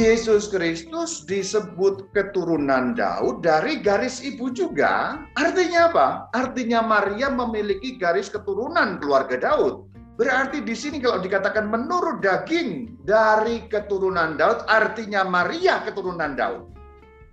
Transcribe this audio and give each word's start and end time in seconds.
Yesus 0.00 0.48
Kristus 0.48 1.28
disebut 1.28 2.08
keturunan 2.16 2.96
Daud 2.96 3.44
dari 3.44 3.84
garis 3.84 4.24
ibu 4.24 4.48
juga. 4.48 5.20
Artinya 5.36 5.92
apa? 5.92 6.08
Artinya 6.32 6.80
Maria 6.80 7.28
memiliki 7.28 8.00
garis 8.00 8.32
keturunan 8.32 8.96
keluarga 8.96 9.36
Daud. 9.36 9.92
Berarti 10.16 10.64
di 10.64 10.72
sini 10.72 11.04
kalau 11.04 11.20
dikatakan 11.20 11.68
menurut 11.68 12.24
daging 12.24 12.96
dari 13.04 13.68
keturunan 13.68 14.40
Daud, 14.40 14.64
artinya 14.72 15.20
Maria 15.28 15.84
keturunan 15.84 16.32
Daud. 16.32 16.64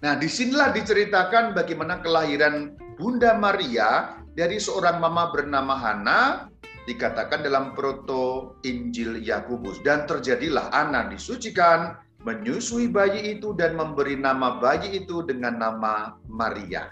Nah, 0.04 0.20
di 0.20 0.28
sinilah 0.28 0.76
diceritakan 0.76 1.56
bagaimana 1.56 2.04
kelahiran 2.04 2.76
Bunda 3.00 3.32
Maria 3.40 4.20
dari 4.36 4.60
seorang 4.60 5.00
mama 5.00 5.32
bernama 5.32 5.72
Hana 5.72 6.52
dikatakan 6.84 7.48
dalam 7.48 7.72
proto 7.72 8.60
Injil 8.68 9.24
Yakobus 9.24 9.80
dan 9.88 10.04
terjadilah 10.04 10.72
anak 10.76 11.16
disucikan 11.16 11.96
menyusui 12.28 12.92
bayi 12.92 13.40
itu 13.40 13.56
dan 13.56 13.80
memberi 13.80 14.20
nama 14.20 14.60
bayi 14.60 15.00
itu 15.00 15.24
dengan 15.24 15.56
nama 15.56 16.20
Maria. 16.28 16.92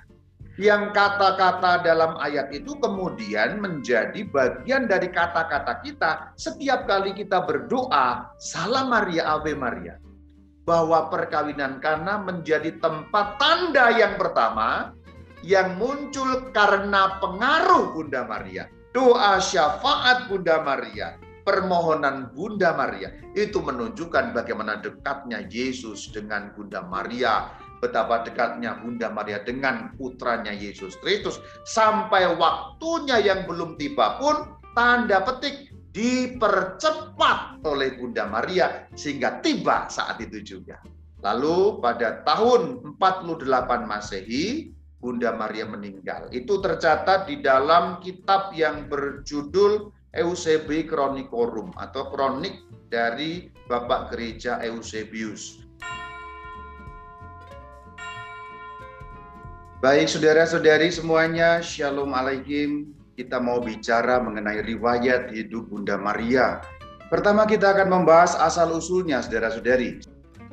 Yang 0.56 0.96
kata-kata 0.96 1.84
dalam 1.84 2.16
ayat 2.16 2.48
itu 2.56 2.80
kemudian 2.80 3.60
menjadi 3.60 4.24
bagian 4.32 4.88
dari 4.88 5.12
kata-kata 5.12 5.84
kita 5.84 6.32
setiap 6.40 6.88
kali 6.88 7.12
kita 7.12 7.44
berdoa, 7.44 8.32
Salam 8.40 8.96
Maria, 8.96 9.36
Ave 9.36 9.52
Maria. 9.52 10.00
Bahwa 10.64 11.12
perkawinan 11.12 11.84
Kana 11.84 12.24
menjadi 12.24 12.72
tempat 12.80 13.36
tanda 13.36 13.92
yang 13.92 14.16
pertama 14.16 14.96
yang 15.44 15.76
muncul 15.76 16.48
karena 16.56 17.20
pengaruh 17.20 17.92
Bunda 17.92 18.24
Maria. 18.24 18.72
Doa 18.96 19.44
syafaat 19.44 20.32
Bunda 20.32 20.64
Maria 20.64 21.20
permohonan 21.46 22.34
Bunda 22.34 22.74
Maria 22.74 23.14
itu 23.38 23.62
menunjukkan 23.62 24.34
bagaimana 24.34 24.82
dekatnya 24.82 25.46
Yesus 25.48 26.10
dengan 26.10 26.52
Bunda 26.58 26.82
Maria, 26.84 27.54
betapa 27.80 28.26
dekatnya 28.26 28.82
Bunda 28.82 29.14
Maria 29.14 29.46
dengan 29.46 29.94
putranya 29.96 30.52
Yesus 30.52 30.98
Kristus 31.00 31.38
sampai 31.70 32.34
waktunya 32.36 33.22
yang 33.22 33.46
belum 33.46 33.78
tiba 33.78 34.18
pun 34.18 34.58
tanda 34.74 35.22
petik 35.22 35.70
dipercepat 35.96 37.64
oleh 37.64 37.96
Bunda 37.96 38.28
Maria 38.28 38.90
sehingga 38.98 39.40
tiba 39.40 39.88
saat 39.88 40.20
itu 40.20 40.44
juga. 40.44 40.82
Lalu 41.24 41.80
pada 41.80 42.22
tahun 42.28 42.84
48 43.00 43.48
Masehi 43.88 44.76
Bunda 45.00 45.38
Maria 45.38 45.70
meninggal. 45.70 46.28
Itu 46.34 46.60
tercatat 46.60 47.30
di 47.30 47.40
dalam 47.40 48.02
kitab 48.02 48.52
yang 48.58 48.90
berjudul 48.90 49.94
Eusebi 50.16 50.88
Chronicorum 50.88 51.76
atau 51.76 52.08
kronik 52.08 52.64
dari 52.88 53.52
Bapak 53.68 54.16
Gereja 54.16 54.64
Eusebius. 54.64 55.60
Baik 59.84 60.08
saudara-saudari 60.08 60.90
semuanya, 60.90 61.60
Shalom 61.60 62.16
Alaikum. 62.16 62.96
Kita 63.16 63.44
mau 63.44 63.60
bicara 63.60 64.24
mengenai 64.24 64.64
riwayat 64.64 65.36
hidup 65.36 65.72
Bunda 65.72 66.00
Maria. 66.00 66.64
Pertama 67.12 67.46
kita 67.46 67.76
akan 67.76 68.02
membahas 68.02 68.36
asal-usulnya 68.40 69.22
saudara-saudari. 69.22 70.00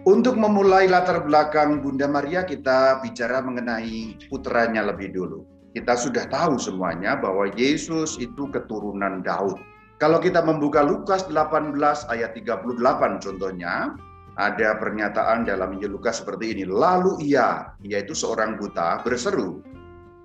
Untuk 0.03 0.35
memulai 0.35 0.91
latar 0.91 1.23
belakang 1.23 1.79
Bunda 1.79 2.11
Maria, 2.11 2.43
kita 2.43 2.99
bicara 3.07 3.39
mengenai 3.39 4.19
putranya 4.27 4.83
lebih 4.83 5.15
dulu. 5.15 5.52
Kita 5.73 5.97
sudah 5.97 6.29
tahu 6.29 6.61
semuanya 6.61 7.17
bahwa 7.17 7.49
Yesus 7.57 8.21
itu 8.21 8.45
keturunan 8.53 9.25
Daud. 9.25 9.57
Kalau 9.97 10.21
kita 10.21 10.45
membuka 10.45 10.85
Lukas 10.85 11.25
18 11.33 11.73
ayat 12.13 12.37
38 12.37 13.25
contohnya, 13.25 13.97
ada 14.37 14.77
pernyataan 14.77 15.49
dalam 15.49 15.77
Injil 15.77 15.97
Lukas 15.97 16.21
seperti 16.21 16.53
ini. 16.53 16.65
Lalu 16.69 17.33
ia, 17.33 17.73
yaitu 17.81 18.13
seorang 18.13 18.61
buta, 18.61 19.01
berseru, 19.01 19.65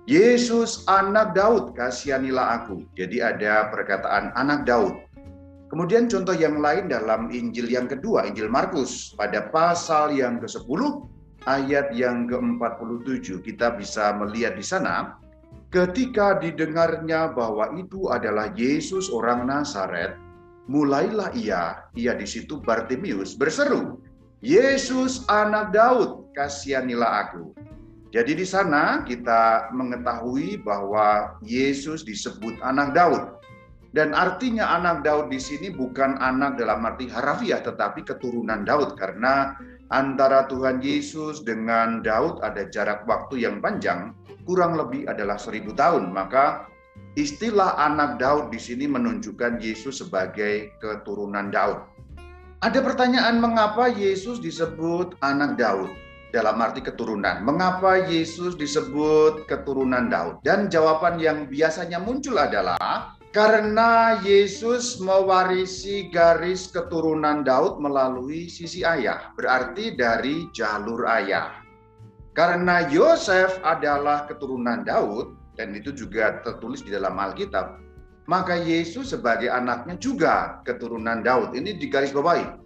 Yesus 0.08 0.88
anak 0.88 1.36
Daud, 1.36 1.76
kasihanilah 1.76 2.64
aku. 2.64 2.84
Jadi 2.96 3.20
ada 3.20 3.68
perkataan 3.68 4.32
anak 4.36 4.64
Daud. 4.64 4.96
Kemudian 5.68 6.08
contoh 6.08 6.32
yang 6.32 6.64
lain 6.64 6.88
dalam 6.88 7.28
Injil 7.28 7.68
yang 7.68 7.84
kedua, 7.84 8.24
Injil 8.24 8.48
Markus, 8.48 9.12
pada 9.12 9.52
pasal 9.52 10.16
yang 10.16 10.40
ke-10, 10.40 10.80
ayat 11.44 11.92
yang 11.92 12.24
ke-47, 12.24 13.44
kita 13.44 13.76
bisa 13.76 14.16
melihat 14.16 14.56
di 14.56 14.64
sana, 14.64 15.20
Ketika 15.68 16.40
didengarnya 16.40 17.36
bahwa 17.36 17.76
itu 17.76 18.08
adalah 18.08 18.48
Yesus 18.56 19.12
orang 19.12 19.44
Nazaret, 19.44 20.16
mulailah 20.64 21.28
ia, 21.36 21.84
ia 21.92 22.16
di 22.16 22.24
situ 22.24 22.56
Bartimius 22.64 23.36
berseru, 23.36 24.00
Yesus 24.40 25.28
anak 25.28 25.76
Daud, 25.76 26.32
kasihanilah 26.32 27.28
aku. 27.28 27.52
Jadi 28.08 28.40
di 28.40 28.46
sana 28.48 29.04
kita 29.04 29.68
mengetahui 29.76 30.64
bahwa 30.64 31.36
Yesus 31.44 32.00
disebut 32.00 32.56
anak 32.64 32.96
Daud. 32.96 33.36
Dan 33.92 34.16
artinya 34.16 34.72
anak 34.72 35.04
Daud 35.04 35.28
di 35.28 35.36
sini 35.36 35.68
bukan 35.68 36.16
anak 36.16 36.56
dalam 36.56 36.84
arti 36.84 37.12
harafiah 37.12 37.60
tetapi 37.60 38.08
keturunan 38.08 38.64
Daud 38.64 38.96
karena 38.96 39.52
antara 39.88 40.44
Tuhan 40.48 40.84
Yesus 40.84 41.44
dengan 41.44 42.04
Daud 42.04 42.44
ada 42.44 42.68
jarak 42.68 43.08
waktu 43.08 43.44
yang 43.44 43.60
panjang 43.64 44.12
kurang 44.44 44.76
lebih 44.76 45.08
adalah 45.08 45.36
seribu 45.36 45.76
tahun. 45.76 46.12
Maka 46.12 46.68
istilah 47.16 47.76
anak 47.76 48.16
Daud 48.16 48.48
di 48.52 48.60
sini 48.60 48.88
menunjukkan 48.88 49.60
Yesus 49.60 50.00
sebagai 50.00 50.72
keturunan 50.80 51.52
Daud. 51.52 51.84
Ada 52.58 52.82
pertanyaan 52.82 53.38
mengapa 53.38 53.86
Yesus 53.86 54.42
disebut 54.42 55.14
anak 55.22 55.54
Daud 55.60 55.94
dalam 56.34 56.58
arti 56.60 56.82
keturunan. 56.84 57.40
Mengapa 57.46 58.02
Yesus 58.08 58.58
disebut 58.58 59.46
keturunan 59.46 60.10
Daud? 60.10 60.42
Dan 60.42 60.66
jawaban 60.68 61.22
yang 61.22 61.46
biasanya 61.46 62.02
muncul 62.02 62.36
adalah 62.36 63.17
karena 63.38 64.18
Yesus 64.18 64.98
mewarisi 64.98 66.10
garis 66.10 66.74
keturunan 66.74 67.46
Daud 67.46 67.78
melalui 67.78 68.50
sisi 68.50 68.82
ayah, 68.82 69.30
berarti 69.38 69.94
dari 69.94 70.50
jalur 70.50 71.06
ayah. 71.06 71.62
Karena 72.34 72.90
Yosef 72.90 73.62
adalah 73.62 74.26
keturunan 74.26 74.82
Daud, 74.82 75.38
dan 75.54 75.70
itu 75.70 75.94
juga 75.94 76.42
tertulis 76.42 76.82
di 76.82 76.90
dalam 76.90 77.14
Alkitab, 77.14 77.78
maka 78.26 78.58
Yesus 78.58 79.14
sebagai 79.14 79.54
anaknya 79.54 79.94
juga 80.02 80.58
keturunan 80.66 81.22
Daud. 81.22 81.54
Ini 81.54 81.78
di 81.78 81.86
garis 81.86 82.10
bawahi. 82.10 82.58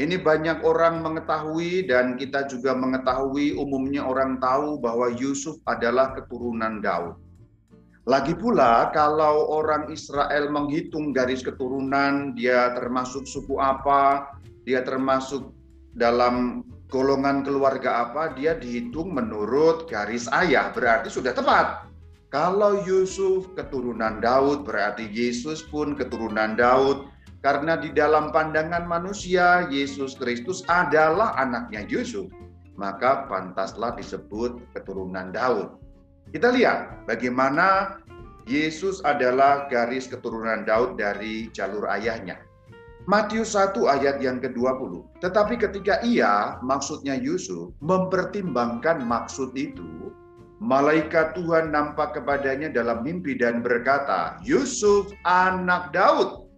Ini 0.00 0.16
banyak 0.16 0.64
orang 0.64 1.04
mengetahui 1.04 1.92
dan 1.92 2.16
kita 2.16 2.48
juga 2.48 2.72
mengetahui 2.72 3.52
umumnya 3.52 4.00
orang 4.00 4.40
tahu 4.40 4.80
bahwa 4.80 5.12
Yusuf 5.12 5.60
adalah 5.68 6.16
keturunan 6.16 6.80
Daud. 6.80 7.25
Lagi 8.06 8.38
pula 8.38 8.94
kalau 8.94 9.50
orang 9.50 9.90
Israel 9.90 10.46
menghitung 10.46 11.10
garis 11.10 11.42
keturunan, 11.42 12.38
dia 12.38 12.70
termasuk 12.78 13.26
suku 13.26 13.58
apa, 13.58 14.30
dia 14.62 14.86
termasuk 14.86 15.50
dalam 15.98 16.62
golongan 16.86 17.42
keluarga 17.42 18.06
apa, 18.06 18.30
dia 18.38 18.54
dihitung 18.54 19.10
menurut 19.10 19.90
garis 19.90 20.30
ayah, 20.30 20.70
berarti 20.70 21.10
sudah 21.10 21.34
tepat. 21.34 21.82
Kalau 22.30 22.86
Yusuf 22.86 23.50
keturunan 23.58 24.22
Daud, 24.22 24.62
berarti 24.62 25.10
Yesus 25.10 25.66
pun 25.66 25.98
keturunan 25.98 26.54
Daud. 26.54 27.10
Karena 27.42 27.74
di 27.74 27.90
dalam 27.90 28.30
pandangan 28.30 28.86
manusia, 28.86 29.66
Yesus 29.66 30.14
Kristus 30.14 30.62
adalah 30.70 31.34
anaknya 31.38 31.82
Yusuf. 31.90 32.30
Maka 32.78 33.26
pantaslah 33.30 33.98
disebut 33.98 34.62
keturunan 34.74 35.34
Daud. 35.34 35.85
Kita 36.34 36.50
lihat 36.50 37.06
bagaimana 37.06 37.98
Yesus 38.46 39.02
adalah 39.02 39.66
garis 39.66 40.06
keturunan 40.06 40.66
Daud 40.66 40.98
dari 40.98 41.50
jalur 41.50 41.86
ayahnya. 41.90 42.38
Matius 43.06 43.54
1 43.54 43.78
ayat 43.86 44.18
yang 44.18 44.42
ke-20. 44.42 45.22
Tetapi 45.22 45.54
ketika 45.62 46.02
ia, 46.02 46.58
maksudnya 46.58 47.14
Yusuf, 47.14 47.70
mempertimbangkan 47.78 48.98
maksud 49.06 49.54
itu, 49.54 50.10
malaikat 50.58 51.38
Tuhan 51.38 51.70
nampak 51.70 52.18
kepadanya 52.18 52.66
dalam 52.66 53.06
mimpi 53.06 53.38
dan 53.38 53.62
berkata, 53.62 54.42
Yusuf 54.42 55.14
anak 55.22 55.94
Daud, 55.94 56.50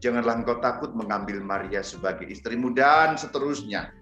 janganlah 0.00 0.40
engkau 0.40 0.56
takut 0.64 0.96
mengambil 0.96 1.36
Maria 1.44 1.84
sebagai 1.84 2.24
istrimu 2.32 2.72
dan 2.72 3.20
seterusnya. 3.20 3.92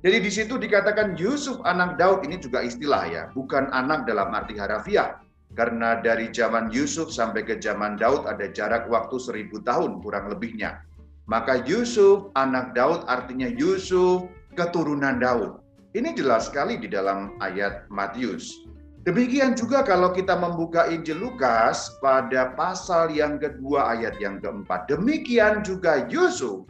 Jadi 0.00 0.16
di 0.24 0.30
situ 0.32 0.56
dikatakan 0.56 1.12
Yusuf 1.20 1.60
anak 1.68 2.00
Daud 2.00 2.24
ini 2.24 2.40
juga 2.40 2.64
istilah 2.64 3.04
ya, 3.04 3.22
bukan 3.36 3.68
anak 3.68 4.08
dalam 4.08 4.32
arti 4.32 4.56
harafiah. 4.56 5.20
Karena 5.52 5.98
dari 5.98 6.30
zaman 6.32 6.72
Yusuf 6.72 7.12
sampai 7.12 7.44
ke 7.44 7.60
zaman 7.60 8.00
Daud 8.00 8.24
ada 8.24 8.48
jarak 8.48 8.88
waktu 8.88 9.20
seribu 9.20 9.60
tahun 9.60 10.00
kurang 10.00 10.32
lebihnya. 10.32 10.80
Maka 11.28 11.60
Yusuf 11.68 12.32
anak 12.38 12.72
Daud 12.72 13.04
artinya 13.12 13.50
Yusuf 13.50 14.24
keturunan 14.56 15.20
Daud. 15.20 15.60
Ini 15.92 16.14
jelas 16.14 16.48
sekali 16.48 16.78
di 16.78 16.86
dalam 16.86 17.34
ayat 17.42 17.90
Matius. 17.90 18.62
Demikian 19.04 19.58
juga 19.58 19.82
kalau 19.82 20.14
kita 20.14 20.38
membuka 20.38 20.86
Injil 20.86 21.18
Lukas 21.18 21.98
pada 21.98 22.54
pasal 22.54 23.10
yang 23.10 23.42
kedua 23.42 23.98
ayat 23.98 24.16
yang 24.22 24.38
keempat. 24.38 24.86
Demikian 24.86 25.66
juga 25.66 26.06
Yusuf 26.06 26.68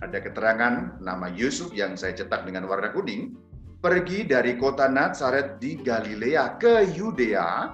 Ada 0.00 0.24
keterangan 0.24 0.96
nama 1.04 1.28
Yusuf 1.28 1.76
yang 1.76 1.92
saya 1.92 2.16
cetak 2.16 2.48
dengan 2.48 2.64
warna 2.64 2.88
kuning, 2.88 3.36
pergi 3.84 4.24
dari 4.24 4.56
kota 4.56 4.88
Nazaret 4.88 5.60
di 5.60 5.76
Galilea 5.76 6.56
ke 6.56 6.88
Yudea, 6.96 7.68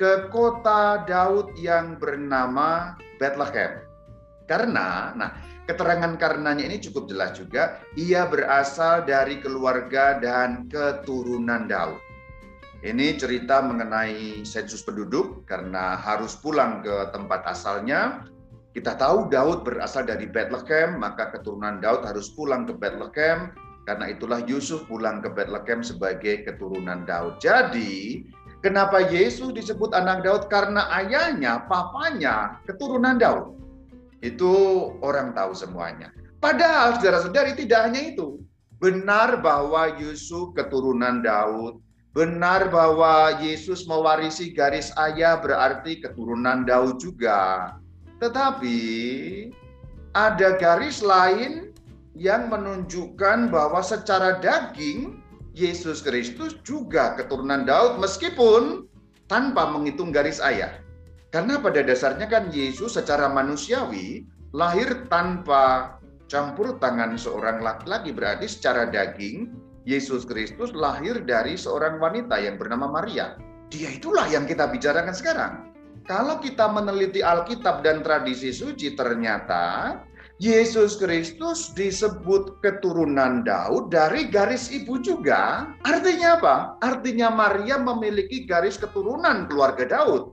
ke 0.00 0.32
kota 0.32 1.04
Daud 1.04 1.52
yang 1.60 2.00
bernama 2.00 2.96
Bethlehem. 3.20 3.84
Karena, 4.48 5.12
nah 5.12 5.36
keterangan 5.68 6.16
karenanya 6.16 6.64
ini 6.64 6.80
cukup 6.80 7.12
jelas 7.12 7.36
juga, 7.36 7.84
ia 7.92 8.24
berasal 8.24 9.04
dari 9.04 9.36
keluarga 9.44 10.16
dan 10.16 10.72
keturunan 10.72 11.68
Daud. 11.68 12.00
Ini 12.80 13.20
cerita 13.20 13.60
mengenai 13.60 14.46
sensus 14.48 14.80
penduduk 14.80 15.44
karena 15.44 15.96
harus 16.00 16.36
pulang 16.40 16.80
ke 16.80 17.12
tempat 17.12 17.44
asalnya 17.48 18.28
kita 18.76 18.92
tahu 19.00 19.32
Daud 19.32 19.64
berasal 19.64 20.04
dari 20.04 20.28
Bethlehem, 20.28 21.00
maka 21.00 21.32
keturunan 21.32 21.80
Daud 21.80 22.04
harus 22.04 22.28
pulang 22.28 22.68
ke 22.68 22.76
Bethlehem. 22.76 23.56
Karena 23.88 24.12
itulah 24.12 24.44
Yusuf 24.44 24.84
pulang 24.84 25.24
ke 25.24 25.32
Bethlehem 25.32 25.80
sebagai 25.80 26.44
keturunan 26.44 27.08
Daud. 27.08 27.40
Jadi, 27.40 28.28
kenapa 28.60 29.00
Yesus 29.08 29.56
disebut 29.56 29.96
anak 29.96 30.28
Daud? 30.28 30.52
Karena 30.52 30.92
ayahnya, 30.92 31.64
papanya, 31.64 32.60
keturunan 32.68 33.16
Daud. 33.16 33.56
Itu 34.20 34.52
orang 35.00 35.32
tahu 35.32 35.56
semuanya. 35.56 36.12
Padahal 36.36 37.00
saudara-saudari 37.00 37.56
tidak 37.56 37.88
hanya 37.88 38.12
itu. 38.12 38.44
Benar 38.76 39.40
bahwa 39.40 39.96
Yusuf 39.96 40.52
keturunan 40.52 41.24
Daud, 41.24 41.80
benar 42.12 42.68
bahwa 42.68 43.40
Yesus 43.40 43.88
mewarisi 43.88 44.52
garis 44.52 44.92
ayah 45.00 45.40
berarti 45.40 46.04
keturunan 46.04 46.68
Daud 46.68 47.00
juga. 47.00 47.72
Tetapi 48.22 48.78
ada 50.16 50.56
garis 50.56 51.04
lain 51.04 51.76
yang 52.16 52.48
menunjukkan 52.48 53.52
bahwa 53.52 53.84
secara 53.84 54.40
daging 54.40 55.20
Yesus 55.52 56.00
Kristus 56.00 56.56
juga 56.64 57.16
keturunan 57.16 57.68
Daud 57.68 58.00
meskipun 58.00 58.88
tanpa 59.28 59.68
menghitung 59.68 60.12
garis 60.12 60.40
ayah. 60.40 60.80
Karena 61.28 61.60
pada 61.60 61.84
dasarnya 61.84 62.24
kan 62.28 62.48
Yesus 62.48 62.96
secara 62.96 63.28
manusiawi 63.28 64.24
lahir 64.56 65.04
tanpa 65.12 65.96
campur 66.32 66.80
tangan 66.80 67.20
seorang 67.20 67.60
laki-laki 67.60 68.16
berarti 68.16 68.48
secara 68.48 68.88
daging 68.88 69.52
Yesus 69.84 70.24
Kristus 70.24 70.72
lahir 70.72 71.20
dari 71.22 71.54
seorang 71.54 72.00
wanita 72.00 72.40
yang 72.40 72.56
bernama 72.56 72.88
Maria. 72.88 73.36
Dia 73.68 73.92
itulah 73.92 74.24
yang 74.26 74.48
kita 74.48 74.66
bicarakan 74.70 75.14
sekarang. 75.14 75.52
Kalau 76.06 76.38
kita 76.38 76.70
meneliti 76.70 77.18
Alkitab 77.18 77.82
dan 77.82 77.98
tradisi 78.06 78.54
suci, 78.54 78.94
ternyata 78.94 79.98
Yesus 80.38 81.02
Kristus 81.02 81.74
disebut 81.74 82.62
keturunan 82.62 83.42
Daud 83.42 83.90
dari 83.90 84.30
garis 84.30 84.70
ibu 84.70 85.02
juga. 85.02 85.66
Artinya 85.82 86.38
apa? 86.38 86.56
Artinya 86.78 87.34
Maria 87.34 87.82
memiliki 87.82 88.46
garis 88.46 88.78
keturunan 88.78 89.50
keluarga 89.50 89.82
Daud. 89.82 90.30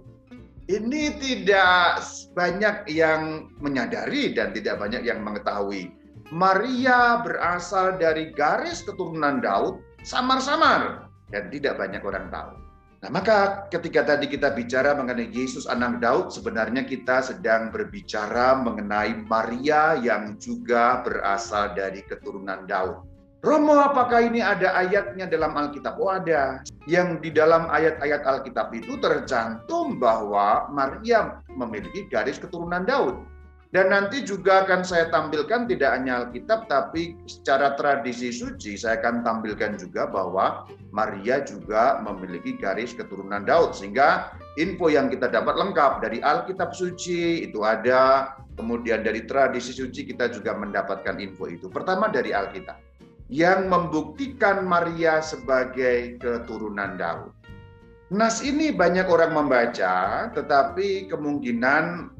Ini 0.69 1.17
tidak 1.17 2.05
banyak 2.37 2.87
yang 2.93 3.49
menyadari 3.57 4.31
dan 4.31 4.53
tidak 4.53 4.77
banyak 4.77 5.01
yang 5.01 5.25
mengetahui. 5.25 5.89
Maria 6.29 7.19
berasal 7.25 7.97
dari 7.97 8.29
garis 8.29 8.85
keturunan 8.85 9.41
Daud 9.41 9.81
samar-samar 10.05 11.09
dan 11.33 11.49
tidak 11.49 11.81
banyak 11.81 11.99
orang 12.05 12.29
tahu. 12.29 12.62
Nah, 13.03 13.11
maka 13.11 13.67
ketika 13.67 14.15
tadi 14.15 14.31
kita 14.31 14.55
bicara 14.55 14.95
mengenai 14.95 15.27
Yesus 15.27 15.67
anak 15.67 15.99
Daud, 15.99 16.31
sebenarnya 16.31 16.87
kita 16.87 17.19
sedang 17.19 17.67
berbicara 17.67 18.55
mengenai 18.63 19.27
Maria 19.27 19.99
yang 19.99 20.39
juga 20.39 21.03
berasal 21.03 21.75
dari 21.75 21.99
keturunan 22.07 22.63
Daud. 22.63 23.03
Romo, 23.43 23.75
apakah 23.75 24.23
ini 24.23 24.39
ada 24.39 24.71
ayatnya 24.71 25.27
dalam 25.27 25.51
Alkitab? 25.51 25.99
Oh 25.99 26.15
ada. 26.15 26.63
Yang 26.87 27.27
di 27.27 27.29
dalam 27.35 27.67
ayat-ayat 27.67 28.23
Alkitab 28.23 28.71
itu 28.71 28.95
tercantum 29.03 29.99
bahwa 29.99 30.71
Maria 30.71 31.43
memiliki 31.51 32.07
garis 32.07 32.39
keturunan 32.39 32.87
Daud. 32.87 33.19
Dan 33.73 33.89
nanti 33.89 34.21
juga 34.21 34.61
akan 34.61 34.85
saya 34.85 35.09
tampilkan 35.09 35.65
tidak 35.65 35.97
hanya 35.97 36.21
Alkitab, 36.21 36.69
tapi 36.69 37.17
secara 37.25 37.73
tradisi 37.73 38.29
suci 38.29 38.77
saya 38.77 39.01
akan 39.01 39.25
tampilkan 39.25 39.81
juga 39.81 40.05
bahwa 40.05 40.69
Maria 40.93 41.41
juga 41.41 41.97
memiliki 42.05 42.53
garis 42.53 42.93
keturunan 42.93 43.41
Daud. 43.41 43.73
Sehingga 43.73 44.37
info 44.61 44.93
yang 44.93 45.09
kita 45.09 45.25
dapat 45.25 45.57
lengkap 45.57 46.05
dari 46.05 46.21
Alkitab 46.21 46.77
suci 46.77 47.49
itu 47.49 47.65
ada, 47.65 48.37
kemudian 48.61 49.01
dari 49.01 49.25
tradisi 49.25 49.73
suci 49.73 50.05
kita 50.05 50.29
juga 50.29 50.53
mendapatkan 50.53 51.17
info 51.17 51.49
itu. 51.49 51.65
Pertama 51.65 52.13
dari 52.13 52.29
Alkitab, 52.29 52.77
yang 53.33 53.73
membuktikan 53.73 54.69
Maria 54.69 55.17
sebagai 55.17 56.21
keturunan 56.21 56.93
Daud. 56.93 57.33
Nas 58.13 58.45
ini 58.45 58.69
banyak 58.69 59.09
orang 59.09 59.33
membaca, 59.33 60.29
tetapi 60.29 61.09
kemungkinan 61.09 62.13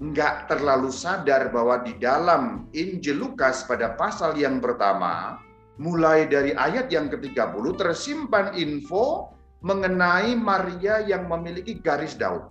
nggak 0.00 0.48
terlalu 0.48 0.88
sadar 0.88 1.52
bahwa 1.52 1.84
di 1.84 1.92
dalam 2.00 2.64
Injil 2.72 3.20
Lukas 3.20 3.68
pada 3.68 3.92
pasal 4.00 4.32
yang 4.32 4.56
pertama, 4.56 5.36
mulai 5.76 6.24
dari 6.24 6.56
ayat 6.56 6.88
yang 6.88 7.12
ke-30 7.12 7.64
tersimpan 7.76 8.56
info 8.56 9.36
mengenai 9.60 10.32
Maria 10.40 11.04
yang 11.04 11.28
memiliki 11.28 11.76
garis 11.84 12.16
Daud. 12.16 12.48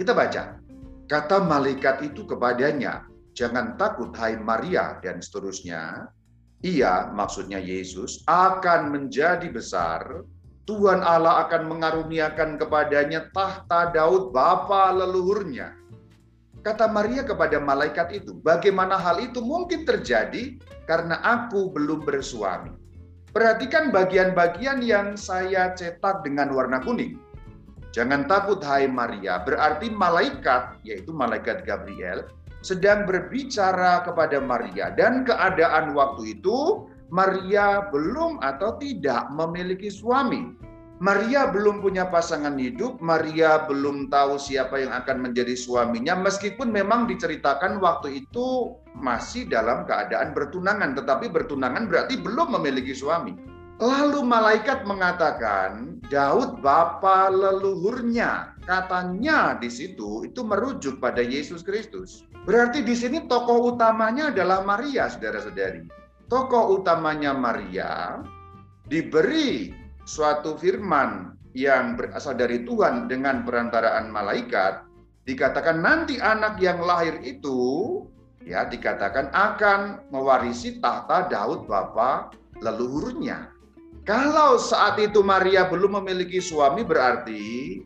Kita 0.00 0.16
baca, 0.16 0.56
kata 1.12 1.44
malaikat 1.44 2.08
itu 2.08 2.24
kepadanya, 2.24 3.04
jangan 3.36 3.76
takut 3.76 4.08
hai 4.16 4.40
Maria 4.40 4.96
dan 5.04 5.20
seterusnya. 5.20 6.08
Ia, 6.64 7.12
maksudnya 7.12 7.60
Yesus, 7.60 8.24
akan 8.24 8.96
menjadi 8.96 9.52
besar, 9.52 10.24
Tuhan 10.64 11.04
Allah 11.04 11.44
akan 11.44 11.68
mengaruniakan 11.68 12.56
kepadanya 12.56 13.28
tahta 13.36 13.92
Daud 13.92 14.32
bapa 14.32 14.94
leluhurnya 14.94 15.82
Kata 16.62 16.86
Maria 16.86 17.26
kepada 17.26 17.58
malaikat 17.58 18.22
itu, 18.22 18.38
bagaimana 18.38 18.94
hal 18.94 19.18
itu 19.18 19.42
mungkin 19.42 19.82
terjadi 19.82 20.62
karena 20.86 21.18
aku 21.18 21.74
belum 21.74 22.06
bersuami. 22.06 22.70
Perhatikan 23.34 23.90
bagian-bagian 23.90 24.78
yang 24.78 25.18
saya 25.18 25.74
cetak 25.74 26.22
dengan 26.22 26.54
warna 26.54 26.78
kuning. 26.78 27.18
Jangan 27.90 28.30
takut 28.30 28.62
hai 28.62 28.86
Maria, 28.86 29.42
berarti 29.42 29.90
malaikat, 29.90 30.78
yaitu 30.86 31.10
malaikat 31.10 31.66
Gabriel, 31.66 32.30
sedang 32.62 33.10
berbicara 33.10 34.06
kepada 34.06 34.38
Maria. 34.38 34.94
Dan 34.94 35.26
keadaan 35.26 35.98
waktu 35.98 36.38
itu, 36.38 36.86
Maria 37.10 37.90
belum 37.90 38.38
atau 38.38 38.78
tidak 38.78 39.28
memiliki 39.34 39.90
suami. 39.90 40.56
Maria 41.02 41.50
belum 41.50 41.82
punya 41.82 42.06
pasangan 42.06 42.54
hidup, 42.54 43.02
Maria 43.02 43.66
belum 43.66 44.06
tahu 44.06 44.38
siapa 44.38 44.78
yang 44.86 44.94
akan 44.94 45.18
menjadi 45.18 45.58
suaminya, 45.58 46.14
meskipun 46.14 46.70
memang 46.70 47.10
diceritakan 47.10 47.82
waktu 47.82 48.22
itu 48.22 48.78
masih 48.94 49.50
dalam 49.50 49.82
keadaan 49.82 50.30
bertunangan, 50.30 50.94
tetapi 50.94 51.26
bertunangan 51.26 51.90
berarti 51.90 52.22
belum 52.22 52.54
memiliki 52.54 52.94
suami. 52.94 53.34
Lalu 53.82 54.22
malaikat 54.22 54.86
mengatakan, 54.86 55.98
Daud 56.06 56.62
bapa 56.62 57.34
leluhurnya. 57.34 58.54
Katanya 58.62 59.58
di 59.58 59.66
situ 59.74 60.22
itu 60.22 60.46
merujuk 60.46 61.02
pada 61.02 61.18
Yesus 61.18 61.66
Kristus. 61.66 62.22
Berarti 62.46 62.86
di 62.86 62.94
sini 62.94 63.26
tokoh 63.26 63.74
utamanya 63.74 64.30
adalah 64.30 64.62
Maria, 64.62 65.10
saudara-saudari. 65.10 65.82
Tokoh 66.30 66.78
utamanya 66.78 67.34
Maria 67.34 68.22
diberi 68.86 69.81
suatu 70.04 70.58
firman 70.58 71.36
yang 71.52 71.94
berasal 71.94 72.34
dari 72.34 72.64
Tuhan 72.64 73.06
dengan 73.06 73.44
perantaraan 73.44 74.08
malaikat 74.08 74.82
dikatakan 75.28 75.78
nanti 75.78 76.18
anak 76.18 76.58
yang 76.58 76.82
lahir 76.82 77.20
itu 77.22 78.02
ya 78.42 78.66
dikatakan 78.66 79.30
akan 79.30 80.10
mewarisi 80.10 80.82
tahta 80.82 81.30
Daud 81.30 81.70
bapa 81.70 82.34
leluhurnya. 82.58 83.52
Kalau 84.02 84.58
saat 84.58 84.98
itu 84.98 85.22
Maria 85.22 85.70
belum 85.70 86.02
memiliki 86.02 86.42
suami 86.42 86.82
berarti 86.82 87.78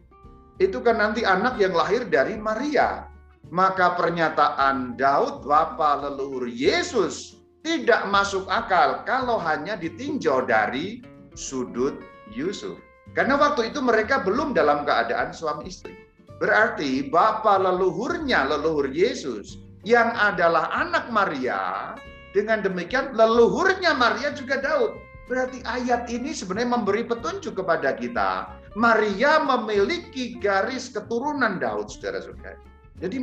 itu 0.57 0.79
kan 0.81 0.97
nanti 0.97 1.21
anak 1.29 1.61
yang 1.61 1.77
lahir 1.77 2.09
dari 2.09 2.41
Maria. 2.41 3.05
Maka 3.47 3.95
pernyataan 3.95 4.99
Daud 4.99 5.47
bapa 5.47 6.03
leluhur 6.03 6.51
Yesus 6.51 7.37
tidak 7.63 8.09
masuk 8.11 8.49
akal 8.51 9.07
kalau 9.07 9.39
hanya 9.39 9.79
ditinjau 9.79 10.43
dari 10.43 11.05
sudut 11.37 12.01
Yusuf. 12.33 12.81
Karena 13.15 13.39
waktu 13.39 13.71
itu 13.71 13.79
mereka 13.79 14.25
belum 14.25 14.57
dalam 14.57 14.83
keadaan 14.83 15.31
suami 15.31 15.71
istri. 15.71 15.95
Berarti 16.37 17.07
bapak 17.09 17.63
leluhurnya, 17.65 18.45
leluhur 18.45 18.91
Yesus, 18.93 19.57
yang 19.87 20.13
adalah 20.19 20.69
anak 20.75 21.09
Maria, 21.09 21.95
dengan 22.37 22.61
demikian 22.61 23.17
leluhurnya 23.17 23.97
Maria 23.97 24.35
juga 24.37 24.61
Daud. 24.61 25.01
Berarti 25.31 25.65
ayat 25.65 26.13
ini 26.13 26.37
sebenarnya 26.37 26.77
memberi 26.77 27.09
petunjuk 27.09 27.57
kepada 27.57 27.97
kita. 27.97 28.53
Maria 28.77 29.41
memiliki 29.41 30.37
garis 30.37 30.93
keturunan 30.93 31.57
Daud, 31.57 31.89
saudara-saudara. 31.89 32.61
Jadi 33.01 33.17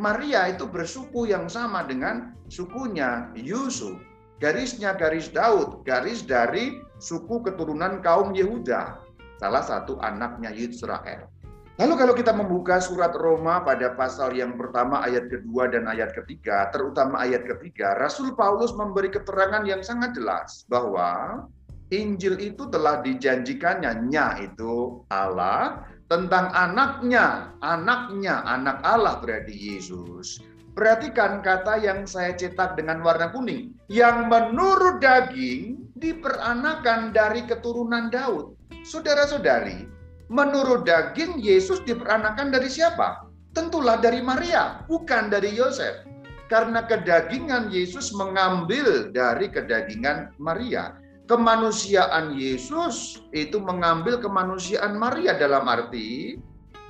Maria 0.00 0.48
itu 0.48 0.64
bersuku 0.64 1.28
yang 1.28 1.48
sama 1.52 1.84
dengan 1.84 2.32
sukunya 2.48 3.28
Yusuf. 3.36 3.96
Garisnya 4.42 4.98
garis 4.98 5.30
Daud, 5.30 5.86
garis 5.86 6.26
dari 6.26 6.82
suku 6.98 7.42
keturunan 7.46 8.02
kaum 8.02 8.34
Yehuda. 8.34 8.98
Salah 9.38 9.62
satu 9.62 9.98
anaknya 10.02 10.50
Israel. 10.50 11.30
Lalu 11.74 11.94
kalau 11.98 12.14
kita 12.14 12.30
membuka 12.30 12.78
surat 12.78 13.10
Roma 13.18 13.58
pada 13.66 13.98
pasal 13.98 14.30
yang 14.38 14.54
pertama 14.54 15.02
ayat 15.02 15.26
kedua 15.26 15.66
dan 15.66 15.90
ayat 15.90 16.14
ketiga, 16.14 16.70
terutama 16.70 17.18
ayat 17.18 17.42
ketiga, 17.50 17.98
Rasul 17.98 18.30
Paulus 18.38 18.70
memberi 18.78 19.10
keterangan 19.10 19.66
yang 19.66 19.82
sangat 19.82 20.14
jelas 20.14 20.62
bahwa 20.70 21.42
Injil 21.90 22.38
itu 22.38 22.70
telah 22.70 23.02
dijanjikannya, 23.02 24.06
nya 24.06 24.38
itu 24.38 25.02
Allah, 25.10 25.82
tentang 26.06 26.54
anaknya, 26.54 27.50
anaknya, 27.58 28.46
anak 28.46 28.78
Allah 28.86 29.18
berarti 29.18 29.50
Yesus. 29.50 30.38
Perhatikan 30.74 31.38
kata 31.40 31.78
yang 31.78 32.02
saya 32.04 32.34
cetak 32.34 32.74
dengan 32.74 32.98
warna 33.06 33.30
kuning, 33.30 33.74
yang 33.86 34.26
menurut 34.26 34.98
daging 34.98 35.78
diperanakan 35.98 37.14
dari 37.14 37.46
keturunan 37.46 38.10
Daud. 38.10 38.58
Saudara-saudari, 38.82 39.94
Menurut 40.32 40.88
daging, 40.88 41.36
Yesus 41.36 41.84
diperanakan 41.84 42.48
dari 42.48 42.72
siapa? 42.72 43.28
Tentulah 43.52 44.00
dari 44.00 44.24
Maria, 44.24 44.80
bukan 44.88 45.28
dari 45.28 45.52
Yosef. 45.52 46.00
Karena 46.48 46.84
kedagingan 46.84 47.68
Yesus 47.68 48.12
mengambil 48.16 49.12
dari 49.12 49.52
kedagingan 49.52 50.32
Maria. 50.40 50.96
Kemanusiaan 51.28 52.36
Yesus 52.36 53.24
itu 53.32 53.56
mengambil 53.56 54.20
kemanusiaan 54.20 54.96
Maria 54.96 55.36
dalam 55.36 55.64
arti 55.64 56.36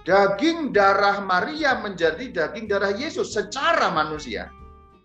daging 0.05 0.71
darah 0.71 1.25
Maria 1.25 1.81
menjadi 1.81 2.29
daging 2.31 2.69
darah 2.69 2.93
Yesus 2.93 3.33
secara 3.33 3.89
manusia. 3.91 4.53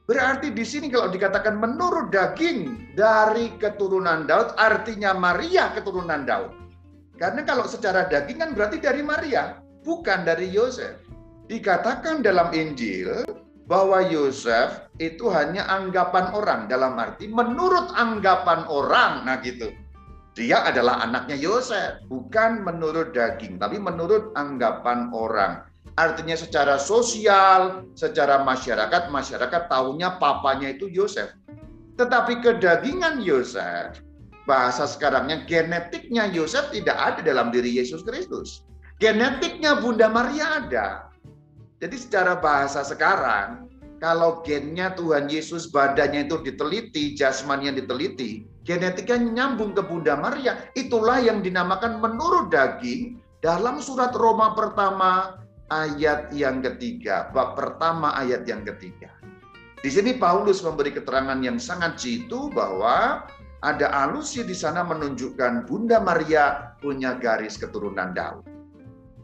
Berarti 0.06 0.51
di 0.51 0.65
sini 0.65 0.89
kalau 0.91 1.08
dikatakan 1.08 1.56
menurut 1.56 2.12
daging 2.12 2.91
dari 2.98 3.53
keturunan 3.62 4.27
Daud, 4.27 4.58
artinya 4.60 5.15
Maria 5.15 5.72
keturunan 5.72 6.25
Daud. 6.27 6.51
Karena 7.15 7.46
kalau 7.46 7.68
secara 7.70 8.10
daging 8.10 8.41
kan 8.41 8.51
berarti 8.58 8.82
dari 8.82 9.06
Maria, 9.06 9.60
bukan 9.86 10.25
dari 10.25 10.50
Yosef. 10.50 10.98
Dikatakan 11.50 12.22
dalam 12.22 12.53
Injil 12.53 13.25
bahwa 13.70 14.01
Yosef 14.01 14.89
itu 14.98 15.29
hanya 15.29 15.70
anggapan 15.70 16.34
orang 16.34 16.62
dalam 16.65 16.98
arti 16.98 17.29
menurut 17.29 17.94
anggapan 17.94 18.65
orang. 18.65 19.29
Nah 19.29 19.38
gitu. 19.46 19.70
Dia 20.39 20.63
adalah 20.63 21.03
anaknya 21.03 21.36
Yosef, 21.36 22.00
bukan 22.08 22.63
menurut 22.63 23.12
daging, 23.12 23.60
tapi 23.60 23.75
menurut 23.75 24.31
anggapan 24.39 25.12
orang. 25.12 25.67
Artinya 26.00 26.39
secara 26.39 26.79
sosial, 26.79 27.84
secara 27.91 28.48
masyarakat, 28.48 29.12
masyarakat 29.12 29.67
tahunya 29.67 30.15
papanya 30.15 30.72
itu 30.72 30.88
Yosef. 30.88 31.36
Tetapi 32.00 32.39
kedagingan 32.39 33.19
Yosef 33.19 34.00
bahasa 34.48 34.88
sekarangnya 34.88 35.43
genetiknya 35.43 36.31
Yosef 36.31 36.72
tidak 36.72 36.96
ada 36.96 37.19
dalam 37.19 37.51
diri 37.51 37.75
Yesus 37.75 38.08
Kristus. 38.08 38.63
Genetiknya 39.03 39.84
Bunda 39.84 40.08
Maria 40.08 40.63
ada. 40.63 40.88
Jadi 41.84 42.00
secara 42.00 42.39
bahasa 42.39 42.79
sekarang, 42.88 43.67
kalau 44.00 44.39
gennya 44.48 44.96
Tuhan 44.96 45.27
Yesus 45.27 45.67
badannya 45.67 46.31
itu 46.31 46.39
diteliti, 46.48 47.19
jasmaninya 47.19 47.84
diteliti, 47.84 48.48
genetiknya 48.68 49.18
nyambung 49.20 49.72
ke 49.75 49.84
Bunda 49.84 50.20
Maria, 50.20 50.70
itulah 50.75 51.20
yang 51.20 51.39
dinamakan 51.44 52.00
menurut 52.04 52.51
daging 52.51 53.20
dalam 53.39 53.80
surat 53.80 54.12
Roma 54.16 54.51
pertama 54.56 55.39
ayat 55.72 56.34
yang 56.36 56.60
ketiga, 56.60 57.32
bab 57.32 57.56
pertama 57.56 58.12
ayat 58.18 58.44
yang 58.44 58.66
ketiga. 58.68 59.13
Di 59.80 59.88
sini 59.88 60.20
Paulus 60.20 60.60
memberi 60.60 60.92
keterangan 60.92 61.39
yang 61.39 61.56
sangat 61.56 61.96
jitu 61.96 62.51
bahwa 62.51 63.24
ada 63.63 63.88
alusi 64.08 64.44
di 64.44 64.56
sana 64.56 64.84
menunjukkan 64.84 65.68
Bunda 65.68 66.04
Maria 66.04 66.75
punya 66.84 67.16
garis 67.16 67.56
keturunan 67.56 68.12
Daud. 68.12 68.44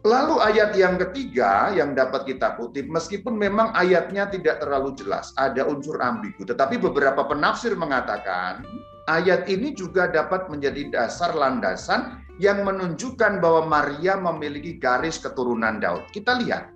Lalu 0.05 0.37
ayat 0.37 0.77
yang 0.77 1.01
ketiga 1.01 1.73
yang 1.73 1.97
dapat 1.97 2.29
kita 2.29 2.53
kutip, 2.61 2.85
meskipun 2.85 3.41
memang 3.41 3.73
ayatnya 3.73 4.29
tidak 4.29 4.61
terlalu 4.61 4.93
jelas, 4.93 5.33
ada 5.33 5.65
unsur 5.65 5.97
ambigu, 5.97 6.45
tetapi 6.45 6.77
beberapa 6.77 7.25
penafsir 7.25 7.73
mengatakan 7.73 8.61
ayat 9.05 9.45
ini 9.49 9.73
juga 9.73 10.09
dapat 10.09 10.49
menjadi 10.49 10.89
dasar 10.89 11.33
landasan 11.37 12.25
yang 12.41 12.67
menunjukkan 12.67 13.39
bahwa 13.39 13.69
Maria 13.69 14.19
memiliki 14.19 14.75
garis 14.75 15.21
keturunan 15.21 15.79
Daud. 15.79 16.09
Kita 16.11 16.35
lihat 16.41 16.75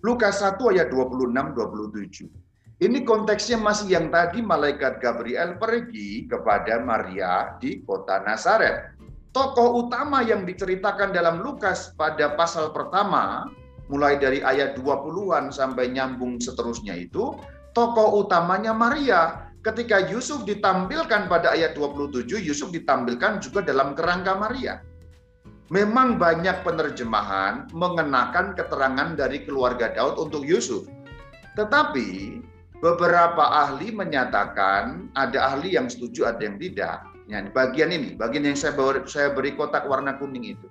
Lukas 0.00 0.40
1 0.40 0.56
ayat 0.72 0.88
26-27. 0.94 2.30
Ini 2.78 3.02
konteksnya 3.02 3.58
masih 3.58 3.90
yang 3.90 4.06
tadi 4.14 4.38
malaikat 4.38 5.02
Gabriel 5.02 5.58
pergi 5.58 6.30
kepada 6.30 6.78
Maria 6.78 7.58
di 7.58 7.82
kota 7.82 8.22
Nazaret. 8.22 8.94
Tokoh 9.34 9.82
utama 9.86 10.22
yang 10.22 10.46
diceritakan 10.46 11.10
dalam 11.10 11.42
Lukas 11.42 11.90
pada 11.98 12.38
pasal 12.38 12.70
pertama, 12.70 13.50
mulai 13.90 14.16
dari 14.16 14.38
ayat 14.46 14.78
20-an 14.78 15.50
sampai 15.50 15.90
nyambung 15.90 16.38
seterusnya 16.38 16.94
itu, 16.94 17.34
tokoh 17.74 18.22
utamanya 18.24 18.70
Maria. 18.70 19.47
Ketika 19.62 20.06
Yusuf 20.10 20.46
ditampilkan 20.46 21.26
pada 21.26 21.52
ayat 21.52 21.74
27, 21.74 22.38
Yusuf 22.38 22.70
ditampilkan 22.70 23.42
juga 23.42 23.60
dalam 23.62 23.92
kerangka 23.98 24.38
Maria. 24.38 24.80
Memang 25.68 26.16
banyak 26.16 26.64
penerjemahan 26.64 27.68
mengenakan 27.76 28.56
keterangan 28.56 29.18
dari 29.18 29.44
keluarga 29.44 29.92
Daud 29.92 30.16
untuk 30.16 30.46
Yusuf. 30.46 30.88
Tetapi 31.58 32.40
Beberapa 32.78 33.42
ahli 33.66 33.90
menyatakan 33.90 35.10
ada 35.18 35.50
ahli 35.50 35.74
yang 35.74 35.90
setuju, 35.90 36.30
ada 36.30 36.46
yang 36.46 36.62
tidak. 36.62 37.02
Bagian 37.50 37.90
ini, 37.90 38.14
bagian 38.14 38.46
yang 38.46 38.54
saya 38.54 39.34
beri 39.34 39.58
kotak 39.58 39.82
warna 39.90 40.14
kuning 40.14 40.54
itu. 40.54 40.70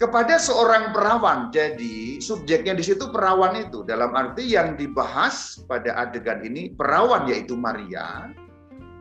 Kepada 0.00 0.40
seorang 0.40 0.96
perawan, 0.96 1.52
jadi 1.52 2.16
subjeknya 2.24 2.72
di 2.72 2.80
situ 2.80 3.12
perawan 3.12 3.52
itu. 3.52 3.84
Dalam 3.84 4.16
arti 4.16 4.48
yang 4.56 4.72
dibahas 4.72 5.60
pada 5.68 5.92
adegan 5.92 6.40
ini, 6.40 6.72
perawan 6.72 7.28
yaitu 7.28 7.52
Maria, 7.52 8.32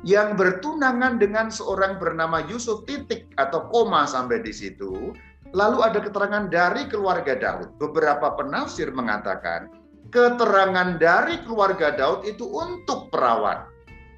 yang 0.04 0.36
bertunangan 0.36 1.16
dengan 1.16 1.48
seorang 1.48 2.04
bernama 2.04 2.44
Yusuf 2.52 2.84
titik 2.84 3.32
atau 3.40 3.72
koma 3.72 4.04
sampai 4.12 4.44
di 4.44 4.52
situ. 4.52 5.16
Lalu 5.56 5.88
ada 5.88 6.04
keterangan 6.04 6.52
dari 6.52 6.92
keluarga 6.92 7.32
Daud. 7.32 7.80
Beberapa 7.80 8.36
penafsir 8.36 8.92
mengatakan 8.92 9.72
keterangan 10.12 11.00
dari 11.00 11.40
keluarga 11.48 11.96
Daud 11.96 12.28
itu 12.28 12.44
untuk 12.44 13.08
perawan. 13.08 13.72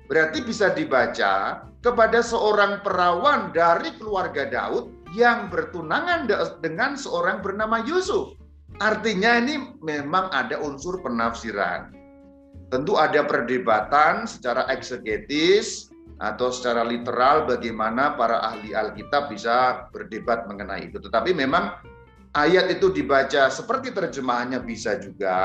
Berarti 0.09 0.41
bisa 0.41 0.73
dibaca 0.73 1.61
kepada 1.85 2.25
seorang 2.25 2.81
perawan 2.81 3.53
dari 3.53 3.93
keluarga 4.01 4.49
Daud 4.49 5.00
yang 5.11 5.51
bertunangan 5.51 6.27
dengan 6.63 6.95
seorang 6.95 7.43
bernama 7.43 7.83
Yusuf. 7.83 8.35
Artinya 8.79 9.37
ini 9.37 9.75
memang 9.83 10.31
ada 10.31 10.57
unsur 10.63 11.03
penafsiran. 11.03 11.91
Tentu 12.71 12.95
ada 12.95 13.27
perdebatan 13.27 14.23
secara 14.23 14.63
eksegetis 14.71 15.91
atau 16.23 16.47
secara 16.53 16.87
literal 16.87 17.43
bagaimana 17.43 18.15
para 18.15 18.39
ahli 18.39 18.71
Alkitab 18.71 19.27
bisa 19.27 19.85
berdebat 19.91 20.47
mengenai 20.47 20.87
itu. 20.87 21.03
Tetapi 21.03 21.35
memang 21.35 21.75
ayat 22.31 22.71
itu 22.71 22.87
dibaca 22.95 23.51
seperti 23.51 23.91
terjemahannya 23.91 24.63
bisa 24.63 24.95
juga. 25.03 25.43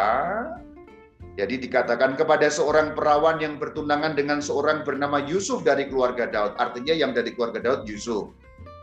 Jadi 1.37 1.69
dikatakan 1.69 2.17
kepada 2.17 2.49
seorang 2.49 2.97
perawan 2.97 3.37
yang 3.43 3.61
bertunangan 3.61 4.17
dengan 4.17 4.41
seorang 4.41 4.87
bernama 4.87 5.21
Yusuf 5.21 5.61
dari 5.61 5.85
keluarga 5.91 6.25
Daud. 6.25 6.57
Artinya 6.57 6.97
yang 6.97 7.13
dari 7.13 7.35
keluarga 7.37 7.61
Daud 7.61 7.85
Yusuf. 7.85 8.33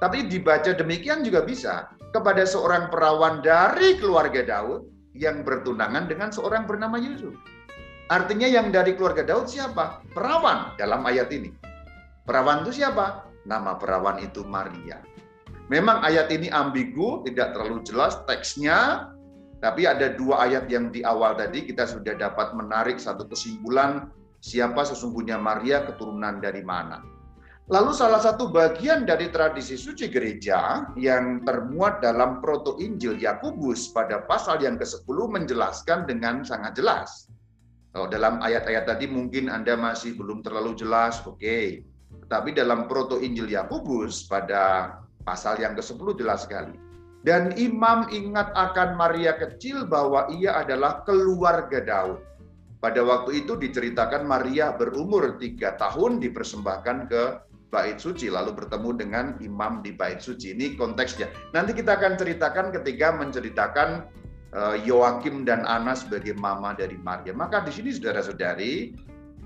Tapi 0.03 0.27
dibaca 0.27 0.75
demikian 0.75 1.23
juga 1.23 1.47
bisa. 1.47 1.87
Kepada 2.11 2.43
seorang 2.43 2.91
perawan 2.91 3.39
dari 3.39 3.95
keluarga 3.95 4.43
Daud 4.43 4.83
yang 5.15 5.47
bertunangan 5.47 6.11
dengan 6.11 6.27
seorang 6.27 6.67
bernama 6.67 6.99
Yusuf. 6.99 7.31
Artinya 8.11 8.51
yang 8.51 8.67
dari 8.75 8.99
keluarga 8.99 9.23
Daud 9.23 9.47
siapa? 9.47 10.03
Perawan 10.11 10.75
dalam 10.75 11.07
ayat 11.07 11.31
ini. 11.31 11.55
Perawan 12.27 12.67
itu 12.67 12.83
siapa? 12.83 13.31
Nama 13.47 13.79
perawan 13.79 14.19
itu 14.19 14.43
Maria. 14.43 14.99
Memang 15.71 16.03
ayat 16.03 16.27
ini 16.35 16.51
ambigu, 16.51 17.23
tidak 17.23 17.55
terlalu 17.55 17.79
jelas 17.87 18.19
teksnya, 18.27 19.07
tapi 19.63 19.87
ada 19.87 20.11
dua 20.11 20.51
ayat 20.51 20.67
yang 20.67 20.91
di 20.91 20.99
awal 21.07 21.39
tadi 21.39 21.63
kita 21.63 21.87
sudah 21.87 22.19
dapat 22.19 22.51
menarik 22.51 22.99
satu 22.99 23.23
kesimpulan 23.31 24.11
siapa 24.43 24.83
sesungguhnya 24.83 25.39
Maria 25.39 25.87
keturunan 25.87 26.43
dari 26.43 26.59
mana. 26.59 27.12
Lalu 27.71 27.95
salah 27.95 28.19
satu 28.19 28.51
bagian 28.51 29.07
dari 29.07 29.31
tradisi 29.31 29.79
suci 29.79 30.11
gereja 30.11 30.91
yang 30.99 31.47
termuat 31.47 32.03
dalam 32.03 32.43
proto 32.43 32.75
Injil 32.83 33.15
Yakobus 33.15 33.95
pada 33.95 34.27
pasal 34.27 34.59
yang 34.59 34.75
ke-10 34.75 35.17
menjelaskan 35.31 36.03
dengan 36.03 36.43
sangat 36.43 36.75
jelas. 36.75 37.31
Kalau 37.95 38.11
dalam 38.11 38.43
ayat-ayat 38.43 38.83
tadi 38.83 39.07
mungkin 39.07 39.47
Anda 39.47 39.79
masih 39.79 40.19
belum 40.19 40.43
terlalu 40.43 40.75
jelas, 40.75 41.23
oke. 41.23 41.39
Okay. 41.39 41.87
Tetapi 42.27 42.51
dalam 42.51 42.91
proto 42.91 43.23
Injil 43.23 43.47
Yakobus 43.47 44.27
pada 44.27 44.97
Pasal 45.23 45.55
yang 45.63 45.73
ke-10 45.73 46.19
jelas 46.19 46.43
sekali. 46.43 46.75
Dan 47.23 47.55
imam 47.55 48.11
ingat 48.11 48.51
akan 48.51 48.99
Maria 48.99 49.39
kecil 49.39 49.87
bahwa 49.87 50.27
ia 50.27 50.59
adalah 50.59 51.07
keluarga 51.07 51.79
Daud. 51.79 52.19
Pada 52.83 52.99
waktu 52.99 53.47
itu 53.47 53.55
diceritakan 53.55 54.27
Maria 54.27 54.75
berumur 54.75 55.39
tiga 55.39 55.79
tahun 55.79 56.19
dipersembahkan 56.19 56.97
ke 57.07 57.23
bait 57.73 57.97
suci 57.97 58.29
lalu 58.29 58.53
bertemu 58.53 58.89
dengan 58.93 59.25
imam 59.41 59.81
di 59.81 59.89
bait 59.97 60.21
suci. 60.21 60.53
Ini 60.53 60.77
konteksnya. 60.77 61.33
Nanti 61.57 61.73
kita 61.73 61.97
akan 61.97 62.13
ceritakan 62.21 62.69
ketika 62.69 63.17
menceritakan 63.17 64.05
eh, 64.53 64.75
Yoakim 64.85 65.41
dan 65.41 65.65
Ana 65.65 65.97
sebagai 65.97 66.37
mama 66.37 66.77
dari 66.77 67.01
Maria. 67.01 67.33
Maka 67.33 67.65
di 67.65 67.73
sini 67.73 67.89
saudara-saudari 67.89 68.93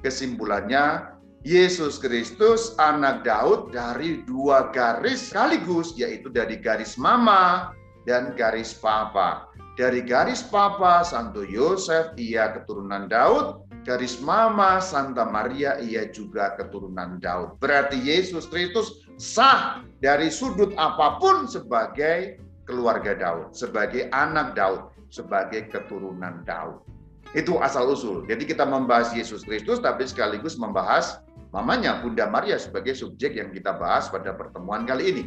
kesimpulannya 0.03 1.15
Yesus 1.47 2.03
Kristus 2.03 2.75
anak 2.75 3.23
Daud 3.23 3.71
dari 3.71 4.25
dua 4.27 4.67
garis 4.75 5.31
sekaligus 5.31 5.95
yaitu 5.95 6.27
dari 6.27 6.59
garis 6.59 6.99
mama 6.99 7.71
dan 8.03 8.35
garis 8.35 8.75
papa. 8.75 9.47
Dari 9.77 10.01
garis 10.01 10.41
papa 10.41 11.05
Santo 11.05 11.45
Yosef 11.45 12.11
ia 12.17 12.49
keturunan 12.51 13.05
Daud, 13.05 13.66
garis 13.87 14.19
mama 14.19 14.83
Santa 14.83 15.23
Maria 15.23 15.79
ia 15.79 16.11
juga 16.11 16.59
keturunan 16.59 17.23
Daud. 17.23 17.55
Berarti 17.63 17.95
Yesus 17.95 18.43
Kristus 18.51 19.07
sah 19.15 19.79
dari 20.03 20.27
sudut 20.27 20.75
apa 20.75 21.15
pun 21.23 21.47
sebagai 21.47 22.35
keluarga 22.67 23.15
Daud, 23.15 23.55
sebagai 23.55 24.11
anak 24.11 24.59
Daud, 24.59 24.91
sebagai 25.07 25.71
keturunan 25.71 26.43
Daud. 26.43 26.83
Itu 27.31 27.63
asal 27.63 27.87
usul. 27.87 28.27
Jadi 28.27 28.43
kita 28.43 28.67
membahas 28.67 29.15
Yesus 29.15 29.47
Kristus 29.47 29.79
tapi 29.79 30.03
sekaligus 30.03 30.59
membahas 30.59 31.23
mamanya 31.55 32.03
Bunda 32.03 32.27
Maria 32.27 32.59
sebagai 32.59 32.91
subjek 32.91 33.39
yang 33.39 33.55
kita 33.55 33.71
bahas 33.79 34.11
pada 34.11 34.35
pertemuan 34.35 34.83
kali 34.83 35.15
ini. 35.15 35.23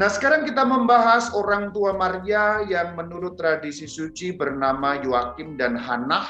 Nah, 0.00 0.08
sekarang 0.08 0.48
kita 0.48 0.64
membahas 0.64 1.36
orang 1.36 1.76
tua 1.76 1.92
Maria 1.92 2.64
yang 2.64 2.96
menurut 2.96 3.36
tradisi 3.36 3.84
suci 3.84 4.32
bernama 4.32 4.96
Yoakim 4.96 5.60
dan 5.60 5.76
Hanah. 5.76 6.24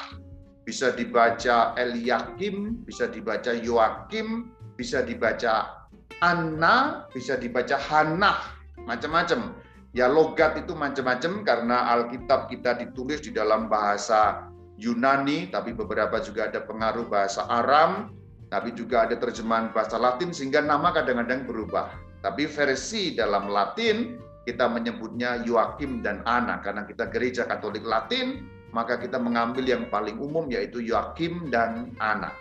Bisa 0.61 0.93
dibaca 0.93 1.73
Eliakim, 1.75 2.85
bisa 2.85 3.09
dibaca 3.09 3.49
Yoakim, 3.49 4.53
bisa 4.77 5.01
dibaca 5.01 5.81
Anna, 6.21 7.09
bisa 7.09 7.33
dibaca 7.37 7.81
Hanah, 7.81 8.39
macam-macam. 8.85 9.57
Ya 9.91 10.07
logat 10.07 10.55
itu 10.55 10.71
macam-macam 10.71 11.43
karena 11.43 11.91
Alkitab 11.97 12.47
kita 12.47 12.77
ditulis 12.79 13.19
di 13.25 13.33
dalam 13.35 13.67
bahasa 13.67 14.47
Yunani, 14.79 15.51
tapi 15.51 15.75
beberapa 15.75 16.21
juga 16.23 16.47
ada 16.47 16.63
pengaruh 16.63 17.09
bahasa 17.11 17.43
Aram, 17.49 18.15
tapi 18.47 18.71
juga 18.71 19.09
ada 19.09 19.15
terjemahan 19.19 19.71
bahasa 19.71 19.95
Latin 19.95 20.31
sehingga 20.31 20.59
nama 20.59 20.91
kadang-kadang 20.91 21.43
berubah. 21.47 21.91
Tapi 22.21 22.45
versi 22.45 23.17
dalam 23.17 23.49
Latin 23.49 24.21
kita 24.45 24.65
menyebutnya 24.69 25.41
Yoakim 25.45 26.01
dan 26.05 26.21
Ana 26.25 26.61
karena 26.61 26.85
kita 26.85 27.09
gereja 27.09 27.45
Katolik 27.49 27.85
Latin, 27.85 28.45
maka 28.71 28.99
kita 28.99 29.19
mengambil 29.19 29.63
yang 29.67 29.87
paling 29.87 30.17
umum 30.19 30.47
yaitu 30.51 30.83
Yoakim 30.83 31.51
dan 31.51 31.91
Ana. 31.99 32.31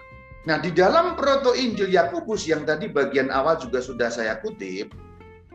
Nah, 0.48 0.56
di 0.56 0.72
dalam 0.72 1.20
Proto 1.20 1.52
Injil 1.52 1.92
Yakobus 1.92 2.48
yang 2.48 2.64
tadi 2.64 2.88
bagian 2.88 3.28
awal 3.28 3.60
juga 3.60 3.84
sudah 3.84 4.08
saya 4.08 4.40
kutip, 4.40 4.88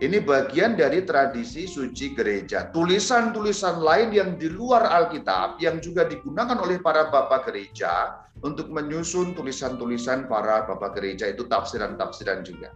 ini 0.04 0.22
bagian 0.22 0.78
dari 0.78 1.02
tradisi 1.08 1.66
suci 1.66 2.14
gereja. 2.14 2.70
Tulisan-tulisan 2.70 3.82
lain 3.82 4.14
yang 4.14 4.30
di 4.38 4.52
luar 4.52 4.86
Alkitab 4.86 5.58
yang 5.64 5.82
juga 5.82 6.06
digunakan 6.06 6.60
oleh 6.62 6.78
para 6.84 7.10
bapak 7.10 7.50
gereja 7.50 8.22
untuk 8.46 8.70
menyusun 8.70 9.34
tulisan-tulisan 9.34 10.30
para 10.30 10.68
bapak 10.70 11.00
gereja 11.00 11.32
itu 11.32 11.50
tafsiran-tafsiran 11.50 12.46
juga. 12.46 12.70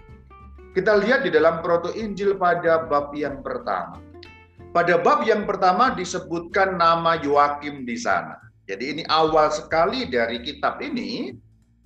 Kita 0.74 0.98
lihat 0.98 1.28
di 1.28 1.30
dalam 1.30 1.60
Proto 1.60 1.94
Injil 1.94 2.40
pada 2.40 2.88
bab 2.90 3.14
yang 3.14 3.46
pertama. 3.46 4.09
Pada 4.70 5.02
bab 5.02 5.26
yang 5.26 5.50
pertama 5.50 5.98
disebutkan 5.98 6.78
nama 6.78 7.18
Yoakim 7.18 7.90
di 7.90 7.98
sana. 7.98 8.38
Jadi 8.70 8.86
ini 8.94 9.04
awal 9.10 9.50
sekali 9.50 10.06
dari 10.06 10.46
kitab 10.46 10.78
ini 10.86 11.34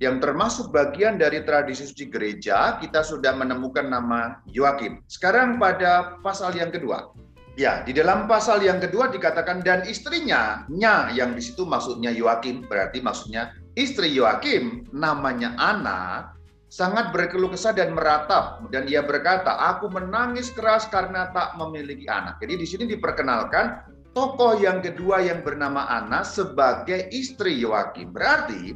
yang 0.03 0.19
termasuk 0.19 0.67
bagian 0.67 1.15
dari 1.15 1.47
tradisi 1.47 1.87
suci 1.87 2.11
gereja, 2.11 2.75
kita 2.83 2.99
sudah 2.99 3.39
menemukan 3.39 3.87
nama 3.87 4.43
Yoakim. 4.51 4.99
Sekarang 5.07 5.55
pada 5.63 6.19
pasal 6.19 6.59
yang 6.59 6.75
kedua. 6.75 7.15
Ya, 7.55 7.87
di 7.87 7.95
dalam 7.95 8.27
pasal 8.27 8.59
yang 8.59 8.83
kedua 8.83 9.07
dikatakan 9.07 9.63
dan 9.63 9.87
istrinya, 9.87 10.67
nya 10.67 11.07
yang 11.15 11.39
di 11.39 11.39
situ 11.39 11.63
maksudnya 11.63 12.11
Yoakim, 12.11 12.67
berarti 12.67 12.99
maksudnya 12.99 13.55
istri 13.79 14.11
Yoakim 14.11 14.91
namanya 14.91 15.55
Ana 15.55 16.35
sangat 16.73 17.13
berkeluh 17.13 17.53
kesah 17.53 17.69
dan 17.77 17.93
meratap 17.93 18.65
dan 18.73 18.89
ia 18.89 19.05
berkata, 19.05 19.61
"Aku 19.77 19.93
menangis 19.93 20.49
keras 20.49 20.89
karena 20.89 21.29
tak 21.29 21.53
memiliki 21.61 22.09
anak." 22.09 22.41
Jadi 22.41 22.53
di 22.57 22.65
sini 22.65 22.83
diperkenalkan 22.89 23.85
tokoh 24.17 24.57
yang 24.57 24.81
kedua 24.81 25.21
yang 25.21 25.45
bernama 25.45 25.85
Ana 25.85 26.25
sebagai 26.25 27.13
istri 27.13 27.61
Yoakim. 27.61 28.09
Berarti 28.09 28.73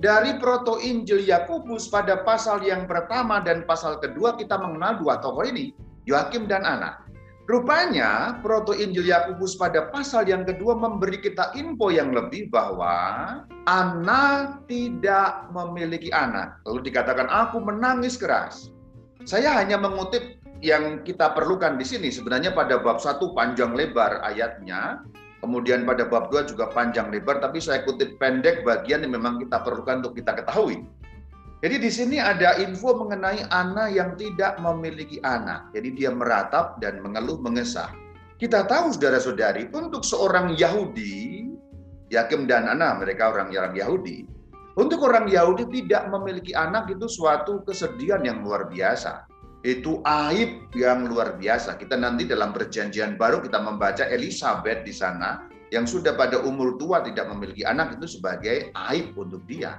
dari 0.00 0.40
proto 0.40 0.80
Injil 0.80 1.20
Yakobus 1.28 1.92
pada 1.92 2.24
pasal 2.24 2.64
yang 2.64 2.88
pertama 2.88 3.44
dan 3.44 3.68
pasal 3.68 4.00
kedua 4.00 4.40
kita 4.40 4.56
mengenal 4.56 4.96
dua 4.96 5.20
tokoh 5.20 5.44
ini, 5.44 5.76
Yoakim 6.08 6.48
dan 6.48 6.64
Ana. 6.64 7.03
Rupanya 7.44 8.40
Proto 8.40 8.72
Injil 8.72 9.12
Yakobus 9.12 9.60
pada 9.60 9.92
pasal 9.92 10.24
yang 10.24 10.48
kedua 10.48 10.80
memberi 10.80 11.20
kita 11.20 11.52
info 11.52 11.92
yang 11.92 12.16
lebih 12.16 12.48
bahwa 12.48 12.96
Ana 13.68 14.56
tidak 14.64 15.52
memiliki 15.52 16.08
anak. 16.08 16.56
Lalu 16.64 16.88
dikatakan 16.88 17.28
aku 17.28 17.60
menangis 17.60 18.16
keras. 18.16 18.72
Saya 19.28 19.52
hanya 19.60 19.76
mengutip 19.76 20.40
yang 20.64 21.04
kita 21.04 21.36
perlukan 21.36 21.76
di 21.76 21.84
sini. 21.84 22.08
Sebenarnya 22.08 22.56
pada 22.56 22.80
bab 22.80 22.96
satu 22.96 23.36
panjang 23.36 23.76
lebar 23.76 24.24
ayatnya, 24.24 25.04
kemudian 25.44 25.84
pada 25.84 26.08
bab 26.08 26.32
dua 26.32 26.48
juga 26.48 26.72
panjang 26.72 27.12
lebar, 27.12 27.44
tapi 27.44 27.60
saya 27.60 27.84
kutip 27.84 28.16
pendek 28.16 28.64
bagian 28.64 29.04
yang 29.04 29.20
memang 29.20 29.36
kita 29.36 29.60
perlukan 29.60 30.00
untuk 30.00 30.16
kita 30.16 30.32
ketahui. 30.32 30.80
Jadi 31.62 31.76
di 31.80 31.90
sini 31.92 32.16
ada 32.18 32.58
info 32.60 32.96
mengenai 32.98 33.46
Ana 33.52 33.88
yang 33.92 34.18
tidak 34.18 34.58
memiliki 34.58 35.22
anak. 35.22 35.70
Jadi 35.72 35.94
dia 35.94 36.10
meratap 36.10 36.82
dan 36.82 37.00
mengeluh 37.00 37.38
mengesah. 37.40 37.88
Kita 38.40 38.66
tahu 38.66 38.92
saudara-saudari, 38.92 39.70
untuk 39.70 40.02
seorang 40.02 40.58
Yahudi, 40.58 41.46
Yakim 42.10 42.50
dan 42.50 42.66
Ana, 42.68 42.98
mereka 42.98 43.30
orang 43.30 43.54
yang 43.54 43.72
Yahudi, 43.72 44.26
untuk 44.74 45.06
orang 45.06 45.30
Yahudi 45.30 45.70
tidak 45.70 46.10
memiliki 46.10 46.50
anak 46.50 46.90
itu 46.90 47.06
suatu 47.06 47.62
kesedihan 47.62 48.26
yang 48.26 48.42
luar 48.42 48.66
biasa. 48.66 49.22
Itu 49.62 50.02
aib 50.02 50.74
yang 50.74 51.06
luar 51.06 51.38
biasa. 51.38 51.78
Kita 51.78 51.94
nanti 51.94 52.26
dalam 52.26 52.50
perjanjian 52.50 53.14
baru 53.14 53.38
kita 53.38 53.62
membaca 53.62 54.04
Elizabeth 54.10 54.82
di 54.82 54.90
sana 54.90 55.46
yang 55.70 55.86
sudah 55.86 56.18
pada 56.18 56.42
umur 56.42 56.74
tua 56.76 57.00
tidak 57.06 57.30
memiliki 57.30 57.62
anak 57.62 57.96
itu 57.96 58.18
sebagai 58.18 58.74
aib 58.90 59.14
untuk 59.14 59.46
dia. 59.46 59.78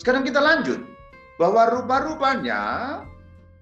Sekarang 0.00 0.24
kita 0.24 0.40
lanjut 0.40 0.80
bahwa 1.40 1.70
rupa-rupanya 1.70 2.62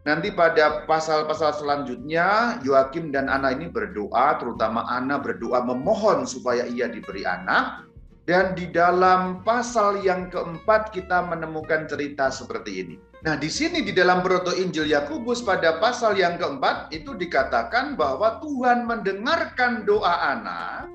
nanti 0.02 0.34
pada 0.34 0.84
pasal-pasal 0.84 1.56
selanjutnya 1.56 2.58
Yoakim 2.66 3.14
dan 3.14 3.30
Ana 3.30 3.54
ini 3.54 3.70
berdoa, 3.70 4.36
terutama 4.36 4.84
Ana 4.90 5.22
berdoa 5.22 5.62
memohon 5.64 6.26
supaya 6.28 6.66
ia 6.68 6.90
diberi 6.90 7.24
anak. 7.24 7.88
Dan 8.22 8.54
di 8.54 8.70
dalam 8.70 9.42
pasal 9.42 9.98
yang 10.06 10.30
keempat 10.30 10.94
kita 10.94 11.26
menemukan 11.26 11.90
cerita 11.90 12.30
seperti 12.30 12.70
ini. 12.78 12.94
Nah, 13.26 13.34
di 13.34 13.50
sini 13.50 13.82
di 13.82 13.90
dalam 13.90 14.22
Proto 14.22 14.54
Injil 14.54 14.86
Yakobus 14.90 15.42
pada 15.42 15.82
pasal 15.82 16.14
yang 16.14 16.38
keempat 16.38 16.94
itu 16.94 17.18
dikatakan 17.18 17.98
bahwa 17.98 18.38
Tuhan 18.38 18.86
mendengarkan 18.86 19.82
doa 19.82 20.38
Ana 20.38 20.86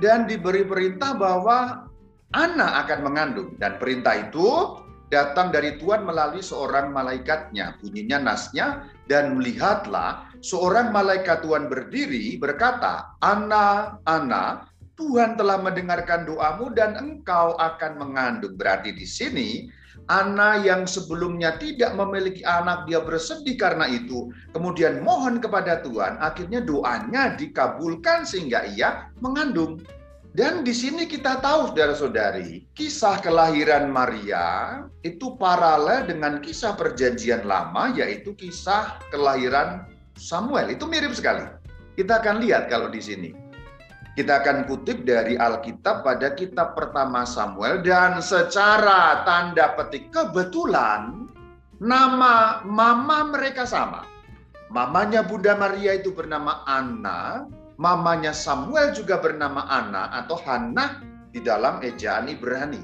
dan 0.00 0.24
diberi 0.24 0.64
perintah 0.64 1.12
bahwa 1.12 1.88
Ana 2.32 2.84
akan 2.84 3.00
mengandung 3.04 3.56
dan 3.60 3.76
perintah 3.76 4.16
itu 4.16 4.80
datang 5.12 5.52
dari 5.52 5.76
Tuhan 5.76 6.08
melalui 6.08 6.40
seorang 6.40 6.88
malaikatnya. 6.88 7.76
Bunyinya 7.84 8.32
nasnya, 8.32 8.88
dan 9.12 9.36
melihatlah 9.36 10.32
seorang 10.40 10.88
malaikat 10.88 11.44
Tuhan 11.44 11.68
berdiri 11.68 12.40
berkata, 12.40 13.12
Ana, 13.20 14.00
Ana, 14.08 14.64
Tuhan 14.96 15.36
telah 15.36 15.60
mendengarkan 15.60 16.24
doamu 16.24 16.72
dan 16.72 16.96
engkau 16.96 17.52
akan 17.60 18.00
mengandung. 18.00 18.56
Berarti 18.56 18.96
di 18.96 19.04
sini, 19.04 19.68
Ana 20.08 20.58
yang 20.64 20.88
sebelumnya 20.88 21.60
tidak 21.60 21.92
memiliki 21.94 22.40
anak, 22.42 22.88
dia 22.88 23.04
bersedih 23.04 23.54
karena 23.60 23.84
itu. 23.86 24.32
Kemudian 24.56 25.04
mohon 25.04 25.38
kepada 25.38 25.84
Tuhan, 25.84 26.16
akhirnya 26.18 26.64
doanya 26.64 27.36
dikabulkan 27.36 28.24
sehingga 28.24 28.64
ia 28.72 29.12
mengandung. 29.20 29.84
Dan 30.32 30.64
di 30.64 30.72
sini 30.72 31.04
kita 31.04 31.44
tahu 31.44 31.72
saudara-saudari, 31.72 32.64
kisah 32.72 33.20
kelahiran 33.20 33.92
Maria 33.92 34.80
itu 35.04 35.36
paralel 35.36 36.08
dengan 36.08 36.40
kisah 36.40 36.72
perjanjian 36.72 37.44
lama 37.44 37.92
yaitu 37.92 38.32
kisah 38.32 38.96
kelahiran 39.12 39.84
Samuel. 40.16 40.72
Itu 40.72 40.88
mirip 40.88 41.12
sekali. 41.12 41.44
Kita 42.00 42.24
akan 42.24 42.40
lihat 42.40 42.72
kalau 42.72 42.88
di 42.88 43.04
sini. 43.04 43.30
Kita 44.16 44.40
akan 44.40 44.64
kutip 44.64 45.04
dari 45.04 45.36
Alkitab 45.36 46.00
pada 46.00 46.32
kitab 46.32 46.76
pertama 46.80 47.28
Samuel 47.28 47.84
dan 47.84 48.24
secara 48.24 49.24
tanda 49.28 49.76
petik 49.76 50.12
kebetulan 50.12 51.28
nama 51.76 52.64
mama 52.64 53.28
mereka 53.28 53.68
sama. 53.68 54.08
Mamanya 54.72 55.20
Bunda 55.20 55.52
Maria 55.56 55.96
itu 55.96 56.12
bernama 56.16 56.64
Anna, 56.64 57.44
mamanya 57.82 58.30
Samuel 58.30 58.94
juga 58.94 59.18
bernama 59.18 59.66
Ana 59.66 60.14
atau 60.22 60.38
Hannah 60.38 61.02
di 61.34 61.42
dalam 61.42 61.82
ejaan 61.82 62.30
Ibrani. 62.30 62.78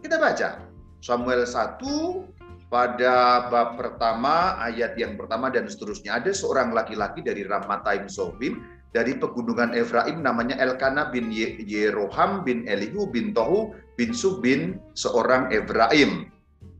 Kita 0.00 0.16
baca 0.16 0.64
Samuel 1.04 1.44
1 1.44 2.72
pada 2.72 3.44
bab 3.52 3.76
pertama 3.76 4.56
ayat 4.56 4.96
yang 4.96 5.20
pertama 5.20 5.52
dan 5.52 5.68
seterusnya 5.68 6.16
ada 6.16 6.32
seorang 6.32 6.72
laki-laki 6.72 7.20
dari 7.20 7.44
Ramataim 7.44 8.08
Zobim 8.08 8.64
dari 8.96 9.20
pegunungan 9.20 9.76
Efraim 9.76 10.24
namanya 10.24 10.56
Elkana 10.56 11.12
bin 11.12 11.28
Yeroham 11.28 12.40
bin 12.40 12.64
Elihu 12.64 13.04
bin 13.12 13.36
Tohu 13.36 13.76
bin 14.00 14.16
Subin 14.16 14.80
seorang 14.96 15.52
Efraim. 15.52 16.32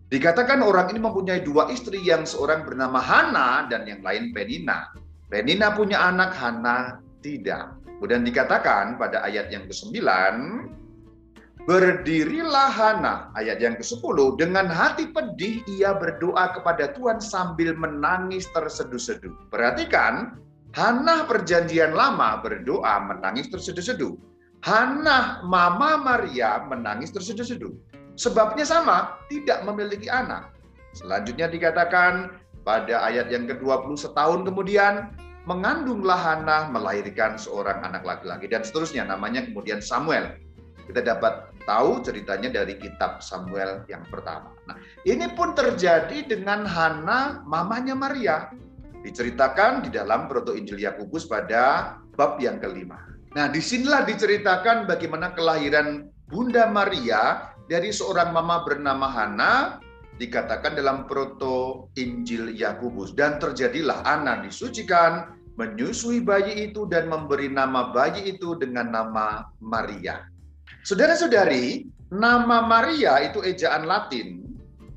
Dikatakan 0.09 0.65
orang 0.65 0.89
ini 0.89 1.05
mempunyai 1.05 1.45
dua 1.45 1.69
istri 1.69 2.01
yang 2.01 2.25
seorang 2.25 2.65
bernama 2.65 2.97
Hana 2.97 3.69
dan 3.69 3.85
yang 3.85 4.01
lain 4.01 4.33
Penina. 4.33 4.89
Penina 5.29 5.77
punya 5.77 6.09
anak, 6.09 6.33
Hana 6.33 7.05
tidak. 7.21 7.79
Kemudian 7.99 8.23
dikatakan 8.23 8.95
pada 8.95 9.27
ayat 9.27 9.51
yang 9.51 9.67
ke-9, 9.67 9.99
Berdirilah 11.69 12.73
Hana, 12.73 13.29
ayat 13.37 13.61
yang 13.61 13.77
ke-10, 13.77 14.41
dengan 14.41 14.73
hati 14.73 15.13
pedih 15.13 15.61
ia 15.69 15.93
berdoa 15.93 16.57
kepada 16.57 16.97
Tuhan 16.97 17.21
sambil 17.21 17.77
menangis 17.77 18.49
terseduh-seduh. 18.57 19.53
Perhatikan, 19.53 20.41
Hana 20.73 21.29
perjanjian 21.29 21.93
lama 21.93 22.41
berdoa 22.41 23.05
menangis 23.05 23.53
terseduh-seduh. 23.53 24.17
Hana 24.65 25.45
Mama 25.45 26.01
Maria 26.01 26.65
menangis 26.65 27.13
terseduh-seduh. 27.13 27.77
Sebabnya 28.17 28.65
sama, 28.65 29.21
tidak 29.29 29.61
memiliki 29.69 30.09
anak. 30.09 30.57
Selanjutnya 30.97 31.53
dikatakan 31.53 32.33
pada 32.65 33.05
ayat 33.05 33.29
yang 33.29 33.45
ke-20 33.45 33.93
setahun 33.95 34.41
kemudian 34.49 35.13
mengandunglah 35.49 36.21
Hana 36.21 36.69
melahirkan 36.69 37.41
seorang 37.41 37.81
anak 37.81 38.05
laki-laki 38.05 38.53
dan 38.53 38.61
seterusnya 38.61 39.09
namanya 39.09 39.49
kemudian 39.49 39.81
Samuel. 39.81 40.37
Kita 40.85 41.01
dapat 41.01 41.49
tahu 41.65 42.05
ceritanya 42.05 42.53
dari 42.53 42.77
kitab 42.77 43.25
Samuel 43.25 43.85
yang 43.89 44.05
pertama. 44.13 44.53
Nah, 44.69 44.77
ini 45.09 45.33
pun 45.33 45.57
terjadi 45.57 46.29
dengan 46.29 46.69
Hana, 46.69 47.41
mamanya 47.49 47.97
Maria. 47.97 48.53
Diceritakan 49.01 49.89
di 49.89 49.93
dalam 49.93 50.29
Proto 50.29 50.53
Injil 50.53 50.85
Yakobus 50.85 51.25
pada 51.25 51.97
bab 52.13 52.37
yang 52.41 52.61
kelima. 52.61 53.01
Nah, 53.33 53.49
di 53.49 53.61
sinilah 53.61 54.05
diceritakan 54.05 54.85
bagaimana 54.85 55.33
kelahiran 55.33 56.09
Bunda 56.29 56.69
Maria 56.69 57.53
dari 57.69 57.89
seorang 57.89 58.33
mama 58.37 58.65
bernama 58.65 59.09
Hana 59.09 59.81
dikatakan 60.19 60.75
dalam 60.75 61.07
Proto 61.07 61.89
Injil 61.95 62.53
Yakobus 62.53 63.15
dan 63.15 63.39
terjadilah 63.39 64.03
Ana 64.03 64.43
disucikan 64.43 65.38
menyusui 65.59 66.23
bayi 66.23 66.71
itu 66.71 66.87
dan 66.87 67.11
memberi 67.11 67.51
nama 67.51 67.91
bayi 67.91 68.39
itu 68.39 68.55
dengan 68.55 68.95
nama 68.95 69.51
Maria. 69.59 70.23
Saudara-saudari, 70.87 71.91
nama 72.15 72.63
Maria 72.63 73.19
itu 73.27 73.43
ejaan 73.43 73.91
Latin, 73.91 74.47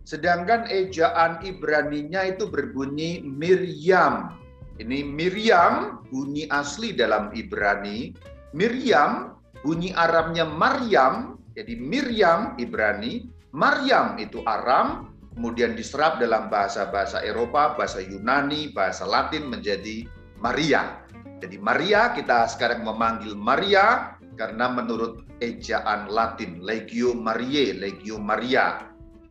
sedangkan 0.06 0.70
ejaan 0.70 1.42
Ibraninya 1.42 2.30
itu 2.30 2.46
berbunyi 2.46 3.26
Miriam. 3.26 4.38
Ini 4.78 5.02
Miriam, 5.02 6.06
bunyi 6.14 6.46
asli 6.54 6.94
dalam 6.94 7.34
Ibrani. 7.34 8.14
Miriam, 8.54 9.34
bunyi 9.66 9.98
Arabnya 9.98 10.46
Maryam, 10.46 11.42
jadi 11.58 11.74
Miriam 11.74 12.54
Ibrani, 12.62 13.26
Maryam 13.52 14.16
itu 14.22 14.46
Aram, 14.46 15.12
kemudian 15.34 15.74
diserap 15.74 16.22
dalam 16.22 16.48
bahasa-bahasa 16.54 17.26
Eropa, 17.26 17.74
bahasa 17.76 18.00
Yunani, 18.00 18.72
bahasa 18.72 19.04
Latin 19.04 19.52
menjadi 19.52 20.08
Maria. 20.42 21.06
Jadi 21.42 21.58
Maria 21.62 22.14
kita 22.14 22.50
sekarang 22.50 22.86
memanggil 22.86 23.38
Maria 23.38 24.18
karena 24.38 24.70
menurut 24.74 25.26
ejaan 25.42 26.10
Latin 26.10 26.62
Legio 26.62 27.14
Mariae, 27.18 27.78
Legio 27.78 28.18
Maria 28.18 28.90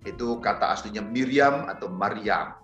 itu 0.08 0.40
kata 0.40 0.74
aslinya 0.74 1.04
Miriam 1.04 1.68
atau 1.68 1.90
Maria. 1.92 2.56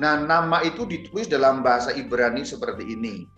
Nah, 0.00 0.18
nama 0.18 0.64
itu 0.66 0.88
ditulis 0.88 1.30
dalam 1.30 1.60
bahasa 1.62 1.94
Ibrani 1.94 2.42
seperti 2.42 2.96
ini. 2.96 3.28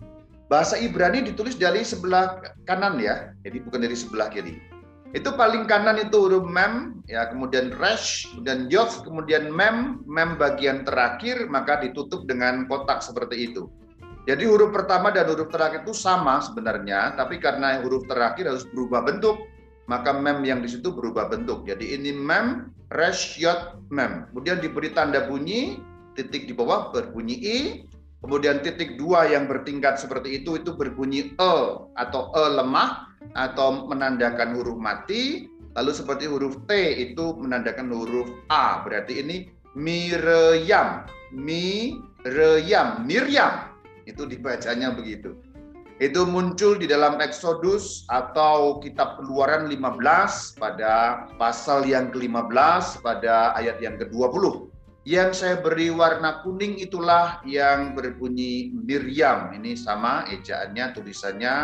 Bahasa 0.49 0.79
Ibrani 0.79 1.25
ditulis 1.25 1.59
dari 1.59 1.83
sebelah 1.83 2.41
kanan 2.65 3.01
ya, 3.03 3.35
jadi 3.43 3.59
bukan 3.65 3.85
dari 3.85 3.97
sebelah 3.99 4.31
kiri. 4.31 4.61
Itu 5.15 5.35
paling 5.39 5.71
kanan 5.71 5.99
itu 5.99 6.27
huruf 6.27 6.47
mem, 6.47 7.05
ya 7.07 7.31
kemudian 7.31 7.71
resh, 7.79 8.31
kemudian 8.35 8.67
yod, 8.67 8.91
kemudian 9.07 9.47
mem, 9.51 10.03
mem 10.11 10.35
bagian 10.35 10.83
terakhir 10.83 11.47
maka 11.47 11.79
ditutup 11.85 12.27
dengan 12.27 12.67
kotak 12.67 12.99
seperti 12.99 13.51
itu. 13.51 13.71
Jadi 14.25 14.49
huruf 14.49 14.73
pertama 14.73 15.13
dan 15.13 15.29
huruf 15.29 15.53
terakhir 15.53 15.85
itu 15.85 15.93
sama 15.93 16.41
sebenarnya, 16.41 17.13
tapi 17.13 17.37
karena 17.37 17.85
huruf 17.85 18.09
terakhir 18.09 18.49
harus 18.49 18.65
berubah 18.73 19.05
bentuk, 19.05 19.37
maka 19.85 20.17
mem 20.17 20.41
yang 20.49 20.65
di 20.65 20.69
situ 20.73 20.89
berubah 20.97 21.29
bentuk. 21.29 21.69
Jadi 21.69 21.93
ini 21.93 22.17
mem, 22.17 22.73
resyot 22.89 23.77
mem. 23.93 24.25
Kemudian 24.33 24.65
diberi 24.65 24.97
tanda 24.97 25.29
bunyi, 25.29 25.77
titik 26.17 26.49
di 26.49 26.57
bawah 26.57 26.89
berbunyi 26.89 27.37
i, 27.37 27.59
kemudian 28.25 28.65
titik 28.65 28.97
dua 28.97 29.29
yang 29.29 29.45
bertingkat 29.45 30.01
seperti 30.01 30.41
itu 30.41 30.57
itu 30.57 30.73
berbunyi 30.73 31.37
e 31.37 31.53
atau 32.01 32.33
e 32.33 32.43
lemah 32.57 33.13
atau 33.37 33.85
menandakan 33.93 34.57
huruf 34.57 34.81
mati. 34.81 35.53
Lalu 35.75 35.91
seperti 35.91 36.31
huruf 36.31 36.55
T 36.71 36.73
itu 37.03 37.35
menandakan 37.35 37.91
huruf 37.91 38.31
A. 38.47 38.87
Berarti 38.87 39.19
ini 39.19 39.51
Miriam, 39.75 41.03
Miriam, 41.35 43.03
Miriam 43.03 43.74
itu 44.05 44.25
dibacanya 44.29 44.93
begitu. 44.93 45.37
Itu 46.03 46.27
muncul 46.27 46.75
di 46.75 46.91
dalam 46.91 47.23
Exodus 47.23 48.03
atau 48.11 48.83
kitab 48.83 49.23
Keluaran 49.23 49.71
15 49.71 50.59
pada 50.59 51.25
pasal 51.39 51.87
yang 51.87 52.11
ke-15 52.11 52.99
pada 52.99 53.55
ayat 53.55 53.79
yang 53.79 53.95
ke-20. 54.03 54.75
Yang 55.07 55.31
saya 55.39 55.57
beri 55.63 55.95
warna 55.95 56.43
kuning 56.43 56.81
itulah 56.83 57.39
yang 57.47 57.95
berbunyi 57.95 58.75
Miriam. 58.75 59.55
Ini 59.55 59.79
sama 59.79 60.27
ejaannya, 60.33 60.99
tulisannya. 60.99 61.55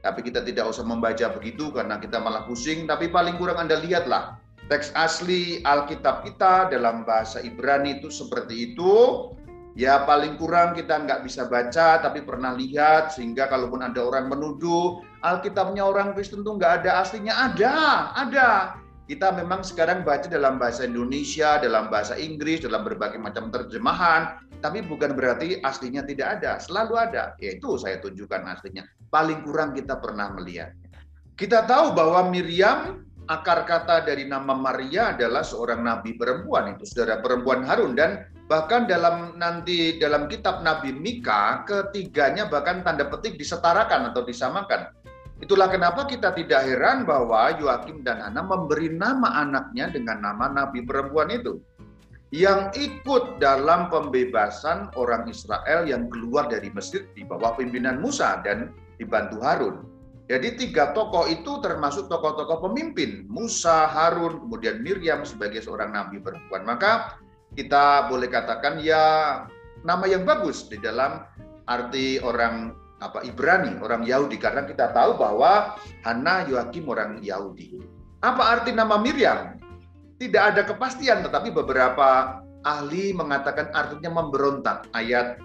Tapi 0.00 0.20
kita 0.24 0.40
tidak 0.40 0.70
usah 0.72 0.86
membaca 0.86 1.28
begitu 1.36 1.68
karena 1.68 2.00
kita 2.00 2.16
malah 2.22 2.48
pusing. 2.48 2.88
Tapi 2.88 3.12
paling 3.12 3.36
kurang 3.36 3.68
Anda 3.68 3.82
lihatlah 3.84 4.40
teks 4.72 4.96
asli 4.96 5.60
Alkitab 5.60 6.24
kita 6.24 6.72
dalam 6.72 7.04
bahasa 7.04 7.44
Ibrani 7.44 8.00
itu 8.00 8.08
seperti 8.08 8.72
itu 8.72 8.92
ya 9.74 10.06
paling 10.06 10.38
kurang 10.38 10.72
kita 10.72 11.02
nggak 11.02 11.26
bisa 11.26 11.50
baca 11.50 11.98
tapi 11.98 12.22
pernah 12.22 12.54
lihat 12.54 13.14
sehingga 13.14 13.50
kalaupun 13.50 13.82
ada 13.82 14.00
orang 14.02 14.30
menuduh 14.30 15.02
Alkitabnya 15.24 15.80
orang 15.80 16.12
Kristen 16.12 16.44
tuh 16.44 16.60
nggak 16.60 16.84
ada 16.84 17.00
aslinya. 17.00 17.32
Ada 17.48 17.72
ada. 18.12 18.50
Kita 19.08 19.32
memang 19.32 19.64
sekarang 19.64 20.04
baca 20.04 20.28
dalam 20.28 20.60
bahasa 20.60 20.84
Indonesia 20.84 21.56
dalam 21.60 21.88
bahasa 21.88 22.12
Inggris 22.16 22.60
dalam 22.60 22.84
berbagai 22.84 23.16
macam 23.16 23.48
terjemahan 23.48 24.36
tapi 24.60 24.84
bukan 24.84 25.16
berarti 25.16 25.64
aslinya 25.64 26.04
tidak 26.04 26.40
ada. 26.40 26.60
Selalu 26.60 26.94
ada. 27.00 27.32
Yaitu 27.40 27.80
saya 27.80 28.04
tunjukkan 28.04 28.44
aslinya. 28.52 28.84
Paling 29.08 29.40
kurang 29.48 29.72
kita 29.72 29.96
pernah 29.96 30.28
melihat. 30.36 30.76
Kita 31.40 31.64
tahu 31.64 31.96
bahwa 31.96 32.28
Miriam 32.28 33.00
akar 33.24 33.64
kata 33.64 34.04
dari 34.04 34.28
nama 34.28 34.52
Maria 34.52 35.16
adalah 35.16 35.40
seorang 35.40 35.80
nabi 35.80 36.20
perempuan 36.20 36.76
itu 36.76 36.84
saudara 36.84 37.24
perempuan 37.24 37.64
Harun. 37.64 37.96
Dan 37.96 38.28
Bahkan 38.54 38.86
dalam 38.86 39.34
nanti 39.34 39.98
dalam 39.98 40.30
kitab 40.30 40.62
Nabi 40.62 40.94
Mika, 40.94 41.66
ketiganya 41.66 42.46
bahkan 42.46 42.86
tanda 42.86 43.02
petik 43.10 43.34
disetarakan 43.34 44.14
atau 44.14 44.22
disamakan. 44.22 44.94
Itulah 45.42 45.66
kenapa 45.66 46.06
kita 46.06 46.30
tidak 46.38 46.62
heran 46.62 47.02
bahwa 47.02 47.50
Yoakim 47.58 48.06
dan 48.06 48.22
Hana 48.22 48.46
memberi 48.46 48.94
nama 48.94 49.42
anaknya 49.42 49.90
dengan 49.90 50.22
nama 50.22 50.46
Nabi 50.46 50.86
perempuan 50.86 51.34
itu. 51.34 51.58
Yang 52.30 52.78
ikut 52.78 53.42
dalam 53.42 53.90
pembebasan 53.90 54.94
orang 54.94 55.26
Israel 55.26 55.90
yang 55.90 56.06
keluar 56.06 56.46
dari 56.46 56.70
Mesir 56.70 57.10
di 57.18 57.26
bawah 57.26 57.58
pimpinan 57.58 57.98
Musa 57.98 58.38
dan 58.46 58.70
dibantu 59.02 59.42
Harun. 59.42 59.82
Jadi 60.30 60.54
tiga 60.54 60.94
tokoh 60.94 61.26
itu 61.26 61.58
termasuk 61.58 62.06
tokoh-tokoh 62.06 62.70
pemimpin. 62.70 63.26
Musa, 63.26 63.90
Harun, 63.90 64.46
kemudian 64.46 64.78
Miriam 64.78 65.26
sebagai 65.26 65.58
seorang 65.58 65.90
nabi 65.90 66.22
perempuan. 66.22 66.62
Maka 66.62 67.18
kita 67.54 68.10
boleh 68.10 68.26
katakan 68.28 68.82
ya 68.82 69.02
nama 69.86 70.04
yang 70.10 70.26
bagus 70.26 70.66
di 70.66 70.78
dalam 70.82 71.22
arti 71.70 72.18
orang 72.20 72.74
apa 73.02 73.20
Ibrani, 73.26 73.78
orang 73.82 74.06
Yahudi 74.06 74.40
karena 74.40 74.64
kita 74.64 74.90
tahu 74.94 75.18
bahwa 75.20 75.76
Hana 76.06 76.48
Yoakim 76.48 76.88
orang 76.88 77.20
Yahudi. 77.20 77.78
Apa 78.24 78.58
arti 78.58 78.72
nama 78.72 78.96
Miriam? 78.96 79.60
Tidak 80.16 80.42
ada 80.54 80.62
kepastian 80.64 81.20
tetapi 81.20 81.52
beberapa 81.52 82.40
ahli 82.64 83.12
mengatakan 83.12 83.68
artinya 83.76 84.08
memberontak. 84.08 84.88
Ayat 84.96 85.36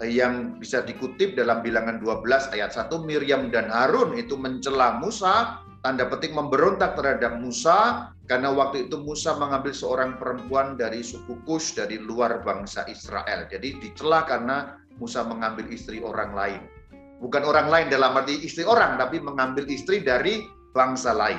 yang 0.00 0.56
bisa 0.56 0.80
dikutip 0.82 1.36
dalam 1.36 1.60
bilangan 1.60 2.00
12 2.00 2.54
ayat 2.56 2.72
1 2.74 2.90
Miriam 3.04 3.52
dan 3.52 3.68
Harun 3.68 4.16
itu 4.16 4.34
mencela 4.34 4.98
Musa 4.98 5.62
tanda 5.82 6.06
petik 6.06 6.30
memberontak 6.30 6.94
terhadap 6.94 7.42
Musa 7.42 8.10
karena 8.30 8.54
waktu 8.54 8.86
itu 8.86 9.02
Musa 9.02 9.34
mengambil 9.34 9.74
seorang 9.74 10.14
perempuan 10.16 10.78
dari 10.78 11.02
suku 11.02 11.42
Kus 11.42 11.74
dari 11.74 11.98
luar 11.98 12.40
bangsa 12.46 12.86
Israel. 12.86 13.50
Jadi 13.50 13.82
dicela 13.82 14.22
karena 14.22 14.78
Musa 15.02 15.26
mengambil 15.26 15.66
istri 15.74 15.98
orang 15.98 16.32
lain. 16.32 16.62
Bukan 17.18 17.42
orang 17.46 17.70
lain 17.70 17.86
dalam 17.90 18.18
arti 18.18 18.34
istri 18.42 18.66
orang, 18.66 18.98
tapi 18.98 19.22
mengambil 19.22 19.66
istri 19.70 20.02
dari 20.02 20.46
bangsa 20.74 21.14
lain. 21.14 21.38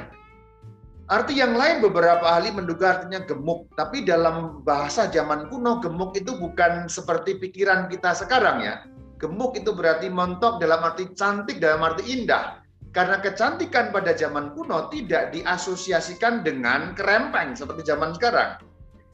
Arti 1.12 1.36
yang 1.36 1.60
lain 1.60 1.84
beberapa 1.84 2.24
ahli 2.24 2.56
menduga 2.56 3.00
artinya 3.00 3.20
gemuk, 3.28 3.68
tapi 3.76 4.08
dalam 4.08 4.64
bahasa 4.64 5.12
zaman 5.12 5.52
kuno 5.52 5.84
gemuk 5.84 6.16
itu 6.16 6.40
bukan 6.40 6.88
seperti 6.88 7.36
pikiran 7.36 7.92
kita 7.92 8.16
sekarang 8.16 8.64
ya. 8.64 8.88
Gemuk 9.20 9.60
itu 9.60 9.76
berarti 9.76 10.08
montok 10.08 10.64
dalam 10.64 10.80
arti 10.84 11.12
cantik, 11.12 11.60
dalam 11.60 11.84
arti 11.84 12.08
indah. 12.08 12.62
Karena 12.94 13.18
kecantikan 13.18 13.90
pada 13.90 14.14
zaman 14.14 14.54
kuno 14.54 14.86
tidak 14.94 15.34
diasosiasikan 15.34 16.46
dengan 16.46 16.94
kerempeng 16.94 17.58
seperti 17.58 17.90
zaman 17.90 18.14
sekarang. 18.14 18.62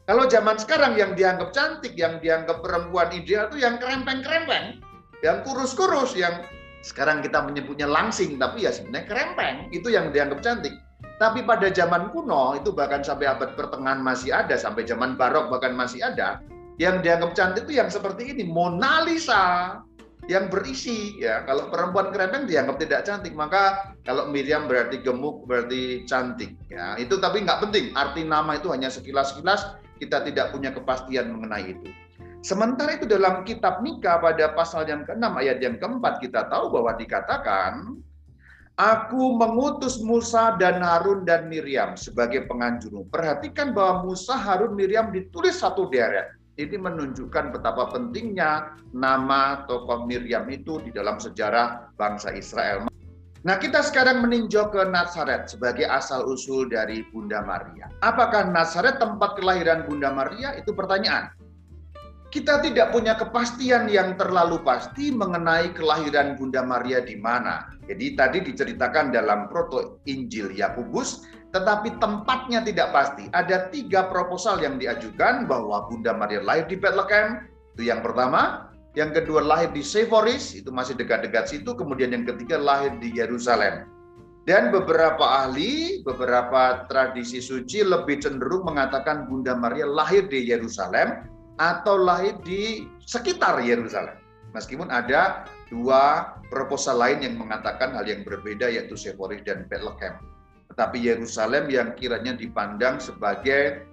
Kalau 0.03 0.27
zaman 0.27 0.59
sekarang 0.59 0.99
yang 0.99 1.15
dianggap 1.15 1.55
cantik, 1.55 1.95
yang 1.95 2.19
dianggap 2.19 2.59
perempuan 2.59 3.07
ideal 3.15 3.47
itu 3.47 3.63
yang 3.63 3.79
kerempeng-kerempeng, 3.79 4.83
yang 5.23 5.47
kurus-kurus, 5.47 6.11
yang 6.17 6.43
sekarang 6.83 7.23
kita 7.23 7.39
menyebutnya 7.39 7.87
langsing, 7.87 8.35
tapi 8.35 8.67
ya 8.67 8.71
sebenarnya 8.75 9.07
kerempeng, 9.07 9.55
itu 9.71 9.87
yang 9.87 10.11
dianggap 10.11 10.43
cantik. 10.43 10.75
Tapi 11.19 11.43
pada 11.47 11.71
zaman 11.71 12.11
kuno, 12.11 12.59
itu 12.59 12.75
bahkan 12.75 12.99
sampai 12.99 13.31
abad 13.31 13.55
pertengahan 13.55 14.03
masih 14.03 14.35
ada, 14.35 14.59
sampai 14.59 14.83
zaman 14.83 15.15
barok 15.15 15.51
bahkan 15.51 15.71
masih 15.71 16.03
ada, 16.03 16.43
yang 16.79 16.99
dianggap 16.99 17.35
cantik 17.35 17.67
itu 17.67 17.79
yang 17.79 17.91
seperti 17.91 18.31
ini, 18.31 18.47
Mona 18.47 19.03
Lisa, 19.03 19.77
yang 20.29 20.45
berisi 20.47 21.17
ya. 21.17 21.41
Kalau 21.49 21.73
perempuan 21.73 22.13
kerempeng 22.13 22.45
dianggap 22.45 22.77
tidak 22.77 23.01
cantik 23.09 23.33
maka 23.33 23.91
kalau 24.05 24.29
Miriam 24.29 24.69
berarti 24.69 25.01
gemuk 25.01 25.49
berarti 25.49 26.05
cantik 26.05 26.53
ya. 26.69 26.93
Itu 27.01 27.17
tapi 27.17 27.41
nggak 27.41 27.65
penting 27.65 27.97
arti 27.97 28.21
nama 28.23 28.61
itu 28.61 28.69
hanya 28.69 28.93
sekilas-sekilas 28.93 29.81
kita 29.97 30.21
tidak 30.23 30.53
punya 30.53 30.69
kepastian 30.69 31.33
mengenai 31.33 31.73
itu. 31.73 31.89
Sementara 32.39 32.95
itu 32.95 33.03
dalam 33.03 33.43
kitab 33.43 33.83
nikah 33.83 34.21
pada 34.23 34.55
pasal 34.55 34.87
yang 34.87 35.03
ke-6 35.03 35.27
ayat 35.27 35.59
yang 35.59 35.75
keempat 35.75 36.23
kita 36.23 36.47
tahu 36.47 36.71
bahwa 36.71 36.95
dikatakan 36.95 37.99
Aku 38.79 39.35
mengutus 39.35 39.99
Musa 39.99 40.55
dan 40.55 40.79
Harun 40.79 41.27
dan 41.27 41.51
Miriam 41.51 41.99
sebagai 41.99 42.47
penganjurmu. 42.47 43.11
Perhatikan 43.11 43.75
bahwa 43.75 44.07
Musa, 44.07 44.39
Harun, 44.39 44.71
Miriam 44.71 45.11
ditulis 45.11 45.59
satu 45.59 45.91
deret 45.91 46.38
ini 46.59 46.75
menunjukkan 46.75 47.55
betapa 47.55 47.87
pentingnya 47.87 48.75
nama 48.91 49.63
tokoh 49.63 50.03
Miriam 50.03 50.43
itu 50.51 50.83
di 50.83 50.91
dalam 50.91 51.15
sejarah 51.15 51.95
bangsa 51.95 52.35
Israel. 52.35 52.91
Nah, 53.47 53.55
kita 53.55 53.79
sekarang 53.79 54.19
meninjau 54.19 54.67
ke 54.67 54.83
Nazaret 54.83 55.47
sebagai 55.47 55.87
asal-usul 55.87 56.67
dari 56.67 57.07
Bunda 57.07 57.39
Maria. 57.39 57.87
Apakah 58.03 58.51
Nazaret 58.51 58.99
tempat 58.99 59.39
kelahiran 59.39 59.87
Bunda 59.87 60.11
Maria? 60.11 60.59
Itu 60.59 60.75
pertanyaan. 60.75 61.31
Kita 62.29 62.59
tidak 62.59 62.91
punya 62.91 63.15
kepastian 63.15 63.87
yang 63.87 64.19
terlalu 64.19 64.59
pasti 64.61 65.09
mengenai 65.15 65.71
kelahiran 65.71 66.35
Bunda 66.35 66.61
Maria 66.67 66.99
di 66.99 67.15
mana. 67.15 67.71
Jadi 67.87 68.13
tadi 68.13 68.37
diceritakan 68.43 69.15
dalam 69.15 69.47
proto 69.47 70.03
Injil 70.05 70.53
Yakobus 70.53 71.25
tetapi 71.49 71.97
tempatnya 71.97 72.61
tidak 72.61 72.93
pasti. 72.93 73.25
Ada 73.33 73.73
tiga 73.73 74.05
proposal 74.05 74.61
yang 74.61 74.77
diajukan 74.77 75.49
bahwa 75.49 75.89
Bunda 75.89 76.13
Maria 76.13 76.45
lahir 76.45 76.69
di 76.69 76.77
Bethlehem, 76.77 77.49
itu 77.73 77.89
yang 77.89 78.05
pertama. 78.05 78.69
Yang 78.97 79.21
kedua 79.21 79.45
lahir 79.45 79.69
di 79.69 79.85
Seforis, 79.85 80.57
itu 80.57 80.73
masih 80.73 80.97
dekat-dekat 80.97 81.45
situ. 81.49 81.77
Kemudian 81.77 82.09
yang 82.13 82.25
ketiga 82.25 82.57
lahir 82.57 82.93
di 82.97 83.13
Yerusalem. 83.13 83.85
Dan 84.49 84.73
beberapa 84.73 85.45
ahli, 85.45 86.01
beberapa 86.01 86.89
tradisi 86.89 87.37
suci 87.37 87.85
lebih 87.85 88.17
cenderung 88.17 88.65
mengatakan 88.65 89.29
Bunda 89.29 89.53
Maria 89.53 89.85
lahir 89.85 90.25
di 90.25 90.41
Yerusalem 90.41 91.21
atau 91.61 92.01
lahir 92.01 92.33
di 92.41 92.89
sekitar 93.05 93.61
Yerusalem. 93.61 94.17
Meskipun 94.57 94.89
ada 94.89 95.45
dua 95.69 96.33
proposal 96.49 96.97
lain 96.97 97.21
yang 97.21 97.35
mengatakan 97.37 97.93
hal 97.93 98.09
yang 98.09 98.25
berbeda 98.25 98.73
yaitu 98.73 98.97
Seforis 98.97 99.45
dan 99.45 99.69
Bethlehem 99.69 100.17
tapi 100.79 101.03
Yerusalem 101.03 101.67
yang 101.67 101.91
kiranya 101.99 102.39
dipandang 102.39 103.03
sebagai 103.03 103.83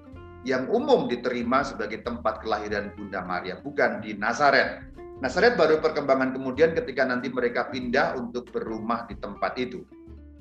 yang 0.46 0.70
umum 0.70 1.10
diterima 1.10 1.66
sebagai 1.66 2.06
tempat 2.06 2.38
kelahiran 2.38 2.94
Bunda 2.94 3.26
Maria, 3.26 3.58
bukan 3.58 3.98
di 3.98 4.14
Nazaret. 4.14 4.86
Nazaret 5.18 5.58
baru 5.58 5.82
perkembangan 5.82 6.38
kemudian 6.38 6.78
ketika 6.78 7.02
nanti 7.02 7.26
mereka 7.26 7.66
pindah 7.66 8.14
untuk 8.14 8.46
berumah 8.54 9.10
di 9.10 9.18
tempat 9.18 9.58
itu. 9.58 9.82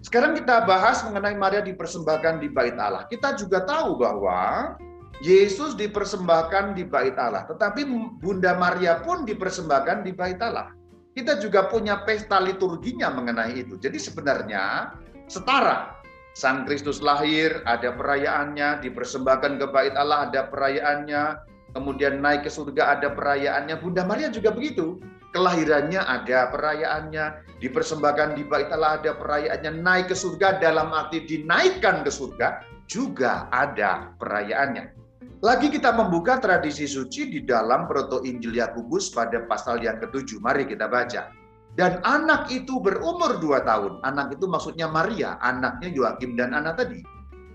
Sekarang 0.06 0.38
kita 0.38 0.70
bahas 0.70 1.02
mengenai 1.02 1.34
Maria 1.34 1.66
dipersembahkan 1.66 2.38
di 2.38 2.54
bait 2.54 2.78
Allah. 2.78 3.10
Kita 3.10 3.34
juga 3.34 3.66
tahu 3.66 3.98
bahwa 3.98 4.78
Yesus 5.26 5.74
dipersembahkan 5.74 6.78
di 6.78 6.86
bait 6.86 7.18
Allah, 7.18 7.50
tetapi 7.50 7.90
Bunda 8.22 8.54
Maria 8.54 9.02
pun 9.02 9.26
dipersembahkan 9.26 10.06
di 10.06 10.14
bait 10.14 10.38
Allah. 10.38 10.70
Kita 11.18 11.42
juga 11.42 11.66
punya 11.66 12.06
pesta 12.06 12.38
liturginya 12.38 13.10
mengenai 13.10 13.66
itu. 13.66 13.82
Jadi 13.82 13.98
sebenarnya 13.98 14.94
setara 15.26 16.05
Sang 16.36 16.68
Kristus 16.68 17.00
lahir, 17.00 17.64
ada 17.64 17.96
perayaannya, 17.96 18.84
dipersembahkan 18.84 19.56
ke 19.56 19.66
bait 19.72 19.96
Allah, 19.96 20.28
ada 20.28 20.52
perayaannya, 20.52 21.40
kemudian 21.72 22.20
naik 22.20 22.44
ke 22.44 22.52
surga, 22.52 23.00
ada 23.00 23.16
perayaannya. 23.16 23.80
Bunda 23.80 24.04
Maria 24.04 24.28
juga 24.28 24.52
begitu. 24.52 25.00
Kelahirannya 25.32 26.04
ada 26.04 26.52
perayaannya, 26.52 27.26
dipersembahkan 27.64 28.36
di 28.36 28.44
bait 28.52 28.68
Allah, 28.68 29.00
ada 29.00 29.16
perayaannya, 29.16 29.80
naik 29.80 30.12
ke 30.12 30.16
surga 30.16 30.60
dalam 30.60 30.92
arti 30.92 31.24
dinaikkan 31.24 32.04
ke 32.04 32.12
surga, 32.12 32.60
juga 32.84 33.48
ada 33.56 34.12
perayaannya. 34.20 34.92
Lagi 35.40 35.72
kita 35.72 35.96
membuka 35.96 36.40
tradisi 36.44 36.84
suci 36.84 37.32
di 37.32 37.48
dalam 37.48 37.88
Proto 37.88 38.28
Injil 38.28 38.60
Yakobus 38.60 39.08
pada 39.16 39.40
pasal 39.48 39.80
yang 39.80 40.04
ketujuh. 40.04 40.44
Mari 40.44 40.68
kita 40.68 40.92
baca. 40.92 41.45
Dan 41.76 42.00
anak 42.08 42.48
itu 42.56 42.80
berumur 42.80 43.44
dua 43.44 43.60
tahun. 43.68 44.00
Anak 44.08 44.40
itu 44.40 44.48
maksudnya 44.48 44.88
Maria, 44.88 45.36
anaknya 45.44 45.92
Yoakim 45.92 46.40
dan 46.40 46.56
Ana 46.56 46.72
tadi. 46.72 47.04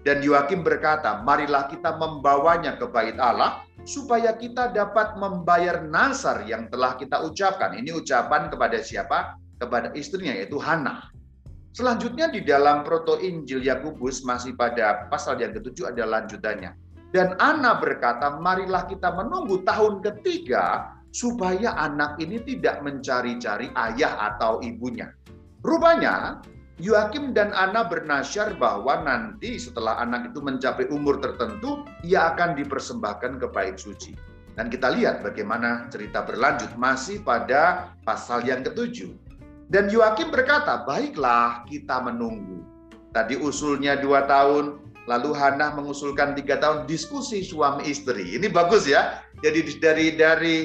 Dan 0.05 0.21
Yoakim 0.21 0.61
berkata, 0.61 1.25
marilah 1.25 1.69
kita 1.73 1.97
membawanya 1.97 2.77
ke 2.77 2.85
bait 2.89 3.17
Allah, 3.17 3.65
supaya 3.89 4.37
kita 4.37 4.73
dapat 4.77 5.17
membayar 5.17 5.85
nasar 5.89 6.45
yang 6.45 6.69
telah 6.69 7.01
kita 7.01 7.21
ucapkan. 7.25 7.73
Ini 7.77 7.97
ucapan 7.97 8.53
kepada 8.53 8.77
siapa? 8.85 9.41
Kepada 9.57 9.93
istrinya, 9.97 10.37
yaitu 10.37 10.61
Hana. 10.61 11.09
Selanjutnya 11.73 12.29
di 12.29 12.45
dalam 12.45 12.85
proto 12.85 13.17
Injil 13.21 13.65
Yakobus 13.65 14.21
masih 14.27 14.53
pada 14.53 15.09
pasal 15.09 15.41
yang 15.41 15.57
ketujuh 15.57 15.97
ada 15.97 16.05
lanjutannya. 16.05 16.77
Dan 17.11 17.41
Ana 17.41 17.81
berkata, 17.81 18.37
marilah 18.37 18.85
kita 18.85 19.17
menunggu 19.17 19.65
tahun 19.65 20.05
ketiga 20.05 20.97
supaya 21.11 21.75
anak 21.79 22.19
ini 22.23 22.39
tidak 22.43 22.83
mencari-cari 22.83 23.71
ayah 23.75 24.35
atau 24.35 24.63
ibunya. 24.63 25.11
Rupanya 25.61 26.41
Yoakim 26.81 27.37
dan 27.37 27.53
Ana 27.53 27.85
bernasyar 27.85 28.57
bahwa 28.57 29.05
nanti 29.05 29.61
setelah 29.61 30.01
anak 30.01 30.33
itu 30.33 30.41
mencapai 30.41 30.89
umur 30.89 31.21
tertentu, 31.21 31.85
ia 32.01 32.33
akan 32.33 32.57
dipersembahkan 32.57 33.37
ke 33.37 33.47
bait 33.53 33.77
suci. 33.77 34.17
Dan 34.57 34.73
kita 34.73 34.89
lihat 34.89 35.21
bagaimana 35.21 35.93
cerita 35.93 36.25
berlanjut 36.25 36.73
masih 36.81 37.21
pada 37.21 37.93
pasal 38.09 38.49
yang 38.49 38.65
ketujuh. 38.65 39.13
Dan 39.69 39.93
Yoakim 39.93 40.33
berkata, 40.33 40.83
baiklah 40.89 41.69
kita 41.69 42.01
menunggu. 42.01 42.65
Tadi 43.13 43.37
usulnya 43.37 44.01
dua 44.01 44.25
tahun, 44.25 44.81
lalu 45.05 45.31
Hana 45.37 45.77
mengusulkan 45.77 46.33
tiga 46.33 46.59
tahun 46.59 46.89
diskusi 46.89 47.45
suami 47.45 47.93
istri. 47.93 48.41
Ini 48.41 48.49
bagus 48.49 48.89
ya. 48.89 49.21
Jadi 49.45 49.77
dari 49.79 50.07
dari 50.17 50.57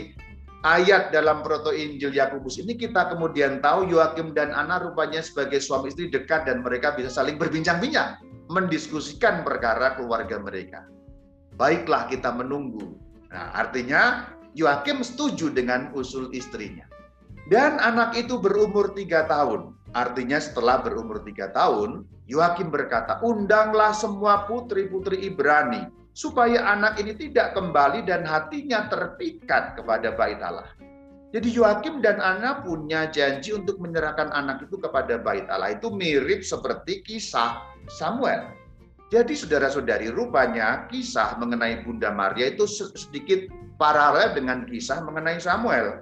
ayat 0.66 1.14
dalam 1.14 1.46
proto 1.46 1.70
Injil 1.70 2.10
Yakobus 2.10 2.58
ini 2.58 2.74
kita 2.74 3.14
kemudian 3.14 3.62
tahu 3.62 3.86
Yoakim 3.86 4.34
dan 4.34 4.50
Ana 4.50 4.82
rupanya 4.82 5.22
sebagai 5.22 5.62
suami 5.62 5.94
istri 5.94 6.10
dekat 6.10 6.50
dan 6.50 6.66
mereka 6.66 6.98
bisa 6.98 7.14
saling 7.14 7.38
berbincang-bincang, 7.38 8.18
mendiskusikan 8.50 9.46
perkara 9.46 9.94
keluarga 9.94 10.42
mereka. 10.42 10.90
Baiklah 11.56 12.10
kita 12.10 12.34
menunggu. 12.34 12.98
Nah, 13.30 13.54
artinya 13.54 14.34
Yoakim 14.58 15.06
setuju 15.06 15.54
dengan 15.54 15.94
usul 15.94 16.34
istrinya. 16.34 16.90
Dan 17.46 17.78
anak 17.78 18.18
itu 18.18 18.42
berumur 18.42 18.98
tiga 18.98 19.30
tahun. 19.30 19.78
Artinya 19.94 20.42
setelah 20.42 20.82
berumur 20.82 21.22
tiga 21.24 21.54
tahun, 21.54 22.04
Yoakim 22.26 22.74
berkata, 22.74 23.22
undanglah 23.22 23.94
semua 23.94 24.50
putri-putri 24.50 25.30
Ibrani 25.30 26.05
supaya 26.16 26.64
anak 26.72 26.96
ini 27.04 27.12
tidak 27.12 27.52
kembali 27.52 28.08
dan 28.08 28.24
hatinya 28.24 28.88
terpikat 28.88 29.76
kepada 29.76 30.16
bait 30.16 30.40
Allah. 30.40 30.72
Jadi 31.36 31.52
Yoakim 31.52 32.00
dan 32.00 32.24
Ana 32.24 32.64
punya 32.64 33.12
janji 33.12 33.52
untuk 33.52 33.76
menyerahkan 33.84 34.32
anak 34.32 34.64
itu 34.64 34.80
kepada 34.80 35.20
bait 35.20 35.44
Allah. 35.52 35.76
Itu 35.76 35.92
mirip 35.92 36.48
seperti 36.48 37.04
kisah 37.04 37.60
Samuel. 37.92 38.48
Jadi 39.12 39.36
saudara-saudari, 39.36 40.10
rupanya 40.10 40.88
kisah 40.88 41.36
mengenai 41.38 41.84
Bunda 41.84 42.10
Maria 42.10 42.50
itu 42.50 42.66
sedikit 42.96 43.52
paralel 43.76 44.34
dengan 44.34 44.64
kisah 44.64 45.04
mengenai 45.04 45.38
Samuel. 45.38 46.02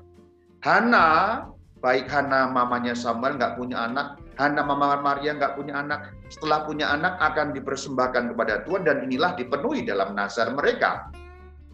Hana, 0.61 1.43
baik 1.83 2.07
Hana 2.07 2.47
mamanya 2.47 2.95
Samuel 2.95 3.35
nggak 3.35 3.59
punya 3.59 3.89
anak, 3.89 4.22
Hana 4.37 4.65
Mama 4.65 4.97
Maria 5.01 5.37
nggak 5.37 5.53
punya 5.57 5.77
anak, 5.81 6.13
setelah 6.29 6.65
punya 6.65 6.89
anak 6.89 7.17
akan 7.21 7.53
dipersembahkan 7.53 8.33
kepada 8.33 8.65
Tuhan 8.65 8.83
dan 8.85 9.05
inilah 9.05 9.37
dipenuhi 9.37 9.85
dalam 9.85 10.17
nazar 10.17 10.49
mereka. 10.53 11.13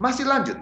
Masih 0.00 0.28
lanjut. 0.28 0.56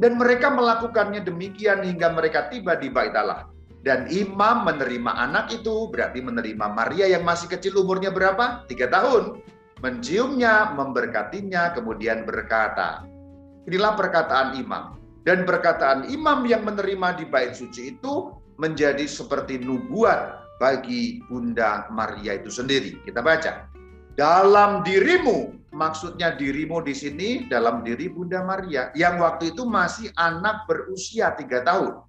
Dan 0.00 0.16
mereka 0.16 0.48
melakukannya 0.48 1.20
demikian 1.20 1.84
hingga 1.84 2.14
mereka 2.16 2.48
tiba 2.48 2.78
di 2.78 2.88
bait 2.88 3.12
Allah. 3.12 3.50
Dan 3.80 4.08
imam 4.12 4.64
menerima 4.64 5.12
anak 5.12 5.52
itu 5.52 5.88
berarti 5.88 6.20
menerima 6.20 6.66
Maria 6.72 7.08
yang 7.08 7.24
masih 7.24 7.48
kecil 7.48 7.80
umurnya 7.80 8.12
berapa? 8.12 8.64
Tiga 8.68 8.88
tahun. 8.88 9.40
Menciumnya, 9.80 10.72
memberkatinya, 10.76 11.72
kemudian 11.72 12.28
berkata. 12.28 13.04
Inilah 13.68 13.96
perkataan 13.96 14.56
imam. 14.56 15.00
Dan 15.24 15.44
perkataan 15.44 16.08
imam 16.08 16.44
yang 16.48 16.64
menerima 16.64 17.20
di 17.20 17.24
bait 17.28 17.52
suci 17.52 17.96
itu 17.96 18.32
menjadi 18.60 19.04
seperti 19.04 19.60
nubuat 19.60 20.39
bagi 20.60 21.24
Bunda 21.24 21.88
Maria 21.88 22.36
itu 22.36 22.52
sendiri. 22.52 23.00
Kita 23.00 23.24
baca. 23.24 23.64
Dalam 24.12 24.84
dirimu, 24.84 25.56
maksudnya 25.72 26.36
dirimu 26.36 26.84
di 26.84 26.92
sini 26.92 27.48
dalam 27.48 27.80
diri 27.80 28.12
Bunda 28.12 28.44
Maria 28.44 28.92
yang 28.92 29.16
waktu 29.16 29.56
itu 29.56 29.64
masih 29.64 30.12
anak 30.20 30.68
berusia 30.68 31.32
tiga 31.40 31.64
tahun 31.64 32.04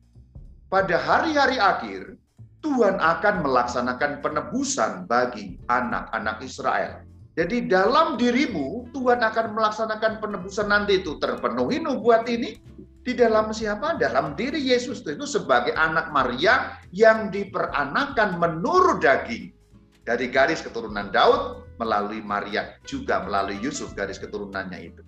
pada 0.72 0.96
hari-hari 0.96 1.60
akhir, 1.60 2.16
Tuhan 2.64 2.96
akan 2.96 3.44
melaksanakan 3.44 4.24
penebusan 4.24 5.04
bagi 5.04 5.60
anak-anak 5.68 6.40
Israel. 6.48 7.04
Jadi 7.36 7.68
dalam 7.68 8.16
dirimu, 8.16 8.88
Tuhan 8.96 9.20
akan 9.20 9.52
melaksanakan 9.52 10.24
penebusan 10.24 10.72
nanti 10.72 11.04
itu. 11.04 11.20
Terpenuhi 11.20 11.84
nubuat 11.84 12.24
ini 12.32 12.56
di 13.02 13.18
dalam 13.18 13.50
siapa? 13.50 13.98
Dalam 13.98 14.38
diri 14.38 14.62
Yesus 14.62 15.02
itu 15.02 15.26
sebagai 15.26 15.74
anak 15.74 16.14
Maria 16.14 16.78
yang 16.94 17.34
diperanakan 17.34 18.38
menurut 18.38 19.02
daging. 19.02 19.50
Dari 20.06 20.30
garis 20.30 20.62
keturunan 20.62 21.10
Daud 21.10 21.66
melalui 21.82 22.22
Maria 22.22 22.78
juga 22.86 23.26
melalui 23.26 23.58
Yusuf 23.62 23.94
garis 23.98 24.22
keturunannya 24.22 24.80
itu. 24.94 25.02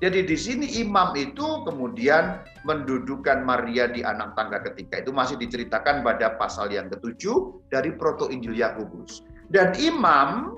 Jadi 0.00 0.24
di 0.24 0.32
sini 0.32 0.66
imam 0.80 1.12
itu 1.12 1.62
kemudian 1.68 2.40
mendudukan 2.64 3.44
Maria 3.44 3.84
di 3.86 4.00
anak 4.00 4.32
tangga 4.32 4.64
ketiga. 4.64 5.04
Itu 5.04 5.12
masih 5.12 5.36
diceritakan 5.36 6.00
pada 6.00 6.34
pasal 6.40 6.72
yang 6.72 6.88
ketujuh 6.88 7.68
dari 7.68 7.94
Proto 7.94 8.32
Injil 8.32 8.56
Yakobus. 8.56 9.22
Dan 9.52 9.76
imam 9.76 10.56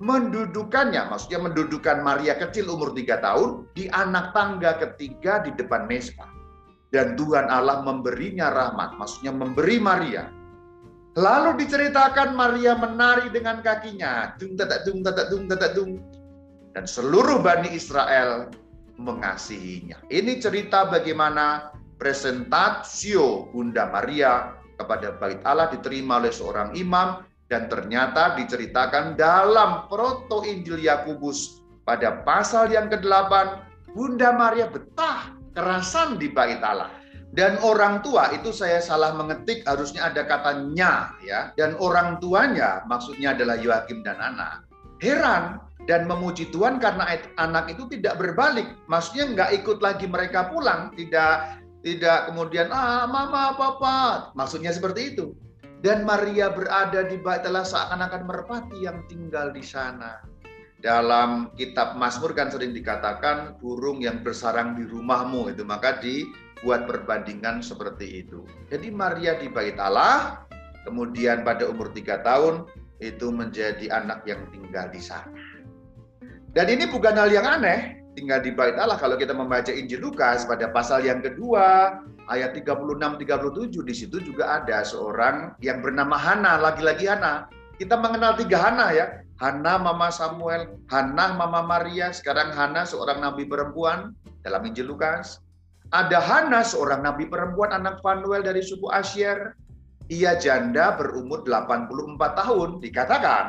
mendudukannya, 0.00 1.12
maksudnya 1.12 1.44
mendudukan 1.44 2.00
Maria 2.00 2.34
kecil 2.40 2.72
umur 2.72 2.96
tiga 2.96 3.20
tahun 3.20 3.68
di 3.76 3.86
anak 3.92 4.32
tangga 4.32 4.80
ketiga 4.80 5.44
di 5.44 5.52
depan 5.52 5.84
mesbah. 5.84 6.28
Dan 6.90 7.14
Tuhan 7.14 7.46
Allah 7.46 7.86
memberinya 7.86 8.50
rahmat, 8.50 8.98
maksudnya 8.98 9.30
memberi 9.30 9.78
Maria. 9.78 10.26
Lalu 11.14 11.62
diceritakan 11.62 12.34
Maria 12.34 12.74
menari 12.74 13.30
dengan 13.30 13.62
kakinya, 13.62 14.34
dung 14.40 14.58
tatak 14.58 14.88
dung 14.88 15.04
tatak 15.04 15.26
dung 15.30 15.44
tatak 15.46 15.72
dung. 15.76 16.02
Dan 16.74 16.86
seluruh 16.86 17.42
Bani 17.42 17.70
Israel 17.70 18.50
mengasihinya. 18.98 20.00
Ini 20.10 20.38
cerita 20.42 20.86
bagaimana 20.86 21.74
presentasio 21.98 23.50
Bunda 23.52 23.90
Maria 23.90 24.54
kepada 24.80 25.14
Bait 25.18 25.42
Allah 25.44 25.68
diterima 25.68 26.22
oleh 26.22 26.32
seorang 26.32 26.72
imam 26.78 27.20
dan 27.50 27.66
ternyata 27.66 28.38
diceritakan 28.38 29.18
dalam 29.18 29.90
Proto 29.90 30.46
Injil 30.46 30.78
Yakobus 30.86 31.60
pada 31.82 32.22
pasal 32.22 32.70
yang 32.70 32.86
ke-8 32.86 33.66
Bunda 33.90 34.30
Maria 34.30 34.70
betah 34.70 35.34
kerasan 35.58 36.14
di 36.22 36.30
Bait 36.30 36.62
Allah. 36.62 36.94
Dan 37.30 37.58
orang 37.62 38.02
tua 38.02 38.30
itu 38.34 38.50
saya 38.50 38.82
salah 38.82 39.14
mengetik 39.14 39.62
harusnya 39.66 40.10
ada 40.10 40.26
katanya 40.26 41.14
ya. 41.22 41.50
Dan 41.58 41.78
orang 41.78 42.22
tuanya 42.22 42.82
maksudnya 42.86 43.34
adalah 43.34 43.58
Yoakim 43.58 44.02
dan 44.06 44.18
anak. 44.18 44.66
Heran 45.02 45.62
dan 45.86 46.06
memuji 46.10 46.50
Tuhan 46.50 46.82
karena 46.82 47.06
anak 47.38 47.70
itu 47.70 47.86
tidak 47.90 48.18
berbalik. 48.18 48.66
Maksudnya 48.90 49.30
nggak 49.30 49.50
ikut 49.62 49.78
lagi 49.78 50.06
mereka 50.10 50.50
pulang, 50.50 50.90
tidak 50.98 51.58
tidak 51.86 52.30
kemudian 52.30 52.70
ah 52.74 53.06
mama 53.06 53.54
papa. 53.54 54.30
Maksudnya 54.34 54.74
seperti 54.74 55.14
itu. 55.14 55.34
Dan 55.80 56.04
Maria 56.04 56.52
berada 56.52 57.08
di 57.08 57.16
bait 57.16 57.40
Allah 57.48 57.64
seakan-akan 57.64 58.28
merpati 58.28 58.84
yang 58.84 59.00
tinggal 59.08 59.48
di 59.48 59.64
sana. 59.64 60.20
Dalam 60.80 61.52
kitab 61.56 61.96
Mazmur 61.96 62.36
kan 62.36 62.52
sering 62.52 62.76
dikatakan 62.76 63.56
burung 63.60 64.04
yang 64.04 64.20
bersarang 64.20 64.76
di 64.76 64.84
rumahmu 64.84 65.52
itu 65.52 65.64
maka 65.64 65.96
dibuat 66.00 66.84
perbandingan 66.84 67.64
seperti 67.64 68.24
itu. 68.24 68.44
Jadi 68.68 68.92
Maria 68.92 69.40
di 69.40 69.48
bait 69.48 69.80
Allah, 69.80 70.44
kemudian 70.84 71.48
pada 71.48 71.64
umur 71.64 71.92
tiga 71.96 72.20
tahun 72.20 72.68
itu 73.00 73.32
menjadi 73.32 73.88
anak 73.88 74.24
yang 74.28 74.44
tinggal 74.52 74.84
di 74.92 75.00
sana. 75.00 75.32
Dan 76.52 76.68
ini 76.68 76.84
bukan 76.92 77.16
hal 77.16 77.32
yang 77.32 77.48
aneh, 77.48 78.00
tinggal 78.12 78.44
di 78.44 78.52
bait 78.52 78.76
Allah 78.76 79.00
kalau 79.00 79.16
kita 79.16 79.32
membaca 79.32 79.72
Injil 79.72 80.04
Lukas 80.04 80.44
pada 80.44 80.68
pasal 80.68 81.08
yang 81.08 81.24
kedua 81.24 82.00
ayat 82.30 82.54
36 82.54 83.18
37 83.26 83.82
di 83.82 83.94
situ 83.94 84.16
juga 84.22 84.62
ada 84.62 84.86
seorang 84.86 85.58
yang 85.58 85.82
bernama 85.82 86.14
Hana, 86.14 86.62
lagi-lagi 86.62 87.10
Hana. 87.10 87.50
Kita 87.76 87.98
mengenal 87.98 88.38
tiga 88.38 88.62
Hana 88.62 88.94
ya. 88.94 89.06
Hana 89.40 89.80
mama 89.80 90.12
Samuel, 90.12 90.78
Hana 90.86 91.34
mama 91.34 91.64
Maria, 91.64 92.12
sekarang 92.14 92.52
Hana 92.54 92.84
seorang 92.84 93.24
nabi 93.24 93.48
perempuan 93.48 94.14
dalam 94.46 94.62
Injil 94.68 94.86
Lukas. 94.86 95.42
Ada 95.90 96.22
Hana 96.22 96.62
seorang 96.62 97.02
nabi 97.02 97.26
perempuan 97.26 97.74
anak 97.74 97.98
Fanuel 98.04 98.46
dari 98.46 98.62
suku 98.62 98.86
Asyer. 98.92 99.58
Ia 100.12 100.36
janda 100.36 100.94
berumur 100.94 101.42
84 101.46 102.38
tahun. 102.38 102.68
Dikatakan 102.84 103.46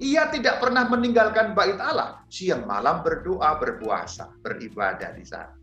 ia 0.00 0.32
tidak 0.32 0.64
pernah 0.64 0.88
meninggalkan 0.88 1.52
bait 1.52 1.76
Allah. 1.76 2.24
Siang 2.32 2.64
malam 2.64 3.04
berdoa, 3.04 3.60
berpuasa, 3.60 4.32
beribadah 4.40 5.12
di 5.12 5.28
sana. 5.28 5.59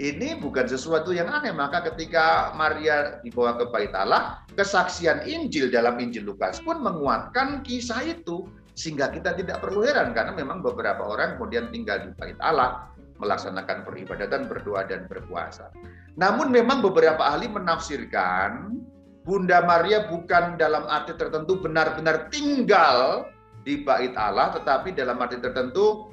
Ini 0.00 0.40
bukan 0.40 0.64
sesuatu 0.64 1.12
yang 1.12 1.28
aneh. 1.28 1.52
Maka 1.52 1.84
ketika 1.92 2.56
Maria 2.56 3.20
dibawa 3.20 3.60
ke 3.60 3.68
bait 3.68 3.92
Allah, 3.92 4.40
kesaksian 4.56 5.28
Injil 5.28 5.68
dalam 5.68 6.00
Injil 6.00 6.24
Lukas 6.24 6.56
pun 6.64 6.80
menguatkan 6.80 7.60
kisah 7.60 8.00
itu. 8.08 8.48
Sehingga 8.72 9.12
kita 9.12 9.36
tidak 9.36 9.60
perlu 9.60 9.84
heran 9.84 10.16
karena 10.16 10.32
memang 10.32 10.64
beberapa 10.64 11.04
orang 11.04 11.36
kemudian 11.36 11.68
tinggal 11.68 12.00
di 12.00 12.16
bait 12.16 12.38
Allah 12.40 12.88
melaksanakan 13.20 13.84
peribadatan, 13.84 14.48
berdoa 14.48 14.88
dan 14.88 15.04
berpuasa. 15.04 15.68
Namun 16.16 16.48
memang 16.48 16.80
beberapa 16.80 17.20
ahli 17.20 17.52
menafsirkan 17.52 18.80
Bunda 19.28 19.60
Maria 19.68 20.08
bukan 20.08 20.56
dalam 20.56 20.88
arti 20.88 21.12
tertentu 21.12 21.60
benar-benar 21.60 22.32
tinggal 22.32 23.28
di 23.68 23.84
bait 23.84 24.16
Allah, 24.16 24.56
tetapi 24.56 24.96
dalam 24.96 25.20
arti 25.20 25.36
tertentu 25.36 26.08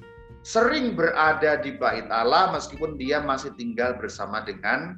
sering 0.48 0.96
berada 0.96 1.60
di 1.60 1.76
bait 1.76 2.08
Allah 2.08 2.56
meskipun 2.56 2.96
dia 2.96 3.20
masih 3.20 3.52
tinggal 3.60 4.00
bersama 4.00 4.40
dengan 4.48 4.96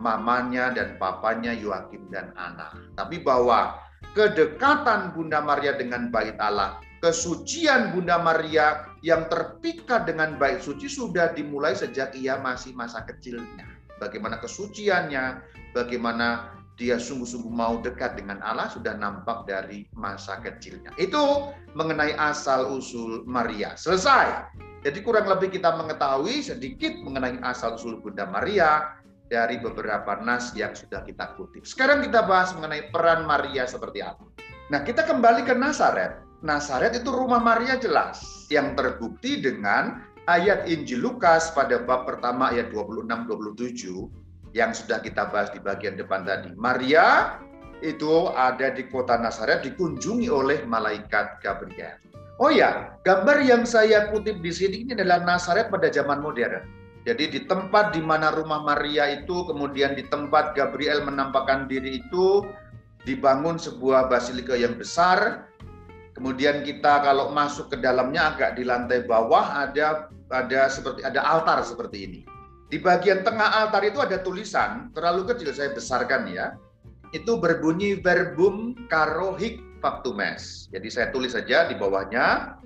mamanya 0.00 0.72
dan 0.72 0.96
papanya 0.96 1.52
Yoakim 1.52 2.08
dan 2.08 2.32
Ana. 2.40 2.72
Tapi 2.96 3.20
bahwa 3.20 3.76
kedekatan 4.16 5.12
Bunda 5.12 5.44
Maria 5.44 5.76
dengan 5.76 6.08
bait 6.08 6.40
Allah, 6.40 6.80
kesucian 7.04 7.92
Bunda 7.92 8.16
Maria 8.16 8.88
yang 9.04 9.28
terpikat 9.28 10.08
dengan 10.08 10.40
bait 10.40 10.64
suci 10.64 10.88
sudah 10.88 11.36
dimulai 11.36 11.76
sejak 11.76 12.16
ia 12.16 12.40
masih 12.40 12.72
masa 12.72 13.04
kecilnya. 13.04 13.68
Bagaimana 14.00 14.40
kesuciannya, 14.40 15.44
bagaimana 15.76 16.56
dia 16.80 16.96
sungguh-sungguh 16.96 17.52
mau 17.52 17.82
dekat 17.84 18.16
dengan 18.16 18.40
Allah 18.40 18.72
sudah 18.72 18.96
nampak 18.96 19.44
dari 19.44 19.84
masa 19.92 20.40
kecilnya. 20.40 20.94
Itu 20.96 21.52
mengenai 21.76 22.14
asal-usul 22.16 23.26
Maria. 23.28 23.74
Selesai. 23.74 24.67
Jadi 24.86 24.98
kurang 25.02 25.26
lebih 25.26 25.50
kita 25.50 25.74
mengetahui 25.74 26.38
sedikit 26.38 26.94
mengenai 27.02 27.42
asal-usul 27.42 27.98
Bunda 27.98 28.30
Maria 28.30 28.98
dari 29.26 29.58
beberapa 29.58 30.16
nas 30.22 30.54
yang 30.54 30.72
sudah 30.72 31.02
kita 31.02 31.34
kutip. 31.34 31.66
Sekarang 31.66 32.00
kita 32.00 32.24
bahas 32.24 32.54
mengenai 32.54 32.88
peran 32.94 33.26
Maria 33.26 33.66
seperti 33.66 34.00
apa. 34.00 34.24
Nah, 34.68 34.84
kita 34.84 35.04
kembali 35.04 35.44
ke 35.44 35.56
Nazaret. 35.56 36.22
Nazaret 36.40 36.94
itu 36.94 37.10
rumah 37.10 37.42
Maria 37.42 37.74
jelas 37.76 38.46
yang 38.48 38.78
terbukti 38.78 39.42
dengan 39.42 40.06
ayat 40.30 40.70
Injil 40.70 41.02
Lukas 41.02 41.50
pada 41.50 41.82
bab 41.82 42.06
pertama 42.06 42.54
ayat 42.54 42.70
26 42.70 43.02
27 43.26 44.54
yang 44.54 44.70
sudah 44.70 45.02
kita 45.02 45.28
bahas 45.28 45.50
di 45.50 45.58
bagian 45.58 45.98
depan 45.98 46.22
tadi. 46.22 46.54
Maria 46.54 47.36
itu 47.82 48.30
ada 48.34 48.70
di 48.70 48.86
kota 48.86 49.18
Nazaret 49.18 49.66
dikunjungi 49.66 50.30
oleh 50.30 50.62
malaikat 50.62 51.42
Gabriel. 51.42 52.07
Oh 52.38 52.54
ya, 52.54 52.94
gambar 53.02 53.42
yang 53.42 53.66
saya 53.66 54.14
kutip 54.14 54.38
di 54.38 54.54
sini 54.54 54.86
ini 54.86 54.90
adalah 54.94 55.26
Nazaret 55.26 55.74
pada 55.74 55.90
zaman 55.90 56.22
modern. 56.22 56.62
Jadi 57.02 57.34
di 57.34 57.40
tempat 57.50 57.90
di 57.90 57.98
mana 57.98 58.30
rumah 58.30 58.62
Maria 58.62 59.10
itu, 59.10 59.42
kemudian 59.42 59.98
di 59.98 60.06
tempat 60.06 60.54
Gabriel 60.54 61.02
menampakkan 61.02 61.66
diri 61.66 61.98
itu, 61.98 62.46
dibangun 63.02 63.58
sebuah 63.58 64.06
basilika 64.06 64.54
yang 64.54 64.78
besar. 64.78 65.50
Kemudian 66.14 66.62
kita 66.62 67.02
kalau 67.02 67.34
masuk 67.34 67.74
ke 67.74 67.76
dalamnya 67.82 68.34
agak 68.34 68.54
di 68.54 68.62
lantai 68.66 69.06
bawah 69.06 69.66
ada 69.66 70.10
ada 70.30 70.66
seperti 70.70 71.02
ada 71.02 71.22
altar 71.22 71.62
seperti 71.66 72.06
ini. 72.06 72.20
Di 72.70 72.78
bagian 72.78 73.26
tengah 73.26 73.66
altar 73.66 73.82
itu 73.82 73.98
ada 73.98 74.20
tulisan, 74.22 74.94
terlalu 74.94 75.26
kecil 75.34 75.50
saya 75.50 75.74
besarkan 75.74 76.28
ya. 76.30 76.54
Itu 77.10 77.40
berbunyi 77.40 77.98
verbum 77.98 78.76
karohik 78.86 79.64
factumes. 79.78 80.66
Jadi 80.70 80.88
saya 80.90 81.08
tulis 81.10 81.34
saja 81.34 81.66
di 81.66 81.74
bawahnya. 81.74 82.58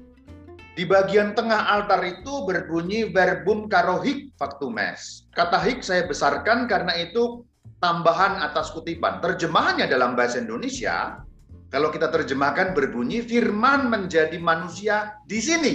Di 0.73 0.89
bagian 0.89 1.37
tengah 1.37 1.69
altar 1.69 2.01
itu 2.01 2.49
berbunyi 2.49 3.13
verbum 3.13 3.69
karohik 3.69 4.33
factumes. 4.41 5.29
Kata 5.37 5.61
hik 5.61 5.85
saya 5.85 6.09
besarkan 6.09 6.65
karena 6.65 6.97
itu 6.97 7.45
tambahan 7.85 8.41
atas 8.41 8.73
kutipan. 8.73 9.21
Terjemahannya 9.21 9.85
dalam 9.85 10.17
bahasa 10.17 10.41
Indonesia, 10.41 11.21
kalau 11.69 11.93
kita 11.93 12.09
terjemahkan 12.09 12.73
berbunyi 12.73 13.21
firman 13.21 13.93
menjadi 13.93 14.41
manusia 14.41 15.21
di 15.29 15.41
sini. 15.45 15.75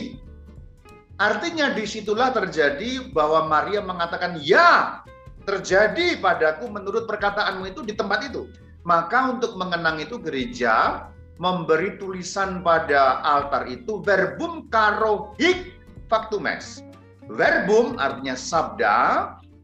Artinya 1.18 1.74
di 1.74 1.86
situlah 1.90 2.30
terjadi 2.30 3.10
bahwa 3.10 3.50
Maria 3.50 3.82
mengatakan 3.82 4.38
ya 4.42 5.02
terjadi 5.50 6.22
padaku 6.22 6.70
menurut 6.70 7.10
perkataanmu 7.10 7.74
itu 7.74 7.82
di 7.82 7.98
tempat 7.98 8.30
itu. 8.30 8.46
Maka 8.86 9.34
untuk 9.34 9.58
mengenang 9.58 9.98
itu 9.98 10.22
gereja 10.22 11.10
memberi 11.38 11.98
tulisan 12.02 12.66
pada 12.66 13.22
altar 13.22 13.70
itu 13.70 14.02
verbum 14.02 14.70
caro 14.74 15.34
hic 15.38 15.74
factumes. 16.10 16.82
Verbum 17.28 18.00
artinya 18.00 18.40
sabda, 18.40 18.98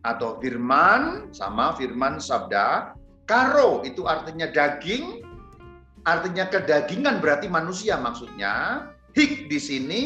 atau 0.03 0.37
firman 0.43 1.31
sama 1.31 1.73
firman 1.75 2.19
sabda. 2.19 2.93
Karo 3.23 3.81
itu 3.87 4.03
artinya 4.03 4.51
daging, 4.51 5.23
artinya 6.03 6.43
kedagingan 6.51 7.23
berarti 7.23 7.47
manusia 7.47 7.95
maksudnya. 7.95 8.87
Hik 9.15 9.47
di 9.47 9.59
sini, 9.61 10.01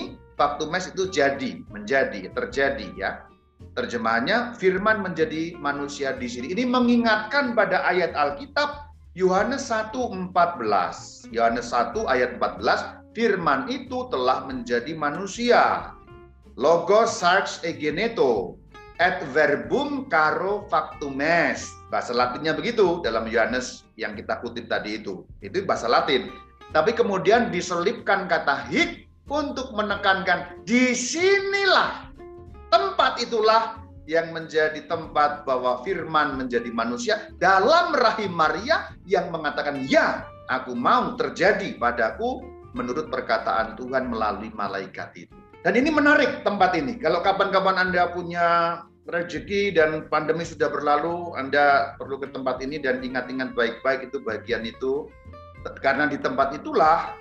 mes 0.70 0.86
itu 0.92 1.10
jadi, 1.10 1.66
menjadi, 1.74 2.30
terjadi 2.30 2.88
ya. 2.94 3.26
Terjemahannya 3.74 4.54
firman 4.62 5.02
menjadi 5.02 5.58
manusia 5.58 6.14
di 6.14 6.30
sini. 6.30 6.54
Ini 6.54 6.70
mengingatkan 6.70 7.58
pada 7.58 7.82
ayat 7.90 8.14
Alkitab 8.14 8.87
Yohanes 9.18 9.74
1:14. 9.74 10.30
Yohanes 11.34 11.74
1 11.74 12.06
ayat 12.06 12.38
14, 12.38 13.02
firman 13.18 13.66
itu 13.66 14.06
telah 14.14 14.46
menjadi 14.46 14.94
manusia. 14.94 15.90
Logos 16.54 17.18
sarx 17.18 17.58
egeneto 17.66 18.62
et 19.02 19.18
verbum 19.34 20.06
caro 20.06 20.70
factumes. 20.70 21.66
Bahasa 21.90 22.14
Latinnya 22.14 22.54
begitu 22.54 23.02
dalam 23.02 23.26
Yohanes 23.26 23.90
yang 23.98 24.14
kita 24.14 24.38
kutip 24.38 24.70
tadi 24.70 25.02
itu. 25.02 25.26
Itu 25.42 25.66
bahasa 25.66 25.90
Latin. 25.90 26.30
Tapi 26.70 26.94
kemudian 26.94 27.50
diselipkan 27.50 28.30
kata 28.30 28.70
hik 28.70 29.10
untuk 29.34 29.74
menekankan 29.74 30.62
di 30.62 30.94
sinilah 30.94 32.06
tempat 32.70 33.18
itulah 33.18 33.82
yang 34.08 34.32
menjadi 34.32 34.88
tempat 34.88 35.44
bahwa 35.44 35.84
firman 35.84 36.40
menjadi 36.40 36.72
manusia 36.72 37.28
dalam 37.38 37.92
rahim 37.92 38.32
Maria 38.32 38.96
yang 39.04 39.30
mengatakan 39.30 39.84
ya 39.86 40.24
aku 40.48 40.72
mau 40.74 41.20
terjadi 41.20 41.76
padaku 41.76 42.42
menurut 42.72 43.12
perkataan 43.12 43.76
Tuhan 43.76 44.08
melalui 44.08 44.48
malaikat 44.56 45.12
itu. 45.28 45.36
Dan 45.68 45.76
ini 45.76 45.92
menarik 45.92 46.48
tempat 46.48 46.72
ini. 46.80 46.96
Kalau 46.96 47.20
kapan-kapan 47.20 47.90
Anda 47.90 48.08
punya 48.16 48.80
rezeki 49.12 49.76
dan 49.76 50.08
pandemi 50.08 50.48
sudah 50.48 50.72
berlalu, 50.72 51.36
Anda 51.36 51.98
perlu 52.00 52.24
ke 52.24 52.32
tempat 52.32 52.64
ini 52.64 52.80
dan 52.80 53.04
ingat-ingat 53.04 53.52
baik-baik 53.52 54.08
itu 54.08 54.24
bagian 54.24 54.64
itu. 54.64 55.12
Karena 55.84 56.08
di 56.08 56.16
tempat 56.16 56.56
itulah 56.56 57.12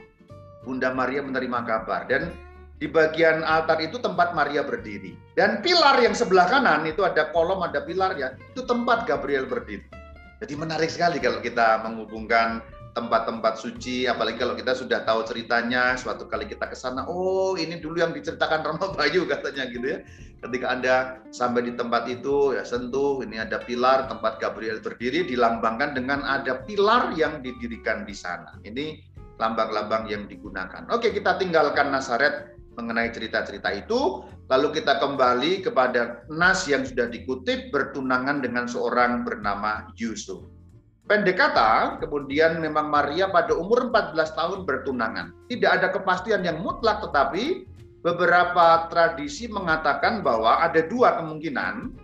Bunda 0.63 0.95
Maria 0.95 1.27
menerima 1.27 1.59
kabar. 1.67 2.07
Dan 2.07 2.31
di 2.77 2.87
bagian 2.89 3.41
altar 3.41 3.81
itu 3.81 3.97
tempat 3.97 4.37
Maria 4.37 4.61
berdiri. 4.61 5.17
Dan 5.33 5.65
pilar 5.65 5.97
yang 6.05 6.13
sebelah 6.13 6.45
kanan 6.49 6.85
itu 6.85 7.05
ada 7.05 7.33
kolom, 7.33 7.65
ada 7.65 7.81
pilar 7.85 8.17
ya. 8.21 8.37
Itu 8.53 8.69
tempat 8.69 9.09
Gabriel 9.09 9.49
berdiri. 9.49 9.85
Jadi 10.37 10.53
menarik 10.53 10.93
sekali 10.93 11.17
kalau 11.17 11.41
kita 11.41 11.81
menghubungkan 11.81 12.61
tempat-tempat 12.93 13.61
suci, 13.61 14.09
apalagi 14.09 14.41
kalau 14.41 14.57
kita 14.57 14.73
sudah 14.73 15.05
tahu 15.05 15.25
ceritanya, 15.29 16.01
suatu 16.01 16.29
kali 16.29 16.49
kita 16.49 16.65
ke 16.65 16.77
sana, 16.77 17.05
oh 17.05 17.53
ini 17.57 17.77
dulu 17.77 18.01
yang 18.01 18.17
diceritakan 18.17 18.65
Romo 18.65 18.93
Bayu 18.97 19.29
katanya 19.29 19.69
gitu 19.69 19.85
ya. 19.85 19.99
Ketika 20.41 20.67
Anda 20.69 20.95
sampai 21.33 21.69
di 21.69 21.73
tempat 21.77 22.09
itu, 22.09 22.57
ya 22.57 22.65
sentuh, 22.65 23.21
ini 23.25 23.41
ada 23.41 23.61
pilar 23.61 24.09
tempat 24.09 24.41
Gabriel 24.41 24.81
berdiri, 24.81 25.29
dilambangkan 25.29 25.97
dengan 25.97 26.25
ada 26.25 26.65
pilar 26.65 27.13
yang 27.17 27.45
didirikan 27.45 28.09
di 28.09 28.17
sana. 28.17 28.57
Ini 28.65 29.01
lambang-lambang 29.37 30.09
yang 30.09 30.25
digunakan. 30.25 30.89
Oke, 30.89 31.13
kita 31.13 31.37
tinggalkan 31.37 31.93
Nasaret 31.93 32.56
mengenai 32.77 33.11
cerita-cerita 33.11 33.73
itu, 33.73 34.23
lalu 34.53 34.77
kita 34.77 35.01
kembali 35.01 35.65
kepada 35.65 36.23
Nas 36.29 36.69
yang 36.69 36.85
sudah 36.85 37.09
dikutip 37.09 37.73
bertunangan 37.73 38.45
dengan 38.45 38.69
seorang 38.69 39.25
bernama 39.25 39.91
Yusuf. 39.97 40.45
Pendek 41.07 41.39
kata, 41.39 42.03
kemudian 42.03 42.59
memang 42.59 42.91
Maria 42.91 43.31
pada 43.31 43.55
umur 43.55 43.89
14 43.95 44.39
tahun 44.39 44.59
bertunangan. 44.67 45.31
Tidak 45.47 45.71
ada 45.71 45.89
kepastian 45.95 46.43
yang 46.43 46.59
mutlak, 46.61 46.99
tetapi 46.99 47.63
beberapa 48.03 48.91
tradisi 48.91 49.47
mengatakan 49.47 50.23
bahwa 50.23 50.63
ada 50.63 50.83
dua 50.83 51.19
kemungkinan. 51.23 51.95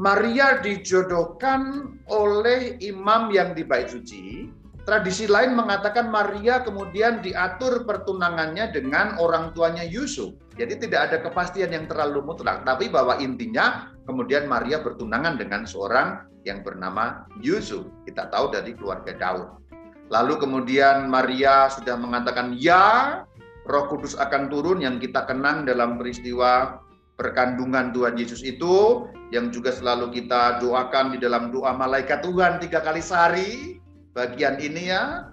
Maria 0.00 0.56
dijodohkan 0.64 1.92
oleh 2.08 2.80
imam 2.80 3.28
yang 3.28 3.52
di 3.52 3.60
bait 3.60 3.92
suci. 3.92 4.48
Tradisi 4.90 5.30
lain 5.30 5.54
mengatakan 5.54 6.10
Maria 6.10 6.66
kemudian 6.66 7.22
diatur 7.22 7.86
pertunangannya 7.86 8.74
dengan 8.74 9.14
orang 9.22 9.54
tuanya 9.54 9.86
Yusuf. 9.86 10.34
Jadi 10.58 10.82
tidak 10.82 11.06
ada 11.06 11.16
kepastian 11.22 11.70
yang 11.70 11.86
terlalu 11.86 12.26
mutlak, 12.26 12.66
tapi 12.66 12.90
bahwa 12.90 13.14
intinya 13.22 13.94
kemudian 14.10 14.50
Maria 14.50 14.82
bertunangan 14.82 15.38
dengan 15.38 15.62
seorang 15.62 16.26
yang 16.42 16.66
bernama 16.66 17.22
Yusuf. 17.38 17.86
Kita 18.02 18.34
tahu 18.34 18.50
dari 18.50 18.74
keluarga 18.74 19.14
Daud. 19.14 19.62
Lalu 20.10 20.42
kemudian 20.42 21.06
Maria 21.06 21.70
sudah 21.70 21.94
mengatakan 21.94 22.58
ya, 22.58 23.22
Roh 23.70 23.86
Kudus 23.86 24.18
akan 24.18 24.50
turun 24.50 24.82
yang 24.82 24.98
kita 24.98 25.22
kenang 25.22 25.70
dalam 25.70 26.02
peristiwa 26.02 26.82
perkandungan 27.14 27.94
Tuhan 27.94 28.18
Yesus 28.18 28.42
itu 28.42 29.06
yang 29.30 29.54
juga 29.54 29.70
selalu 29.70 30.18
kita 30.18 30.58
doakan 30.58 31.14
di 31.14 31.22
dalam 31.22 31.54
doa 31.54 31.78
malaikat 31.78 32.26
Tuhan 32.26 32.58
tiga 32.58 32.82
kali 32.82 32.98
sehari. 32.98 33.79
Bagian 34.10 34.58
ini 34.58 34.90
ya, 34.90 35.30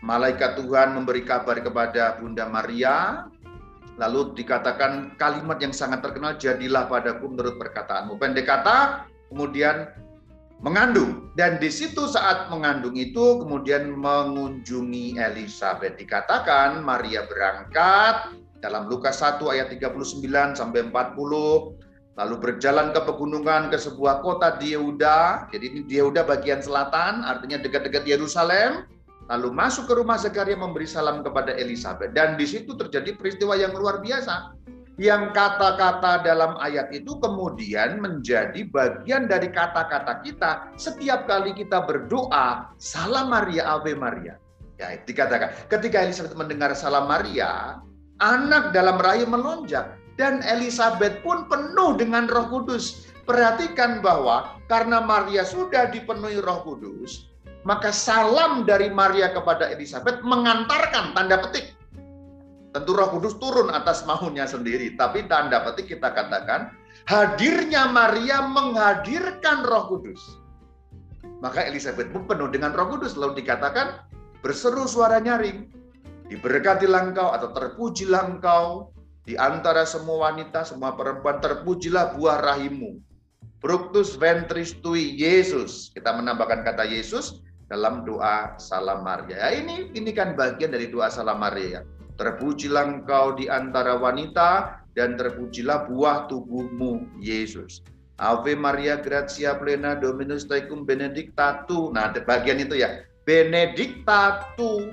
malaikat 0.00 0.56
Tuhan 0.56 0.96
memberi 0.96 1.24
kabar 1.24 1.60
kepada 1.60 2.16
Bunda 2.16 2.48
Maria, 2.48 3.28
lalu 4.00 4.32
dikatakan 4.32 5.14
kalimat 5.20 5.60
yang 5.60 5.76
sangat 5.76 6.00
terkenal 6.00 6.40
jadilah 6.40 6.88
padaku 6.88 7.28
menurut 7.28 7.60
perkataanmu. 7.60 8.16
Pendek 8.16 8.48
kata, 8.48 9.04
kemudian 9.28 9.92
mengandung. 10.64 11.28
Dan 11.36 11.60
di 11.60 11.68
situ 11.68 12.08
saat 12.08 12.48
mengandung 12.48 12.96
itu 12.96 13.44
kemudian 13.44 13.92
mengunjungi 13.92 15.20
Elizabeth. 15.20 16.00
Dikatakan 16.00 16.80
Maria 16.80 17.28
berangkat 17.28 18.32
dalam 18.64 18.88
Lukas 18.88 19.20
1 19.20 19.44
ayat 19.52 19.68
39 19.68 20.56
sampai 20.56 20.88
40 20.88 21.83
lalu 22.14 22.34
berjalan 22.38 22.94
ke 22.94 23.00
pegunungan 23.02 23.70
ke 23.70 23.78
sebuah 23.78 24.22
kota 24.22 24.54
di 24.58 24.74
Yehuda. 24.74 25.50
Jadi 25.50 25.66
ini 25.66 25.80
Yehuda 25.86 26.22
bagian 26.22 26.62
selatan 26.62 27.26
artinya 27.26 27.58
dekat-dekat 27.58 28.06
Yerusalem. 28.06 28.86
Lalu 29.24 29.56
masuk 29.56 29.88
ke 29.88 29.94
rumah 29.96 30.20
Zakaria 30.20 30.52
memberi 30.52 30.84
salam 30.84 31.24
kepada 31.24 31.56
Elizabeth. 31.56 32.12
Dan 32.12 32.36
di 32.36 32.44
situ 32.44 32.76
terjadi 32.76 33.16
peristiwa 33.16 33.56
yang 33.56 33.72
luar 33.72 34.04
biasa. 34.04 34.52
Yang 34.94 35.34
kata-kata 35.34 36.22
dalam 36.22 36.54
ayat 36.60 36.92
itu 36.94 37.18
kemudian 37.18 37.98
menjadi 37.98 38.62
bagian 38.68 39.26
dari 39.26 39.50
kata-kata 39.50 40.22
kita. 40.22 40.70
Setiap 40.78 41.26
kali 41.26 41.56
kita 41.56 41.82
berdoa 41.82 42.70
salam 42.78 43.32
Maria 43.32 43.74
Ave 43.74 43.96
Maria. 43.96 44.38
Ya 44.78 44.94
dikatakan 45.02 45.54
ketika 45.70 46.04
Elizabeth 46.04 46.34
mendengar 46.34 46.70
salam 46.74 47.06
Maria 47.06 47.78
anak 48.22 48.70
dalam 48.70 48.98
rahim 48.98 49.30
melonjak 49.30 49.98
dan 50.14 50.42
Elizabeth 50.46 51.20
pun 51.26 51.46
penuh 51.50 51.98
dengan 51.98 52.30
Roh 52.30 52.46
Kudus. 52.50 53.10
Perhatikan 53.24 54.04
bahwa 54.04 54.60
karena 54.68 55.00
Maria 55.00 55.48
sudah 55.48 55.88
dipenuhi 55.88 56.38
Roh 56.44 56.60
Kudus 56.60 57.34
maka 57.64 57.90
salam 57.90 58.68
dari 58.68 58.92
Maria 58.92 59.32
kepada 59.32 59.72
Elizabeth 59.72 60.20
mengantarkan 60.20 61.16
tanda 61.16 61.40
petik. 61.40 61.72
Tentu 62.76 62.92
Roh 62.92 63.08
Kudus 63.08 63.34
turun 63.40 63.72
atas 63.72 64.04
maunya 64.04 64.44
sendiri, 64.44 64.94
tapi 65.00 65.24
tanda 65.26 65.64
petik 65.64 65.96
kita 65.96 66.12
katakan 66.12 66.76
hadirnya 67.08 67.88
Maria 67.88 68.44
menghadirkan 68.44 69.64
Roh 69.64 69.88
Kudus. 69.88 70.20
Maka 71.40 71.64
Elizabeth 71.64 72.12
pun 72.12 72.28
penuh 72.28 72.52
dengan 72.52 72.76
Roh 72.76 72.92
Kudus. 72.94 73.16
Lalu 73.16 73.40
dikatakan 73.40 74.04
berseru 74.44 74.84
suara 74.84 75.16
nyaring, 75.22 75.70
diberkatilah 76.28 77.14
engkau 77.14 77.32
atau 77.32 77.48
terpujilah 77.54 78.28
engkau 78.28 78.92
di 79.24 79.40
antara 79.40 79.88
semua 79.88 80.28
wanita, 80.30 80.68
semua 80.68 80.92
perempuan 80.92 81.40
terpujilah 81.40 82.12
buah 82.16 82.44
rahimmu. 82.44 83.00
Fructus 83.64 84.20
ventris 84.20 84.76
tui 84.84 85.16
Yesus. 85.16 85.88
Kita 85.96 86.12
menambahkan 86.12 86.60
kata 86.60 86.84
Yesus 86.84 87.40
dalam 87.72 88.04
doa 88.04 88.52
salam 88.60 89.00
Maria. 89.00 89.48
Ya, 89.48 89.64
ini 89.64 89.88
ini 89.96 90.12
kan 90.12 90.36
bagian 90.36 90.76
dari 90.76 90.92
doa 90.92 91.08
salam 91.08 91.40
Maria. 91.40 91.80
Terpujilah 92.20 92.84
engkau 92.84 93.32
di 93.32 93.48
antara 93.48 93.96
wanita 93.96 94.84
dan 94.92 95.16
terpujilah 95.16 95.88
buah 95.88 96.28
tubuhmu, 96.28 97.08
Yesus. 97.24 97.80
Ave 98.20 98.54
Maria 98.54 99.00
gratia 99.00 99.58
plena 99.58 99.98
Dominus 99.98 100.46
tecum 100.46 100.86
benedictatu. 100.86 101.90
Nah, 101.90 102.14
bagian 102.14 102.62
itu 102.62 102.78
ya. 102.78 103.02
Benedictatu 103.24 104.92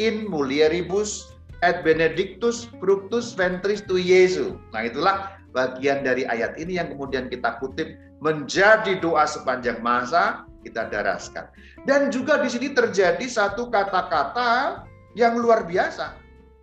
in 0.00 0.26
mulieribus 0.26 1.37
et 1.66 1.82
benedictus 1.82 2.70
fructus 2.78 3.34
ventris 3.34 3.82
tu 3.84 3.98
Yesus. 3.98 4.54
Nah, 4.70 4.86
itulah 4.86 5.38
bagian 5.50 6.06
dari 6.06 6.22
ayat 6.28 6.54
ini 6.60 6.78
yang 6.78 6.94
kemudian 6.94 7.26
kita 7.26 7.58
kutip 7.58 7.98
menjadi 8.22 8.98
doa 8.98 9.26
sepanjang 9.26 9.82
masa 9.82 10.46
kita 10.62 10.90
daraskan. 10.90 11.50
Dan 11.86 12.10
juga 12.10 12.38
di 12.42 12.50
sini 12.50 12.74
terjadi 12.74 13.24
satu 13.26 13.70
kata-kata 13.70 14.82
yang 15.14 15.38
luar 15.38 15.66
biasa 15.66 16.14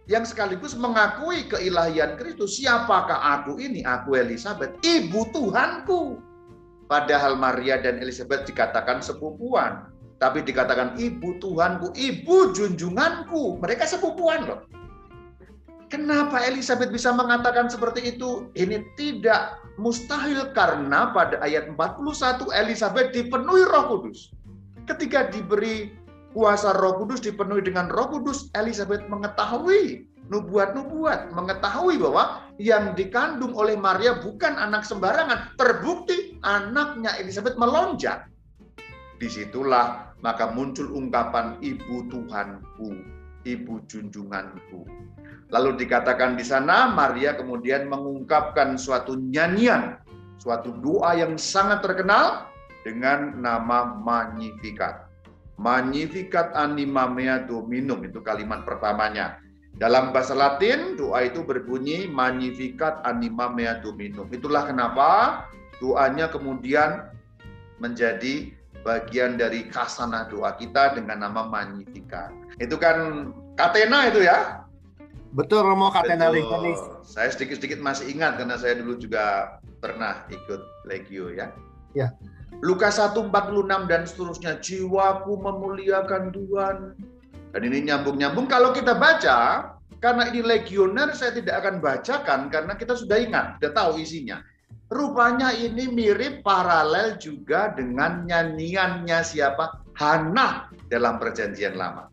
yang 0.06 0.22
sekaligus 0.22 0.78
mengakui 0.78 1.50
keilahian 1.50 2.14
Kristus. 2.16 2.62
Siapakah 2.62 3.42
aku 3.42 3.58
ini? 3.58 3.82
Aku 3.82 4.14
Elizabeth, 4.14 4.78
ibu 4.86 5.26
Tuhanku. 5.34 6.22
Padahal 6.86 7.34
Maria 7.34 7.82
dan 7.82 7.98
Elizabeth 7.98 8.46
dikatakan 8.46 9.02
sepupuan. 9.02 9.90
Tapi 10.22 10.46
dikatakan 10.46 10.96
ibu 11.02 11.42
Tuhanku, 11.42 11.92
ibu 11.98 12.54
junjunganku. 12.54 13.58
Mereka 13.58 13.90
sepupuan 13.90 14.46
loh. 14.46 14.60
Kenapa 15.96 16.44
Elizabeth 16.44 16.92
bisa 16.92 17.16
mengatakan 17.16 17.72
seperti 17.72 18.20
itu? 18.20 18.52
Ini 18.60 18.84
tidak 19.00 19.64
mustahil 19.80 20.52
karena 20.52 21.16
pada 21.16 21.40
ayat 21.40 21.72
41 21.72 22.52
Elizabeth 22.52 23.16
dipenuhi 23.16 23.64
roh 23.64 23.96
kudus. 23.96 24.36
Ketika 24.92 25.32
diberi 25.32 25.96
kuasa 26.36 26.76
roh 26.76 27.00
kudus, 27.00 27.24
dipenuhi 27.24 27.64
dengan 27.64 27.88
roh 27.88 28.12
kudus, 28.12 28.52
Elizabeth 28.60 29.08
mengetahui 29.08 30.04
nubuat-nubuat, 30.28 31.32
mengetahui 31.32 31.96
bahwa 31.96 32.44
yang 32.60 32.92
dikandung 32.92 33.56
oleh 33.56 33.80
Maria 33.80 34.20
bukan 34.20 34.52
anak 34.60 34.84
sembarangan. 34.84 35.56
Terbukti 35.56 36.44
anaknya 36.44 37.16
Elizabeth 37.24 37.56
melonjak. 37.56 38.28
Di 39.16 39.32
situlah 39.32 40.12
maka 40.20 40.52
muncul 40.52 40.92
ungkapan 40.92 41.56
ibu 41.64 42.04
Tuhanku, 42.12 43.00
ibu 43.48 43.80
junjunganku. 43.88 44.84
Lalu 45.56 45.88
dikatakan 45.88 46.36
di 46.36 46.44
sana 46.44 46.92
Maria 46.92 47.32
kemudian 47.40 47.88
mengungkapkan 47.88 48.76
suatu 48.76 49.16
nyanyian, 49.16 49.96
suatu 50.36 50.76
doa 50.84 51.16
yang 51.16 51.40
sangat 51.40 51.80
terkenal 51.80 52.52
dengan 52.84 53.40
nama 53.40 53.96
Magnificat. 53.96 55.08
Magnificat 55.56 56.52
anima 56.52 57.08
mea 57.08 57.40
dominum 57.48 58.04
itu 58.04 58.20
kalimat 58.20 58.68
pertamanya. 58.68 59.40
Dalam 59.80 60.12
bahasa 60.12 60.36
Latin, 60.36 61.00
doa 61.00 61.24
itu 61.24 61.40
berbunyi 61.40 62.12
Magnificat 62.12 63.00
anima 63.08 63.48
mea 63.48 63.80
dominum. 63.80 64.28
Itulah 64.36 64.68
kenapa 64.68 65.48
doanya 65.80 66.28
kemudian 66.28 67.08
menjadi 67.80 68.52
bagian 68.84 69.40
dari 69.40 69.72
kasana 69.72 70.28
doa 70.28 70.52
kita 70.60 71.00
dengan 71.00 71.24
nama 71.24 71.48
Magnificat. 71.48 72.36
Itu 72.60 72.76
kan 72.76 73.32
katena 73.56 74.12
itu 74.12 74.28
ya. 74.28 74.65
Betul 75.36 75.68
Romo 75.68 75.92
katena 75.92 76.32
Legionis. 76.32 76.80
Saya 77.04 77.28
sedikit-sedikit 77.28 77.84
masih 77.84 78.08
ingat 78.08 78.40
karena 78.40 78.56
saya 78.56 78.80
dulu 78.80 78.96
juga 78.96 79.60
pernah 79.84 80.24
ikut 80.32 80.88
Legio 80.88 81.36
ya. 81.36 81.52
Ya. 81.92 82.16
Lukas 82.64 82.96
1:46 82.96 83.92
dan 83.92 84.08
seterusnya, 84.08 84.64
jiwaku 84.64 85.36
memuliakan 85.44 86.32
Tuhan, 86.32 86.96
dan 87.52 87.62
ini 87.68 87.84
nyambung-nyambung 87.92 88.48
kalau 88.48 88.72
kita 88.72 88.96
baca, 88.96 89.72
karena 90.00 90.32
ini 90.32 90.40
legioner 90.40 91.12
saya 91.12 91.36
tidak 91.36 91.64
akan 91.64 91.84
bacakan 91.84 92.48
karena 92.48 92.80
kita 92.80 92.96
sudah 92.96 93.20
ingat, 93.20 93.60
sudah 93.60 93.72
tahu 93.76 94.00
isinya. 94.00 94.40
Rupanya 94.88 95.52
ini 95.52 95.92
mirip 95.92 96.48
paralel 96.48 97.20
juga 97.20 97.76
dengan 97.76 98.24
nyanyiannya 98.24 99.20
siapa? 99.20 99.84
Hana 100.00 100.72
dalam 100.88 101.20
perjanjian 101.20 101.76
lama. 101.76 102.08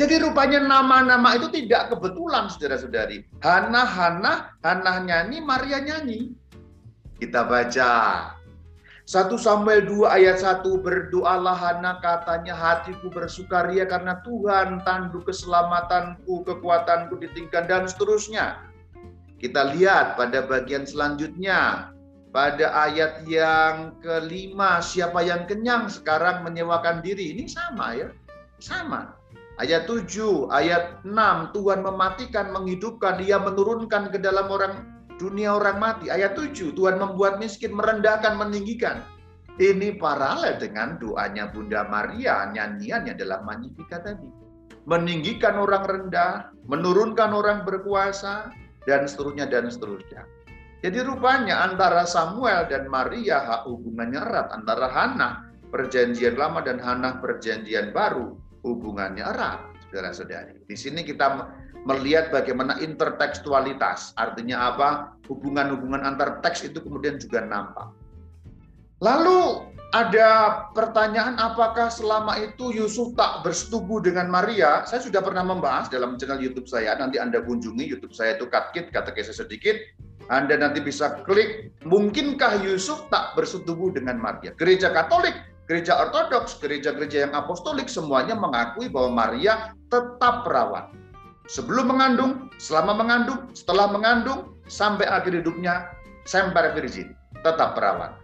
Jadi 0.00 0.16
rupanya 0.16 0.64
nama-nama 0.64 1.36
itu 1.36 1.52
tidak 1.52 1.92
kebetulan 1.92 2.48
saudara-saudari. 2.48 3.20
Hana, 3.44 3.84
Hana, 3.84 4.56
Hana 4.64 5.04
nyanyi, 5.04 5.44
Maria 5.44 5.76
nyanyi. 5.76 6.32
Kita 7.20 7.44
baca 7.44 7.92
1 9.04 9.36
Samuel 9.36 9.84
2 9.84 10.08
ayat 10.08 10.40
1 10.40 10.64
berdoalah 10.80 11.52
Hana 11.52 12.00
katanya 12.00 12.56
hatiku 12.56 13.12
bersukaria 13.12 13.84
karena 13.84 14.24
Tuhan 14.24 14.80
tanduk 14.88 15.28
keselamatanku 15.28 16.48
kekuatanku 16.48 17.20
ditinggalkan 17.20 17.68
dan 17.68 17.84
seterusnya. 17.84 18.56
Kita 19.36 19.76
lihat 19.76 20.16
pada 20.16 20.48
bagian 20.48 20.88
selanjutnya 20.88 21.92
pada 22.32 22.72
ayat 22.88 23.28
yang 23.28 24.00
kelima 24.00 24.80
siapa 24.80 25.20
yang 25.20 25.44
kenyang 25.44 25.92
sekarang 25.92 26.40
menyewakan 26.40 27.04
diri 27.04 27.36
ini 27.36 27.44
sama 27.50 28.00
ya 28.00 28.08
sama 28.62 29.19
ayat 29.60 29.84
7 29.84 30.48
ayat 30.48 31.04
6 31.04 31.54
Tuhan 31.54 31.84
mematikan 31.84 32.50
menghidupkan 32.56 33.20
dia 33.20 33.36
menurunkan 33.36 34.08
ke 34.08 34.18
dalam 34.18 34.48
orang 34.48 35.00
dunia 35.20 35.52
orang 35.52 35.76
mati. 35.76 36.08
Ayat 36.08 36.32
7, 36.32 36.72
Tuhan 36.72 36.96
membuat 36.96 37.36
miskin, 37.36 37.76
merendahkan, 37.76 38.40
meninggikan. 38.40 39.04
Ini 39.60 40.00
paralel 40.00 40.56
dengan 40.56 40.96
doanya 40.96 41.52
Bunda 41.52 41.84
Maria, 41.84 42.48
nyanyiannya 42.48 43.12
dalam 43.20 43.44
Magnificat 43.44 44.08
tadi. 44.08 44.24
Meninggikan 44.88 45.60
orang 45.60 45.84
rendah, 45.84 46.48
menurunkan 46.64 47.36
orang 47.36 47.68
berkuasa, 47.68 48.48
dan 48.88 49.04
seterusnya, 49.04 49.44
dan 49.44 49.68
seterusnya. 49.68 50.24
Jadi 50.80 51.04
rupanya 51.04 51.68
antara 51.68 52.08
Samuel 52.08 52.64
dan 52.72 52.88
Maria 52.88 53.60
hubungannya 53.68 54.24
erat. 54.24 54.48
Antara 54.56 54.88
Hana 54.88 55.52
perjanjian 55.68 56.40
lama 56.40 56.64
dan 56.64 56.80
Hana 56.80 57.20
perjanjian 57.20 57.92
baru 57.92 58.40
hubungannya 58.62 59.24
erat, 59.24 59.60
saudara-saudari. 59.88 60.64
Di 60.68 60.76
sini 60.76 61.04
kita 61.04 61.50
melihat 61.88 62.28
bagaimana 62.28 62.76
intertekstualitas. 62.80 64.12
Artinya 64.20 64.72
apa? 64.72 64.88
Hubungan-hubungan 65.28 66.04
antar 66.04 66.42
teks 66.44 66.66
itu 66.66 66.82
kemudian 66.82 67.16
juga 67.16 67.44
nampak. 67.44 67.88
Lalu 69.00 69.64
ada 69.90 70.28
pertanyaan 70.76 71.40
apakah 71.40 71.88
selama 71.88 72.36
itu 72.38 72.70
Yusuf 72.70 73.16
tak 73.16 73.42
bersetubuh 73.42 74.04
dengan 74.04 74.28
Maria? 74.28 74.84
Saya 74.84 75.02
sudah 75.02 75.24
pernah 75.24 75.42
membahas 75.42 75.88
dalam 75.88 76.20
channel 76.20 76.38
YouTube 76.38 76.68
saya. 76.68 76.94
Nanti 77.00 77.16
Anda 77.16 77.40
kunjungi 77.40 77.88
YouTube 77.88 78.12
saya 78.12 78.36
itu 78.36 78.46
katkit, 78.46 78.92
kata 78.92 79.10
kisah 79.16 79.34
sedikit. 79.34 79.80
Anda 80.30 80.54
nanti 80.54 80.78
bisa 80.78 81.26
klik, 81.26 81.74
mungkinkah 81.82 82.62
Yusuf 82.62 83.02
tak 83.10 83.34
bersetubuh 83.34 83.90
dengan 83.90 84.14
Maria? 84.14 84.54
Gereja 84.54 84.94
Katolik, 84.94 85.34
gereja 85.70 86.02
Ortodoks, 86.02 86.58
gereja-gereja 86.58 87.30
yang 87.30 87.32
apostolik 87.38 87.86
semuanya 87.86 88.34
mengakui 88.34 88.90
bahwa 88.90 89.22
Maria 89.22 89.70
tetap 89.86 90.42
perawat 90.42 90.90
sebelum 91.46 91.94
mengandung, 91.94 92.50
selama 92.58 92.98
mengandung, 92.98 93.46
setelah 93.54 93.86
mengandung, 93.86 94.58
sampai 94.66 95.06
akhir 95.06 95.38
hidupnya 95.38 95.86
semper 96.26 96.74
virgin, 96.74 97.14
tetap 97.46 97.78
perawat. 97.78 98.18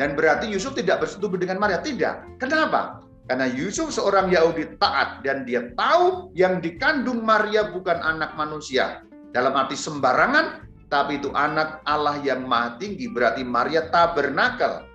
Dan 0.00 0.16
berarti 0.16 0.48
Yusuf 0.48 0.72
tidak 0.72 1.04
bersetubuh 1.04 1.36
dengan 1.36 1.60
Maria, 1.60 1.84
tidak. 1.84 2.24
Kenapa? 2.40 3.04
Karena 3.28 3.44
Yusuf 3.52 3.92
seorang 3.92 4.32
Yahudi 4.32 4.80
taat 4.80 5.20
dan 5.20 5.44
dia 5.44 5.68
tahu 5.76 6.32
yang 6.32 6.64
dikandung 6.64 7.20
Maria 7.20 7.68
bukan 7.68 8.00
anak 8.00 8.32
manusia. 8.40 9.04
Dalam 9.36 9.52
arti 9.52 9.76
sembarangan, 9.76 10.64
tapi 10.88 11.20
itu 11.20 11.28
anak 11.36 11.84
Allah 11.84 12.18
yang 12.24 12.48
maha 12.48 12.80
tinggi, 12.80 13.06
berarti 13.12 13.44
Maria 13.44 13.92
tabernakel. 13.92 14.89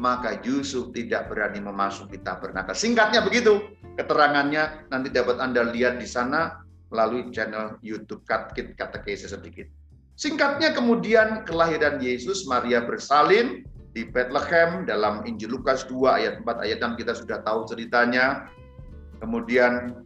Maka 0.00 0.40
Yusuf 0.40 0.90
tidak 0.96 1.28
berani 1.28 1.60
memasuki 1.60 2.16
tabernakel. 2.20 2.72
Singkatnya 2.72 3.20
begitu, 3.20 3.60
keterangannya 4.00 4.88
nanti 4.88 5.12
dapat 5.12 5.36
Anda 5.38 5.68
lihat 5.68 6.00
di 6.00 6.08
sana 6.08 6.64
melalui 6.88 7.28
channel 7.32 7.76
YouTube 7.84 8.24
Katkit 8.24 8.76
Katekese 8.76 9.28
sedikit. 9.32 9.68
Singkatnya 10.16 10.76
kemudian 10.76 11.44
kelahiran 11.48 12.00
Yesus 12.00 12.44
Maria 12.44 12.84
bersalin 12.84 13.64
di 13.92 14.08
Bethlehem 14.08 14.84
dalam 14.88 15.24
Injil 15.28 15.56
Lukas 15.56 15.84
2 15.88 16.08
ayat 16.08 16.34
4 16.44 16.64
ayat 16.64 16.78
6 16.80 17.00
kita 17.00 17.12
sudah 17.16 17.38
tahu 17.44 17.68
ceritanya. 17.68 18.48
Kemudian 19.20 20.04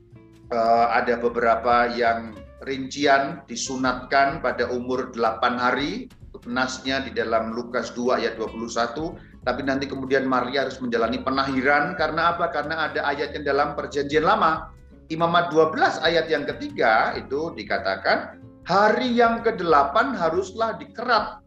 uh, 0.55 0.87
ada 0.95 1.19
beberapa 1.19 1.91
yang 1.95 2.35
rincian 2.63 3.43
disunatkan 3.47 4.43
pada 4.43 4.71
umur 4.71 5.11
8 5.15 5.43
hari 5.59 6.11
nasnya 6.47 7.03
di 7.03 7.11
dalam 7.17 7.55
Lukas 7.57 7.91
2 7.97 8.23
ayat 8.23 8.35
21 8.39 9.19
tapi 9.47 9.63
nanti 9.63 9.87
kemudian 9.87 10.27
Maria 10.27 10.67
harus 10.67 10.83
menjalani 10.83 11.23
penahiran 11.23 11.95
karena 11.95 12.35
apa? 12.35 12.51
Karena 12.51 12.91
ada 12.91 13.07
ayat 13.07 13.31
yang 13.31 13.47
dalam 13.47 13.79
perjanjian 13.79 14.27
lama 14.27 14.75
Imamat 15.07 15.55
12 15.55 16.03
ayat 16.03 16.27
yang 16.27 16.43
ketiga 16.51 17.15
itu 17.15 17.55
dikatakan 17.55 18.43
hari 18.67 19.15
yang 19.15 19.47
ke-8 19.47 20.19
haruslah 20.19 20.75
dikerat 20.83 21.39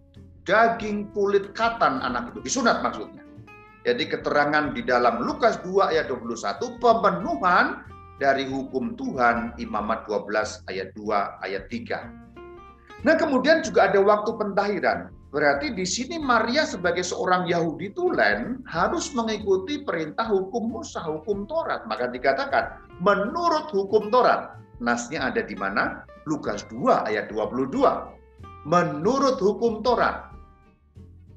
daging 0.47 1.11
kulit 1.11 1.51
katan 1.51 1.99
anak 1.99 2.31
itu 2.31 2.39
disunat 2.39 2.79
maksudnya. 2.79 3.19
Jadi 3.83 4.07
keterangan 4.07 4.71
di 4.71 4.79
dalam 4.87 5.19
Lukas 5.19 5.59
2 5.59 5.91
ayat 5.91 6.07
21 6.07 6.79
pemenuhan 6.79 7.83
dari 8.15 8.47
hukum 8.47 8.95
Tuhan 8.95 9.59
Imamat 9.59 10.07
12 10.07 10.71
ayat 10.71 10.95
2 10.95 11.43
ayat 11.43 11.67
3. 11.67 13.03
Nah, 13.03 13.15
kemudian 13.15 13.59
juga 13.63 13.91
ada 13.91 13.99
waktu 14.03 14.31
pentahiran. 14.35 15.11
Berarti 15.29 15.77
di 15.77 15.85
sini 15.85 16.17
Maria 16.17 16.65
sebagai 16.65 17.05
seorang 17.05 17.45
Yahudi 17.45 17.93
tulen 17.93 18.65
harus 18.65 19.13
mengikuti 19.13 19.85
perintah 19.85 20.25
hukum 20.25 20.73
Musa, 20.73 21.05
hukum 21.05 21.45
Taurat. 21.45 21.85
Maka 21.85 22.09
dikatakan 22.09 22.81
menurut 22.97 23.69
hukum 23.69 24.09
Taurat. 24.09 24.57
Nasnya 24.81 25.29
ada 25.29 25.45
di 25.45 25.53
mana? 25.53 26.01
Lukas 26.25 26.65
2 26.73 27.09
ayat 27.09 27.29
22. 27.29 28.17
menurut 28.67 29.39
hukum 29.39 29.79
Taurat. 29.85 30.33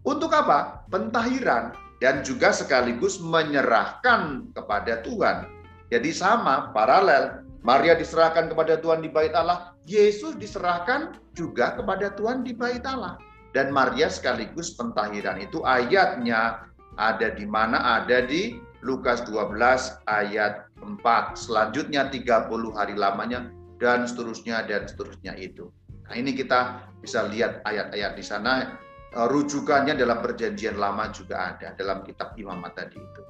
Untuk 0.02 0.34
apa? 0.34 0.82
Pentahiran 0.90 1.70
dan 2.02 2.26
juga 2.26 2.50
sekaligus 2.50 3.22
menyerahkan 3.22 4.50
kepada 4.50 4.98
Tuhan. 5.06 5.46
Jadi 5.94 6.10
sama, 6.10 6.74
paralel. 6.74 7.46
Maria 7.62 7.94
diserahkan 7.94 8.50
kepada 8.50 8.74
Tuhan 8.82 9.06
di 9.06 9.10
bait 9.12 9.30
Allah, 9.38 9.70
Yesus 9.86 10.34
diserahkan 10.34 11.14
juga 11.30 11.78
kepada 11.78 12.10
Tuhan 12.18 12.42
di 12.42 12.50
bait 12.50 12.82
Allah. 12.82 13.14
Dan 13.52 13.68
Maria 13.72 14.08
sekaligus 14.08 14.72
pentahiran 14.74 15.36
itu 15.40 15.60
ayatnya 15.64 16.68
ada 16.96 17.28
di 17.32 17.44
mana? 17.44 18.00
Ada 18.00 18.24
di 18.24 18.56
Lukas 18.80 19.22
12 19.28 20.00
ayat 20.08 20.68
4. 20.80 21.36
Selanjutnya 21.36 22.08
30 22.08 22.72
hari 22.72 22.96
lamanya 22.96 23.52
dan 23.76 24.08
seterusnya 24.08 24.64
dan 24.64 24.88
seterusnya 24.88 25.36
itu. 25.36 25.68
Nah, 26.08 26.16
ini 26.16 26.32
kita 26.32 26.88
bisa 27.04 27.28
lihat 27.28 27.60
ayat-ayat 27.68 28.16
di 28.16 28.24
sana 28.24 28.82
Eh, 29.12 29.28
rujukannya 29.28 29.92
dalam 29.92 30.24
perjanjian 30.24 30.80
lama 30.80 31.12
juga 31.12 31.52
ada 31.52 31.76
dalam 31.76 32.00
kitab 32.00 32.32
imamat 32.40 32.80
tadi 32.80 32.96
itu. 32.96 33.22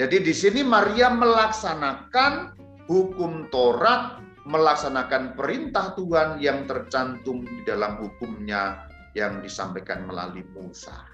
Jadi 0.00 0.16
di 0.24 0.32
sini 0.32 0.64
Maria 0.64 1.12
melaksanakan 1.12 2.56
hukum 2.88 3.52
Taurat, 3.52 4.16
melaksanakan 4.48 5.36
perintah 5.36 5.92
Tuhan 5.92 6.40
yang 6.40 6.64
tercantum 6.64 7.44
di 7.44 7.60
dalam 7.68 8.00
hukumnya 8.00 8.88
yang 9.18 9.42
disampaikan 9.42 10.06
melalui 10.06 10.46
Musa. 10.54 11.06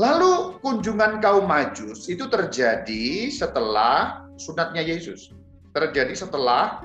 Lalu 0.00 0.56
kunjungan 0.64 1.20
kaum 1.20 1.44
Majus 1.44 2.08
itu 2.08 2.24
terjadi 2.30 3.28
setelah 3.28 4.24
sunatnya 4.40 4.80
Yesus. 4.80 5.32
Terjadi 5.76 6.16
setelah 6.16 6.80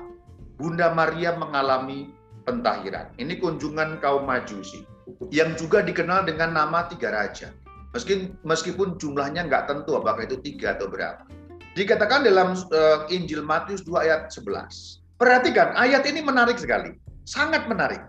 Bunda 0.60 0.92
Maria 0.92 1.32
mengalami 1.36 2.12
pentahiran. 2.44 3.12
Ini 3.16 3.40
kunjungan 3.40 3.98
kaum 4.04 4.28
Majusi 4.28 4.84
yang 5.32 5.54
juga 5.56 5.80
dikenal 5.80 6.28
dengan 6.28 6.52
nama 6.52 6.86
tiga 6.92 7.12
raja. 7.12 7.52
Meskipun, 7.94 8.36
meskipun 8.44 8.88
jumlahnya 9.00 9.48
nggak 9.48 9.70
tentu 9.70 9.96
apakah 9.96 10.28
itu 10.28 10.36
tiga 10.44 10.76
atau 10.76 10.90
berapa. 10.90 11.24
Dikatakan 11.76 12.24
dalam 12.24 12.56
uh, 12.56 13.04
Injil 13.12 13.44
Matius 13.44 13.84
2 13.84 14.04
ayat 14.08 14.20
11. 14.32 15.20
Perhatikan, 15.20 15.76
ayat 15.76 16.04
ini 16.08 16.20
menarik 16.24 16.60
sekali. 16.60 16.92
Sangat 17.28 17.68
menarik. 17.68 18.00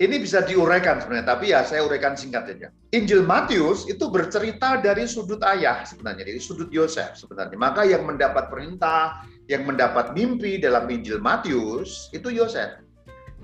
Ini 0.00 0.16
bisa 0.16 0.40
diuraikan 0.40 0.96
sebenarnya, 1.04 1.28
tapi 1.28 1.52
ya 1.52 1.60
saya 1.60 1.84
uraikan 1.84 2.16
singkat 2.16 2.48
saja. 2.48 2.72
Injil 2.96 3.20
Matius 3.20 3.84
itu 3.84 4.08
bercerita 4.08 4.80
dari 4.80 5.04
sudut 5.04 5.44
ayah 5.44 5.84
sebenarnya, 5.84 6.24
dari 6.24 6.40
sudut 6.40 6.72
Yosef 6.72 7.20
sebenarnya. 7.20 7.60
Maka 7.60 7.84
yang 7.84 8.08
mendapat 8.08 8.48
perintah, 8.48 9.20
yang 9.52 9.68
mendapat 9.68 10.16
mimpi 10.16 10.56
dalam 10.56 10.88
Injil 10.88 11.20
Matius 11.20 12.08
itu 12.16 12.32
Yosef. 12.32 12.80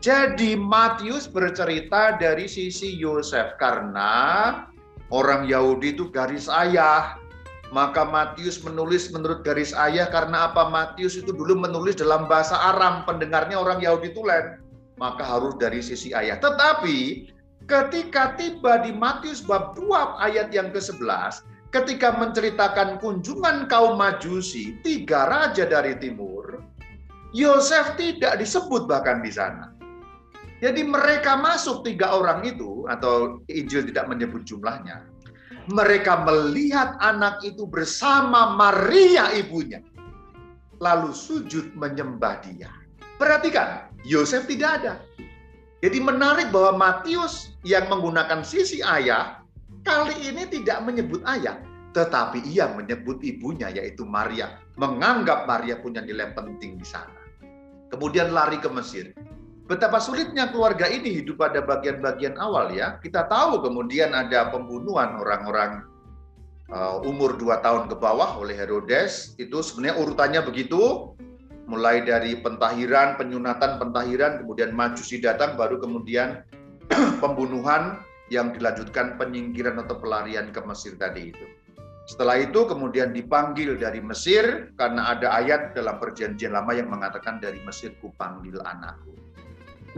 Jadi 0.01 0.57
Matius 0.57 1.29
bercerita 1.29 2.17
dari 2.17 2.49
sisi 2.49 2.97
Yosef 2.97 3.61
karena 3.61 4.65
orang 5.13 5.45
Yahudi 5.45 5.93
itu 5.93 6.09
garis 6.09 6.49
ayah. 6.49 7.21
Maka 7.69 8.09
Matius 8.09 8.65
menulis 8.65 9.13
menurut 9.13 9.45
garis 9.45 9.77
ayah 9.77 10.09
karena 10.09 10.49
apa? 10.49 10.73
Matius 10.73 11.21
itu 11.21 11.37
dulu 11.37 11.53
menulis 11.53 12.01
dalam 12.01 12.25
bahasa 12.25 12.57
Aram, 12.57 13.05
pendengarnya 13.05 13.61
orang 13.61 13.85
Yahudi 13.85 14.17
tulen. 14.17 14.65
Maka 14.97 15.25
harus 15.25 15.57
dari 15.61 15.85
sisi 15.85 16.17
ayah. 16.17 16.41
Tetapi 16.41 17.29
ketika 17.69 18.33
tiba 18.41 18.81
di 18.81 18.97
Matius 18.97 19.45
bab 19.45 19.77
2 19.77 19.93
ayat 20.25 20.49
yang 20.53 20.73
ke-11, 20.73 21.45
ketika 21.75 22.17
menceritakan 22.17 22.97
kunjungan 23.03 23.69
kaum 23.69 24.01
Majusi, 24.01 24.81
tiga 24.81 25.29
raja 25.29 25.69
dari 25.69 25.99
timur, 26.01 26.65
Yosef 27.37 28.01
tidak 28.01 28.41
disebut 28.41 28.89
bahkan 28.89 29.21
di 29.21 29.29
sana. 29.29 29.77
Jadi 30.65 30.81
mereka 30.89 31.37
masuk 31.37 31.85
tiga 31.85 32.17
orang 32.17 32.41
itu, 32.49 32.89
atau 32.89 33.45
Injil 33.53 33.85
tidak 33.93 34.09
menyebut 34.09 34.49
jumlahnya. 34.49 35.05
Mereka 35.69 36.25
melihat 36.25 36.97
anak 37.05 37.45
itu 37.45 37.69
bersama 37.69 38.57
Maria 38.57 39.37
ibunya. 39.37 39.85
Lalu 40.81 41.13
sujud 41.13 41.77
menyembah 41.77 42.41
dia. 42.41 42.73
Perhatikan, 43.21 43.86
Yosef 44.05 44.45
tidak 44.51 44.83
ada. 44.83 44.95
Jadi 45.81 46.03
menarik 46.03 46.51
bahwa 46.51 46.77
Matius 46.81 47.55
yang 47.63 47.87
menggunakan 47.87 48.43
sisi 48.43 48.81
ayah, 48.83 49.45
kali 49.87 50.17
ini 50.25 50.49
tidak 50.49 50.83
menyebut 50.83 51.23
ayah, 51.29 51.61
tetapi 51.95 52.43
ia 52.49 52.69
menyebut 52.73 53.23
ibunya 53.23 53.71
yaitu 53.71 54.03
Maria, 54.03 54.61
menganggap 54.77 55.49
Maria 55.49 55.79
punya 55.79 56.03
nilai 56.03 56.33
penting 56.33 56.81
di 56.81 56.87
sana. 56.87 57.13
Kemudian 57.93 58.35
lari 58.35 58.59
ke 58.59 58.69
Mesir. 58.73 59.15
Betapa 59.67 59.99
sulitnya 59.99 60.47
keluarga 60.51 60.87
ini 60.87 61.11
hidup 61.23 61.43
pada 61.43 61.59
bagian-bagian 61.59 62.39
awal 62.39 62.71
ya. 62.71 63.03
Kita 63.03 63.27
tahu 63.27 63.67
kemudian 63.67 64.15
ada 64.15 64.51
pembunuhan 64.55 65.19
orang-orang 65.19 65.83
uh, 66.71 67.03
umur 67.03 67.35
2 67.35 67.67
tahun 67.67 67.91
ke 67.91 67.99
bawah 67.99 68.39
oleh 68.39 68.55
Herodes. 68.55 69.35
Itu 69.43 69.67
sebenarnya 69.67 69.99
urutannya 69.99 70.41
begitu. 70.47 71.15
Mulai 71.67 72.07
dari 72.07 72.39
pentahiran, 72.39 73.19
penyunatan, 73.19 73.83
pentahiran, 73.83 74.43
kemudian 74.43 74.71
majusi 74.71 75.19
datang, 75.19 75.59
baru 75.59 75.83
kemudian 75.83 76.47
pembunuhan 77.23 77.99
yang 78.31 78.55
dilanjutkan 78.55 79.19
penyingkiran 79.19 79.79
atau 79.83 79.99
pelarian 79.99 80.51
ke 80.55 80.61
Mesir 80.63 80.95
tadi 80.99 81.35
itu. 81.35 81.47
Setelah 82.07 82.39
itu 82.39 82.71
kemudian 82.71 83.11
dipanggil 83.11 83.75
dari 83.75 83.99
Mesir 83.99 84.71
karena 84.79 85.11
ada 85.11 85.35
ayat 85.43 85.75
dalam 85.75 85.99
perjanjian 85.99 86.55
lama 86.55 86.71
yang 86.71 86.87
mengatakan 86.87 87.43
dari 87.43 87.59
Mesir 87.67 87.99
kupanggil 87.99 88.63
anakku. 88.63 89.19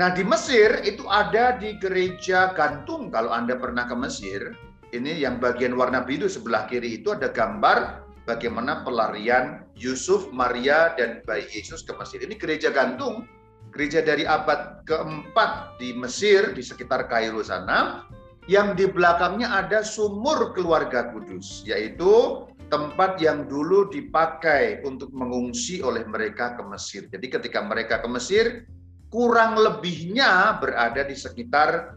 Nah 0.00 0.08
di 0.16 0.24
Mesir 0.24 0.80
itu 0.88 1.04
ada 1.04 1.60
di 1.60 1.76
gereja 1.76 2.56
gantung 2.56 3.12
kalau 3.12 3.28
Anda 3.28 3.60
pernah 3.60 3.84
ke 3.84 3.92
Mesir. 3.92 4.56
Ini 4.88 5.20
yang 5.20 5.36
bagian 5.36 5.76
warna 5.76 6.00
biru 6.00 6.32
sebelah 6.32 6.64
kiri 6.64 7.04
itu 7.04 7.12
ada 7.12 7.28
gambar 7.28 8.07
bagaimana 8.28 8.84
pelarian 8.84 9.64
Yusuf, 9.72 10.28
Maria, 10.28 10.92
dan 11.00 11.24
bayi 11.24 11.48
Yesus 11.48 11.80
ke 11.80 11.96
Mesir. 11.96 12.20
Ini 12.20 12.36
gereja 12.36 12.68
gantung, 12.68 13.24
gereja 13.72 14.04
dari 14.04 14.28
abad 14.28 14.84
keempat 14.84 15.80
di 15.80 15.96
Mesir, 15.96 16.52
di 16.52 16.60
sekitar 16.60 17.08
Kairo 17.08 17.40
sana, 17.40 18.04
yang 18.44 18.76
di 18.76 18.84
belakangnya 18.84 19.64
ada 19.64 19.80
sumur 19.80 20.52
keluarga 20.52 21.08
kudus, 21.08 21.64
yaitu 21.64 22.44
tempat 22.68 23.16
yang 23.16 23.48
dulu 23.48 23.88
dipakai 23.88 24.84
untuk 24.84 25.08
mengungsi 25.16 25.80
oleh 25.80 26.04
mereka 26.04 26.52
ke 26.52 26.62
Mesir. 26.68 27.08
Jadi 27.08 27.26
ketika 27.32 27.64
mereka 27.64 28.04
ke 28.04 28.08
Mesir, 28.12 28.68
kurang 29.08 29.56
lebihnya 29.56 30.60
berada 30.60 31.00
di 31.00 31.16
sekitar 31.16 31.96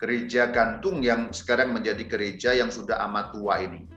gereja 0.00 0.48
gantung 0.48 1.04
yang 1.04 1.32
sekarang 1.32 1.72
menjadi 1.72 2.04
gereja 2.04 2.50
yang 2.56 2.72
sudah 2.72 3.00
amat 3.08 3.36
tua 3.36 3.60
ini. 3.60 3.95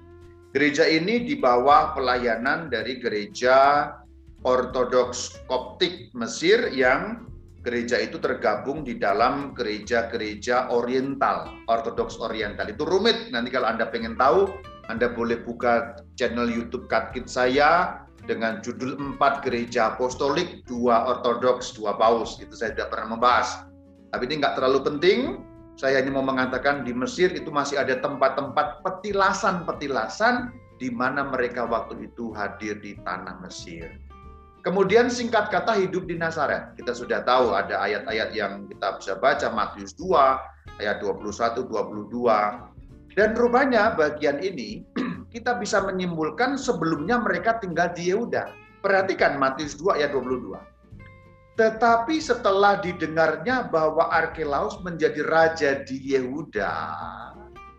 Gereja 0.50 0.90
ini 0.90 1.30
di 1.30 1.38
bawah 1.38 1.94
pelayanan 1.94 2.74
dari 2.74 2.98
gereja 2.98 3.90
Ortodoks 4.42 5.46
Koptik 5.46 6.10
Mesir 6.18 6.74
yang 6.74 7.30
gereja 7.62 8.00
itu 8.02 8.18
tergabung 8.18 8.82
di 8.82 8.98
dalam 8.98 9.54
gereja-gereja 9.54 10.74
oriental, 10.74 11.54
Ortodoks 11.70 12.18
oriental. 12.18 12.72
Itu 12.72 12.88
rumit, 12.88 13.30
nanti 13.30 13.54
kalau 13.54 13.70
Anda 13.70 13.92
pengen 13.94 14.18
tahu, 14.18 14.50
Anda 14.90 15.14
boleh 15.14 15.44
buka 15.46 16.02
channel 16.18 16.50
YouTube 16.50 16.90
Katkit 16.90 17.30
saya, 17.30 18.02
dengan 18.30 18.62
judul 18.62 18.94
empat 18.94 19.42
gereja 19.42 19.98
apostolik, 19.98 20.62
dua 20.70 21.10
ortodoks, 21.18 21.74
dua 21.74 21.98
paus. 21.98 22.38
Itu 22.38 22.54
saya 22.54 22.78
tidak 22.78 22.94
pernah 22.94 23.18
membahas. 23.18 23.66
Tapi 24.14 24.30
ini 24.30 24.36
nggak 24.38 24.54
terlalu 24.62 24.80
penting. 24.86 25.20
Saya 25.80 26.04
hanya 26.04 26.12
mau 26.12 26.28
mengatakan 26.28 26.84
di 26.84 26.92
Mesir 26.92 27.32
itu 27.32 27.48
masih 27.56 27.80
ada 27.80 27.96
tempat-tempat 28.04 28.84
petilasan-petilasan 28.84 30.52
di 30.76 30.92
mana 30.92 31.24
mereka 31.24 31.64
waktu 31.64 32.12
itu 32.12 32.36
hadir 32.36 32.84
di 32.84 33.00
tanah 33.08 33.40
Mesir. 33.40 33.88
Kemudian 34.60 35.08
singkat 35.08 35.48
kata 35.48 35.80
hidup 35.80 36.04
di 36.04 36.20
Nazaret. 36.20 36.76
Kita 36.76 36.92
sudah 36.92 37.24
tahu 37.24 37.56
ada 37.56 37.80
ayat-ayat 37.80 38.36
yang 38.36 38.68
kita 38.68 39.00
bisa 39.00 39.16
baca 39.24 39.48
Matius 39.56 39.96
2 39.96 40.84
ayat 40.84 41.00
21 41.00 41.64
22. 41.72 43.16
Dan 43.16 43.40
rupanya 43.40 43.96
bagian 43.96 44.44
ini 44.44 44.84
kita 45.34 45.56
bisa 45.64 45.80
menyimpulkan 45.80 46.60
sebelumnya 46.60 47.24
mereka 47.24 47.56
tinggal 47.56 47.88
di 47.96 48.12
Yehuda. 48.12 48.52
Perhatikan 48.84 49.40
Matius 49.40 49.80
2 49.80 49.96
ayat 49.96 50.12
22. 50.12 50.60
Tetapi 51.60 52.24
setelah 52.24 52.80
didengarnya 52.80 53.68
bahwa 53.68 54.08
Arkelaus 54.08 54.80
menjadi 54.80 55.28
raja 55.28 55.84
di 55.84 56.00
Yehuda 56.16 56.72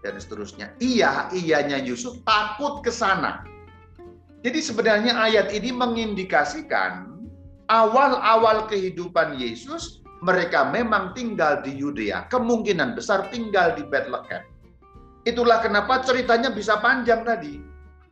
dan 0.05 0.21
seterusnya, 0.21 0.77
iya, 0.85 1.33
iyanya 1.33 1.81
Yusuf 1.81 2.21
takut 2.29 2.85
ke 2.85 2.93
sana. 2.93 3.41
Jadi 4.45 4.61
sebenarnya 4.61 5.17
ayat 5.17 5.49
ini 5.57 5.73
mengindikasikan 5.73 7.25
awal-awal 7.73 8.69
kehidupan 8.69 9.41
Yesus 9.41 10.05
mereka 10.21 10.69
memang 10.69 11.17
tinggal 11.17 11.65
di 11.65 11.73
Yudea, 11.81 12.29
kemungkinan 12.29 12.93
besar 12.93 13.33
tinggal 13.33 13.73
di 13.81 13.89
Bethlehem. 13.89 14.45
Itulah 15.25 15.65
kenapa 15.65 16.05
ceritanya 16.05 16.53
bisa 16.53 16.77
panjang 16.85 17.25
tadi. 17.25 17.57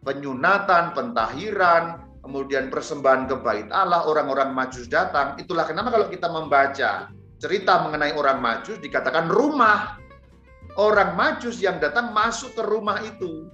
Penyunatan, 0.00 0.96
pentahiran, 0.96 2.07
kemudian 2.28 2.68
persembahan 2.68 3.24
ke 3.24 3.40
bait 3.40 3.72
Allah, 3.72 4.04
orang-orang 4.04 4.52
majus 4.52 4.84
datang. 4.84 5.40
Itulah 5.40 5.64
kenapa 5.64 5.88
kalau 5.88 6.12
kita 6.12 6.28
membaca 6.28 7.08
cerita 7.40 7.80
mengenai 7.88 8.12
orang 8.12 8.44
majus 8.44 8.76
dikatakan 8.84 9.32
rumah. 9.32 9.96
orang 10.78 11.18
Majus 11.18 11.58
yang 11.58 11.82
datang 11.82 12.14
masuk 12.14 12.54
ke 12.54 12.62
rumah 12.62 13.02
itu. 13.02 13.50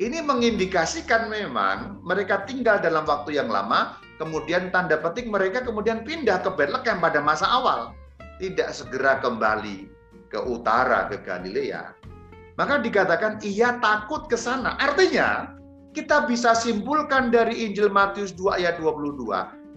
Ini 0.00 0.24
mengindikasikan 0.24 1.28
memang 1.28 2.00
mereka 2.00 2.48
tinggal 2.48 2.80
dalam 2.80 3.04
waktu 3.04 3.36
yang 3.36 3.52
lama, 3.52 4.00
kemudian 4.16 4.72
tanda 4.72 4.96
petik 4.96 5.28
mereka 5.28 5.60
kemudian 5.60 6.08
pindah 6.08 6.40
ke 6.40 6.48
Bethlehem 6.56 7.04
pada 7.04 7.20
masa 7.20 7.44
awal. 7.52 7.92
Tidak 8.40 8.72
segera 8.72 9.20
kembali 9.20 9.92
ke 10.32 10.40
utara, 10.40 11.04
ke 11.12 11.20
Galilea. 11.20 11.92
Maka 12.56 12.80
dikatakan 12.80 13.44
ia 13.44 13.76
takut 13.84 14.24
ke 14.24 14.40
sana. 14.40 14.72
Artinya, 14.80 15.57
kita 15.98 16.30
bisa 16.30 16.54
simpulkan 16.54 17.34
dari 17.34 17.66
Injil 17.66 17.90
Matius 17.90 18.30
2 18.38 18.62
ayat 18.62 18.78
22, 18.78 19.18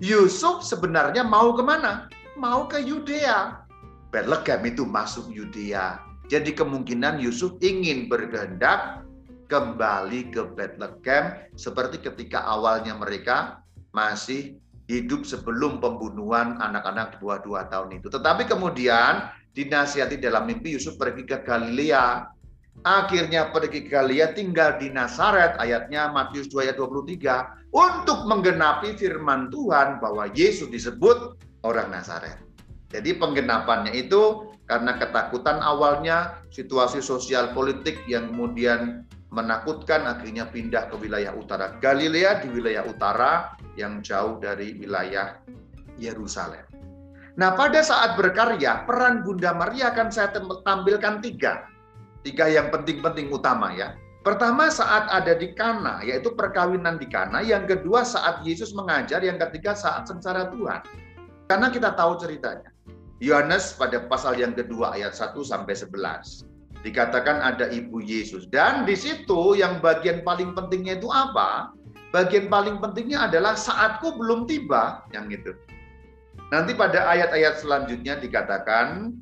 Yusuf 0.05 0.61
sebenarnya 0.61 1.25
mau 1.25 1.49
ke 1.57 1.65
mana? 1.65 2.05
Mau 2.37 2.69
ke 2.69 2.77
Yudea. 2.77 3.65
Bethlehem 4.13 4.61
itu 4.69 4.85
masuk 4.85 5.33
Yudea. 5.33 5.97
Jadi 6.29 6.53
kemungkinan 6.53 7.17
Yusuf 7.17 7.57
ingin 7.65 8.05
berkehendak 8.05 9.01
kembali 9.49 10.29
ke 10.29 10.45
Bethlehem 10.53 11.41
seperti 11.57 11.97
ketika 11.97 12.45
awalnya 12.45 12.93
mereka 12.93 13.65
masih 13.89 14.61
hidup 14.85 15.25
sebelum 15.25 15.81
pembunuhan 15.81 16.61
anak-anak 16.61 17.17
dua 17.17 17.41
dua 17.41 17.65
tahun 17.65 17.97
itu. 17.97 18.13
Tetapi 18.13 18.45
kemudian 18.45 19.25
dinasihati 19.57 20.21
dalam 20.21 20.45
mimpi 20.45 20.77
Yusuf 20.77 21.01
pergi 21.01 21.25
ke 21.25 21.41
Galilea. 21.41 22.29
Akhirnya 22.81 23.53
pergi 23.53 23.85
ke 23.85 23.93
Galilea 23.93 24.33
tinggal 24.33 24.81
di 24.81 24.89
Nazaret 24.89 25.53
ayatnya 25.61 26.09
Matius 26.09 26.49
2 26.49 26.65
ayat 26.65 26.81
23 26.81 27.69
untuk 27.69 28.25
menggenapi 28.25 28.97
firman 28.97 29.53
Tuhan 29.53 30.01
bahwa 30.01 30.25
Yesus 30.33 30.71
disebut 30.73 31.37
orang 31.61 31.93
Nazaret. 31.93 32.41
Jadi 32.89 33.15
penggenapannya 33.15 33.93
itu 33.93 34.51
karena 34.65 34.97
ketakutan 34.97 35.61
awalnya 35.61 36.41
situasi 36.49 36.99
sosial 36.99 37.53
politik 37.53 38.01
yang 38.09 38.33
kemudian 38.33 39.05
menakutkan 39.31 40.03
akhirnya 40.03 40.49
pindah 40.51 40.91
ke 40.91 40.95
wilayah 40.99 41.31
utara 41.31 41.79
Galilea 41.79 42.43
di 42.43 42.51
wilayah 42.51 42.83
utara 42.83 43.55
yang 43.79 44.03
jauh 44.03 44.41
dari 44.43 44.75
wilayah 44.75 45.39
Yerusalem. 45.95 46.67
Nah 47.39 47.55
pada 47.55 47.79
saat 47.79 48.19
berkarya 48.19 48.83
peran 48.83 49.23
Bunda 49.23 49.55
Maria 49.55 49.95
akan 49.95 50.11
saya 50.11 50.35
tampilkan 50.67 51.23
tiga. 51.23 51.70
Tiga 52.21 52.45
yang 52.45 52.69
penting-penting 52.69 53.33
utama 53.33 53.73
ya. 53.73 53.97
Pertama 54.21 54.69
saat 54.69 55.09
ada 55.09 55.33
di 55.33 55.57
Kana, 55.57 56.05
yaitu 56.05 56.29
perkawinan 56.37 57.01
di 57.01 57.09
Kana. 57.09 57.41
Yang 57.41 57.77
kedua 57.77 58.05
saat 58.05 58.45
Yesus 58.45 58.77
mengajar. 58.77 59.25
Yang 59.25 59.49
ketiga 59.49 59.73
saat 59.73 60.05
sengsara 60.05 60.53
Tuhan. 60.53 60.85
Karena 61.49 61.73
kita 61.73 61.97
tahu 61.97 62.21
ceritanya. 62.21 62.69
Yohanes 63.21 63.73
pada 63.77 64.05
pasal 64.05 64.37
yang 64.37 64.53
kedua 64.53 64.97
ayat 64.97 65.13
1 65.13 65.37
sampai 65.45 65.73
11 65.77 66.51
dikatakan 66.81 67.41
ada 67.41 67.69
ibu 67.69 68.01
Yesus. 68.01 68.49
Dan 68.49 68.83
di 68.85 68.97
situ 68.97 69.57
yang 69.57 69.79
bagian 69.79 70.25
paling 70.25 70.57
pentingnya 70.57 70.97
itu 70.97 71.09
apa? 71.09 71.73
Bagian 72.11 72.51
paling 72.51 72.81
pentingnya 72.83 73.31
adalah 73.31 73.55
saatku 73.55 74.19
belum 74.19 74.49
tiba, 74.49 75.05
yang 75.15 75.31
itu. 75.31 75.55
Nanti 76.51 76.75
pada 76.75 77.07
ayat-ayat 77.07 77.63
selanjutnya 77.63 78.19
dikatakan, 78.19 79.15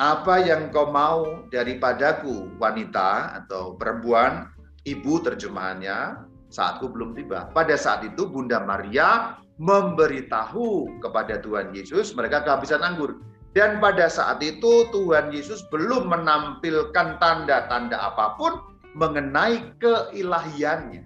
apa 0.00 0.40
yang 0.40 0.72
kau 0.72 0.88
mau 0.88 1.44
daripadaku 1.52 2.56
wanita 2.56 3.36
atau 3.44 3.76
perempuan, 3.76 4.48
ibu 4.88 5.20
terjemahannya, 5.20 6.24
saatku 6.48 6.88
belum 6.88 7.12
tiba. 7.12 7.52
Pada 7.52 7.76
saat 7.76 8.08
itu 8.08 8.24
Bunda 8.24 8.64
Maria 8.64 9.36
memberitahu 9.60 10.88
kepada 11.04 11.36
Tuhan 11.44 11.76
Yesus 11.76 12.16
mereka 12.16 12.40
kehabisan 12.40 12.80
anggur. 12.80 13.20
Dan 13.52 13.76
pada 13.76 14.08
saat 14.08 14.40
itu 14.40 14.88
Tuhan 14.88 15.36
Yesus 15.36 15.68
belum 15.68 16.08
menampilkan 16.08 17.20
tanda-tanda 17.20 18.00
apa 18.00 18.40
pun 18.40 18.56
mengenai 18.96 19.76
keilahiannya. 19.82 21.04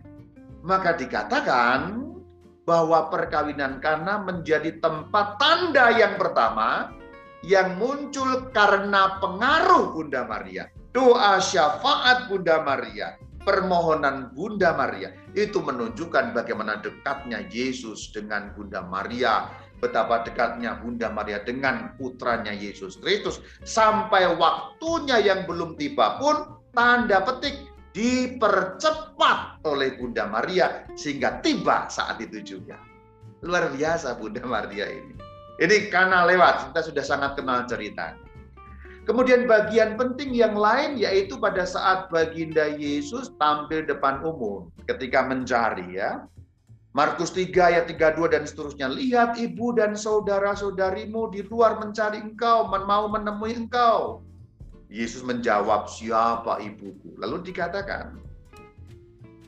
Maka 0.62 0.94
dikatakan 0.94 2.04
bahwa 2.62 3.10
perkawinan 3.10 3.82
Kana 3.82 4.22
menjadi 4.22 4.76
tempat 4.78 5.40
tanda 5.40 5.92
yang 5.92 6.14
pertama 6.20 6.94
yang 7.44 7.76
muncul 7.76 8.48
karena 8.56 9.20
pengaruh 9.20 9.92
Bunda 9.92 10.24
Maria. 10.24 10.66
Doa 10.94 11.42
syafaat 11.42 12.30
Bunda 12.30 12.62
Maria, 12.62 13.18
permohonan 13.44 14.32
Bunda 14.32 14.72
Maria 14.72 15.12
itu 15.36 15.60
menunjukkan 15.60 16.32
bagaimana 16.32 16.80
dekatnya 16.80 17.44
Yesus 17.52 18.14
dengan 18.14 18.54
Bunda 18.56 18.80
Maria 18.80 19.50
betapa 19.82 20.24
dekatnya 20.24 20.80
Bunda 20.80 21.12
Maria 21.12 21.44
dengan 21.44 21.92
putranya 22.00 22.54
Yesus 22.54 22.96
Kristus 22.96 23.44
sampai 23.68 24.32
waktunya 24.38 25.20
yang 25.20 25.44
belum 25.44 25.76
tiba 25.76 26.16
pun 26.16 26.56
tanda 26.72 27.20
petik 27.20 27.68
dipercepat 27.94 29.62
oleh 29.68 29.94
Bunda 30.00 30.26
Maria 30.26 30.88
sehingga 30.98 31.38
tiba 31.44 31.86
saat 31.92 32.18
itu 32.18 32.42
juga. 32.42 32.80
Luar 33.44 33.70
biasa 33.70 34.16
Bunda 34.16 34.40
Maria 34.42 34.88
ini. 34.88 35.33
Ini 35.62 35.86
karena 35.86 36.26
lewat, 36.26 36.74
kita 36.74 36.80
sudah 36.90 37.04
sangat 37.06 37.38
kenal 37.38 37.62
cerita. 37.70 38.18
Kemudian 39.04 39.44
bagian 39.44 40.00
penting 40.00 40.32
yang 40.32 40.56
lain 40.56 40.96
yaitu 40.96 41.36
pada 41.36 41.68
saat 41.68 42.08
baginda 42.08 42.72
Yesus 42.74 43.36
tampil 43.36 43.84
depan 43.84 44.24
umum 44.24 44.72
ketika 44.88 45.20
mencari 45.22 46.00
ya. 46.00 46.24
Markus 46.94 47.34
3 47.34 47.50
ayat 47.58 47.84
32 47.90 48.30
dan 48.32 48.46
seterusnya. 48.46 48.86
Lihat 48.86 49.34
ibu 49.36 49.74
dan 49.74 49.98
saudara-saudarimu 49.98 51.34
di 51.34 51.42
luar 51.50 51.82
mencari 51.82 52.22
engkau, 52.22 52.70
mau 52.70 53.10
menemui 53.10 53.66
engkau. 53.66 54.22
Yesus 54.94 55.26
menjawab, 55.26 55.90
siapa 55.90 56.62
ibuku? 56.62 57.18
Lalu 57.18 57.50
dikatakan, 57.50 58.14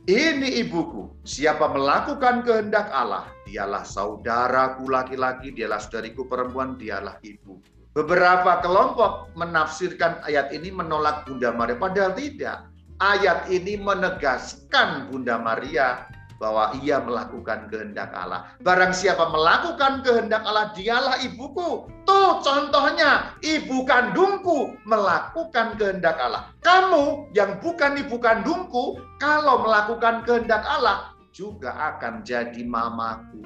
ini 0.07 0.63
ibuku, 0.63 1.11
siapa 1.27 1.67
melakukan 1.67 2.47
kehendak 2.47 2.87
Allah, 2.95 3.27
dialah 3.43 3.83
saudaraku 3.83 4.87
laki-laki, 4.87 5.51
dialah 5.51 5.83
saudariku 5.83 6.31
perempuan, 6.31 6.79
dialah 6.79 7.19
ibu. 7.27 7.59
Beberapa 7.91 8.63
kelompok 8.63 9.35
menafsirkan 9.35 10.23
ayat 10.23 10.55
ini 10.55 10.71
menolak 10.71 11.27
Bunda 11.27 11.51
Maria, 11.51 11.75
padahal 11.75 12.15
tidak. 12.15 12.71
Ayat 13.03 13.51
ini 13.51 13.77
menegaskan 13.77 15.11
Bunda 15.11 15.43
Maria 15.43 16.07
bahwa 16.37 16.77
ia 16.85 17.01
melakukan 17.01 17.69
kehendak 17.73 18.13
Allah. 18.13 18.53
Barang 18.61 18.93
siapa 18.93 19.29
melakukan 19.33 20.05
kehendak 20.05 20.45
Allah, 20.45 20.73
dialah 20.77 21.17
ibuku. 21.25 21.89
Tuh 22.05 22.33
contohnya, 22.45 23.37
ibu 23.41 23.89
kandungku 23.89 24.77
melakukan 24.85 25.81
kehendak 25.81 26.21
Allah. 26.21 26.53
Kamu 26.61 27.33
yang 27.33 27.59
bukan 27.65 27.97
ibu 27.97 28.17
kandungku, 28.21 29.01
kalau 29.17 29.65
melakukan 29.65 30.23
kehendak 30.29 30.63
Allah, 30.69 31.17
juga 31.33 31.73
akan 31.97 32.25
jadi 32.25 32.65
mamaku. 32.65 33.45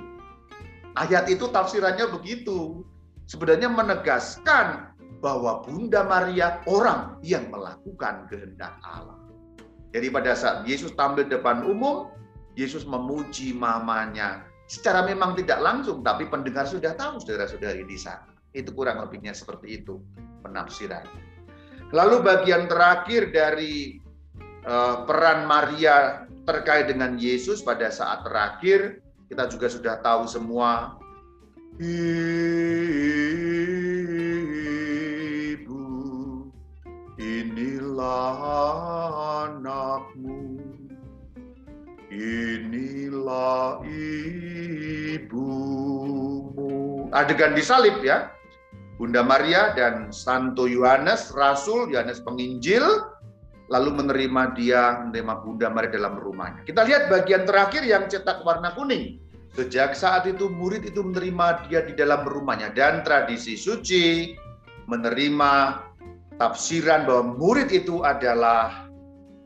Ayat 0.99 1.30
itu 1.30 1.47
tafsirannya 1.51 2.11
begitu. 2.11 2.82
Sebenarnya 3.30 3.70
menegaskan 3.70 4.91
bahwa 5.22 5.62
Bunda 5.62 6.03
Maria 6.03 6.59
orang 6.66 7.22
yang 7.22 7.47
melakukan 7.47 8.26
kehendak 8.26 8.74
Allah. 8.82 9.14
Jadi 9.91 10.07
pada 10.11 10.32
saat 10.34 10.66
Yesus 10.66 10.95
tampil 10.95 11.26
depan 11.26 11.66
umum, 11.66 12.11
Yesus 12.61 12.84
memuji 12.84 13.56
mamanya. 13.56 14.44
Secara 14.68 15.08
memang 15.08 15.32
tidak 15.32 15.64
langsung, 15.64 16.04
tapi 16.04 16.28
pendengar 16.28 16.68
sudah 16.68 16.92
tahu 16.92 17.16
saudara-saudari 17.24 17.88
di 17.88 17.96
sana. 17.96 18.28
Itu 18.52 18.76
kurang 18.76 19.00
lebihnya 19.00 19.32
seperti 19.32 19.80
itu 19.80 19.96
penafsiran. 20.44 21.08
Lalu 21.90 22.22
bagian 22.22 22.68
terakhir 22.68 23.32
dari 23.32 23.98
uh, 24.68 25.08
peran 25.08 25.48
Maria 25.48 26.28
terkait 26.44 26.86
dengan 26.92 27.16
Yesus 27.18 27.64
pada 27.64 27.90
saat 27.90 28.22
terakhir, 28.22 29.00
kita 29.26 29.48
juga 29.50 29.66
sudah 29.72 29.98
tahu 30.04 30.28
semua. 30.30 31.00
Ibu, 31.80 32.04
inilah 37.18 38.38
anakmu 39.48 40.59
Inilah 42.11 43.86
ibumu. 45.14 45.46
Adegan 47.14 47.54
disalib 47.54 48.02
ya. 48.02 48.34
Bunda 48.98 49.22
Maria 49.24 49.72
dan 49.72 50.12
Santo 50.12 50.68
Yohanes, 50.68 51.32
Rasul 51.32 51.88
Yohanes 51.88 52.20
Penginjil, 52.20 52.84
lalu 53.72 53.96
menerima 53.96 54.52
dia, 54.58 55.06
menerima 55.06 55.40
Bunda 55.40 55.72
Maria 55.72 55.96
dalam 55.96 56.20
rumahnya. 56.20 56.66
Kita 56.68 56.84
lihat 56.84 57.08
bagian 57.08 57.48
terakhir 57.48 57.86
yang 57.86 58.11
cetak 58.11 58.44
warna 58.44 58.76
kuning. 58.76 59.22
Sejak 59.56 59.96
saat 59.96 60.26
itu 60.26 60.52
murid 60.52 60.84
itu 60.84 61.00
menerima 61.00 61.70
dia 61.70 61.80
di 61.86 61.94
dalam 61.96 62.28
rumahnya 62.28 62.70
dan 62.74 63.02
tradisi 63.06 63.56
suci 63.58 64.34
menerima 64.86 65.80
tafsiran 66.38 67.06
bahwa 67.06 67.38
murid 67.38 67.70
itu 67.70 68.02
adalah 68.02 68.90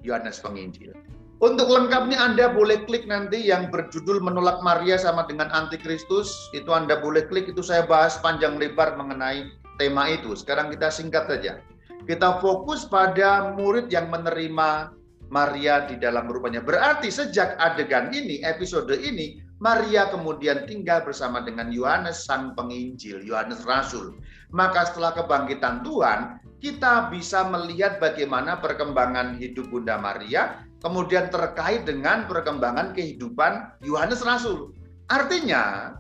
Yohanes 0.01 0.41
Penginjil. 0.41 1.04
Untuk 1.45 1.69
lengkapnya 1.69 2.17
Anda 2.25 2.57
boleh 2.57 2.89
klik 2.89 3.05
nanti 3.05 3.37
yang 3.37 3.69
berjudul 3.69 4.25
menolak 4.25 4.65
Maria 4.65 4.97
sama 4.97 5.29
dengan 5.29 5.53
antikristus. 5.53 6.49
Itu 6.57 6.73
Anda 6.73 7.05
boleh 7.05 7.29
klik, 7.29 7.53
itu 7.53 7.61
saya 7.61 7.85
bahas 7.85 8.17
panjang 8.25 8.57
lebar 8.57 8.97
mengenai 8.97 9.53
tema 9.77 10.09
itu. 10.09 10.33
Sekarang 10.33 10.73
kita 10.73 10.89
singkat 10.89 11.29
saja. 11.29 11.61
Kita 12.09 12.41
fokus 12.41 12.89
pada 12.89 13.53
murid 13.61 13.93
yang 13.93 14.09
menerima 14.09 14.97
Maria 15.29 15.85
di 15.85 16.01
dalam 16.01 16.33
rupanya. 16.33 16.65
Berarti 16.65 17.13
sejak 17.13 17.61
adegan 17.61 18.09
ini, 18.17 18.41
episode 18.41 18.97
ini, 18.97 19.45
Maria 19.61 20.09
kemudian 20.09 20.65
tinggal 20.65 21.05
bersama 21.05 21.45
dengan 21.45 21.69
Yohanes 21.69 22.25
sang 22.25 22.57
penginjil, 22.57 23.21
Yohanes 23.21 23.69
Rasul. 23.69 24.17
Maka 24.49 24.89
setelah 24.89 25.13
kebangkitan 25.13 25.85
Tuhan, 25.85 26.41
kita 26.65 27.13
bisa 27.13 27.45
melihat 27.53 28.01
bagaimana 28.01 28.65
perkembangan 28.65 29.37
hidup 29.37 29.69
Bunda 29.69 30.01
Maria, 30.01 30.65
kemudian 30.85 31.33
terkait 31.33 31.89
dengan 31.89 32.29
perkembangan 32.29 32.93
kehidupan 32.93 33.73
Yohanes 33.81 34.21
Rasul. 34.21 34.77
Artinya, 35.09 35.97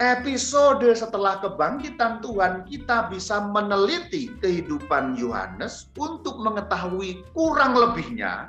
episode 0.00 0.88
setelah 0.96 1.36
kebangkitan 1.44 2.24
Tuhan 2.24 2.64
kita 2.64 3.12
bisa 3.12 3.44
meneliti 3.44 4.32
kehidupan 4.40 5.20
Yohanes 5.20 5.92
untuk 6.00 6.40
mengetahui 6.40 7.20
kurang 7.36 7.76
lebihnya 7.76 8.48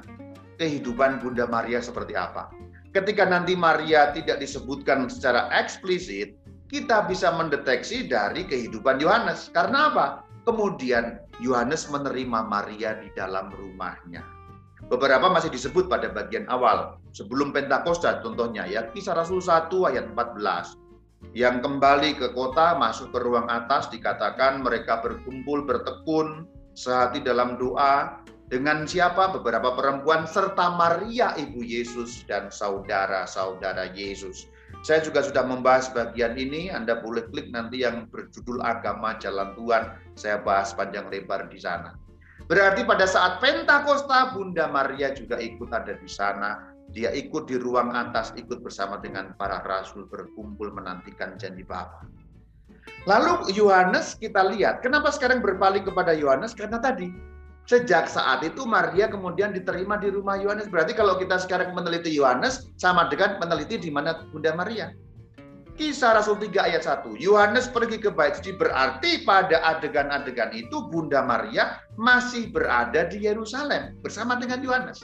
kehidupan 0.55 1.19
Bunda 1.19 1.43
Maria 1.51 1.83
seperti 1.83 2.15
apa. 2.15 2.47
Ketika 2.95 3.27
nanti 3.27 3.55
Maria 3.55 4.15
tidak 4.15 4.39
disebutkan 4.39 5.11
secara 5.11 5.51
eksplisit, 5.51 6.35
kita 6.71 7.03
bisa 7.07 7.31
mendeteksi 7.35 8.07
dari 8.07 8.47
kehidupan 8.47 8.99
Yohanes. 9.03 9.51
Karena 9.51 9.91
apa? 9.91 10.07
Kemudian 10.47 11.19
Yohanes 11.43 11.87
menerima 11.91 12.47
Maria 12.47 12.99
di 12.99 13.11
dalam 13.15 13.51
rumahnya. 13.51 14.40
Beberapa 14.91 15.31
masih 15.31 15.47
disebut 15.47 15.87
pada 15.87 16.11
bagian 16.11 16.43
awal, 16.51 16.99
sebelum 17.15 17.55
Pentakosta 17.55 18.19
contohnya 18.19 18.67
ya, 18.67 18.91
kisah 18.91 19.15
Rasul 19.15 19.39
1 19.39 19.71
ayat 19.87 20.11
14 20.11 20.75
yang 21.31 21.63
kembali 21.63 22.19
ke 22.19 22.35
kota 22.35 22.75
masuk 22.75 23.15
ke 23.15 23.23
ruang 23.23 23.47
atas 23.47 23.87
dikatakan 23.87 24.59
mereka 24.59 24.99
berkumpul 24.99 25.63
bertekun 25.63 26.43
sehati 26.75 27.23
dalam 27.23 27.55
doa 27.55 28.19
dengan 28.51 28.83
siapa 28.83 29.31
beberapa 29.31 29.71
perempuan 29.79 30.27
serta 30.27 30.75
Maria 30.75 31.31
ibu 31.39 31.63
Yesus 31.63 32.27
dan 32.27 32.51
saudara-saudara 32.51 33.95
Yesus. 33.95 34.51
Saya 34.83 34.99
juga 34.99 35.23
sudah 35.23 35.47
membahas 35.47 35.87
bagian 35.95 36.35
ini, 36.35 36.67
Anda 36.67 36.99
boleh 36.99 37.31
klik 37.31 37.47
nanti 37.55 37.87
yang 37.87 38.11
berjudul 38.11 38.59
Agama 38.59 39.15
Jalan 39.23 39.55
Tuhan, 39.55 39.95
saya 40.19 40.43
bahas 40.43 40.75
panjang 40.75 41.07
lebar 41.07 41.47
di 41.47 41.63
sana. 41.63 41.95
Berarti 42.51 42.83
pada 42.83 43.07
saat 43.07 43.39
Pentakosta 43.39 44.35
Bunda 44.35 44.67
Maria 44.67 45.15
juga 45.15 45.39
ikut 45.39 45.71
ada 45.71 45.95
di 45.95 46.09
sana 46.11 46.71
dia 46.91 47.09
ikut 47.15 47.47
di 47.47 47.55
ruang 47.55 47.95
atas, 47.95 48.35
ikut 48.35 48.59
bersama 48.59 48.99
dengan 48.99 49.31
para 49.39 49.63
rasul 49.63 50.05
berkumpul 50.11 50.75
menantikan 50.75 51.39
janji 51.39 51.63
Bapa. 51.63 52.03
Lalu 53.07 53.55
Yohanes 53.55 54.19
kita 54.19 54.45
lihat, 54.51 54.83
kenapa 54.83 55.09
sekarang 55.09 55.39
berpaling 55.39 55.87
kepada 55.87 56.11
Yohanes? 56.11 56.51
Karena 56.51 56.77
tadi 56.77 57.09
sejak 57.65 58.11
saat 58.11 58.43
itu 58.43 58.67
Maria 58.67 59.07
kemudian 59.07 59.55
diterima 59.55 59.95
di 59.97 60.11
rumah 60.11 60.35
Yohanes. 60.35 60.67
Berarti 60.67 60.91
kalau 60.91 61.15
kita 61.15 61.39
sekarang 61.39 61.71
meneliti 61.71 62.11
Yohanes 62.11 62.67
sama 62.75 63.07
dengan 63.07 63.39
meneliti 63.39 63.79
di 63.79 63.89
mana 63.89 64.27
Bunda 64.29 64.51
Maria. 64.53 64.91
Kisah 65.81 66.13
Rasul 66.13 66.37
3 66.37 66.61
ayat 66.61 66.85
1. 66.85 67.17
Yohanes 67.17 67.65
pergi 67.65 67.97
ke 67.97 68.13
bait 68.13 68.37
suci 68.37 68.53
berarti 68.53 69.25
pada 69.25 69.65
adegan-adegan 69.65 70.53
itu 70.53 70.85
Bunda 70.93 71.25
Maria 71.25 71.81
masih 71.97 72.53
berada 72.53 73.09
di 73.09 73.25
Yerusalem 73.25 73.97
bersama 74.05 74.37
dengan 74.37 74.61
Yohanes. 74.61 75.01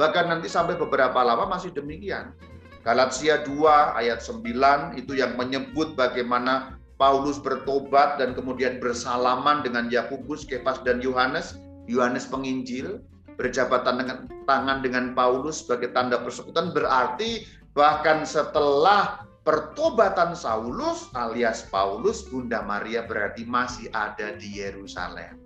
Bahkan 0.00 0.32
nanti 0.32 0.48
sampai 0.48 0.80
beberapa 0.80 1.20
lama 1.20 1.44
masih 1.52 1.76
demikian. 1.76 2.32
Galatia 2.80 3.44
2 3.44 4.00
ayat 4.00 4.24
9 4.24 4.96
itu 4.96 5.20
yang 5.20 5.36
menyebut 5.36 5.92
bagaimana 5.92 6.80
Paulus 6.96 7.36
bertobat 7.36 8.16
dan 8.16 8.32
kemudian 8.32 8.80
bersalaman 8.80 9.60
dengan 9.60 9.92
Yakobus, 9.92 10.48
Kefas 10.48 10.80
dan 10.80 11.04
Yohanes. 11.04 11.60
Yohanes 11.92 12.24
penginjil 12.24 13.04
berjabatan 13.36 14.00
dengan 14.00 14.18
tangan 14.48 14.80
dengan 14.80 15.12
Paulus 15.12 15.60
sebagai 15.60 15.92
tanda 15.92 16.16
persekutuan 16.24 16.72
berarti 16.72 17.44
bahkan 17.76 18.24
setelah 18.24 19.28
pertobatan 19.42 20.36
Saulus 20.36 21.08
alias 21.16 21.64
Paulus, 21.68 22.28
Bunda 22.28 22.60
Maria 22.60 23.04
berarti 23.04 23.48
masih 23.48 23.88
ada 23.96 24.36
di 24.36 24.60
Yerusalem. 24.60 25.40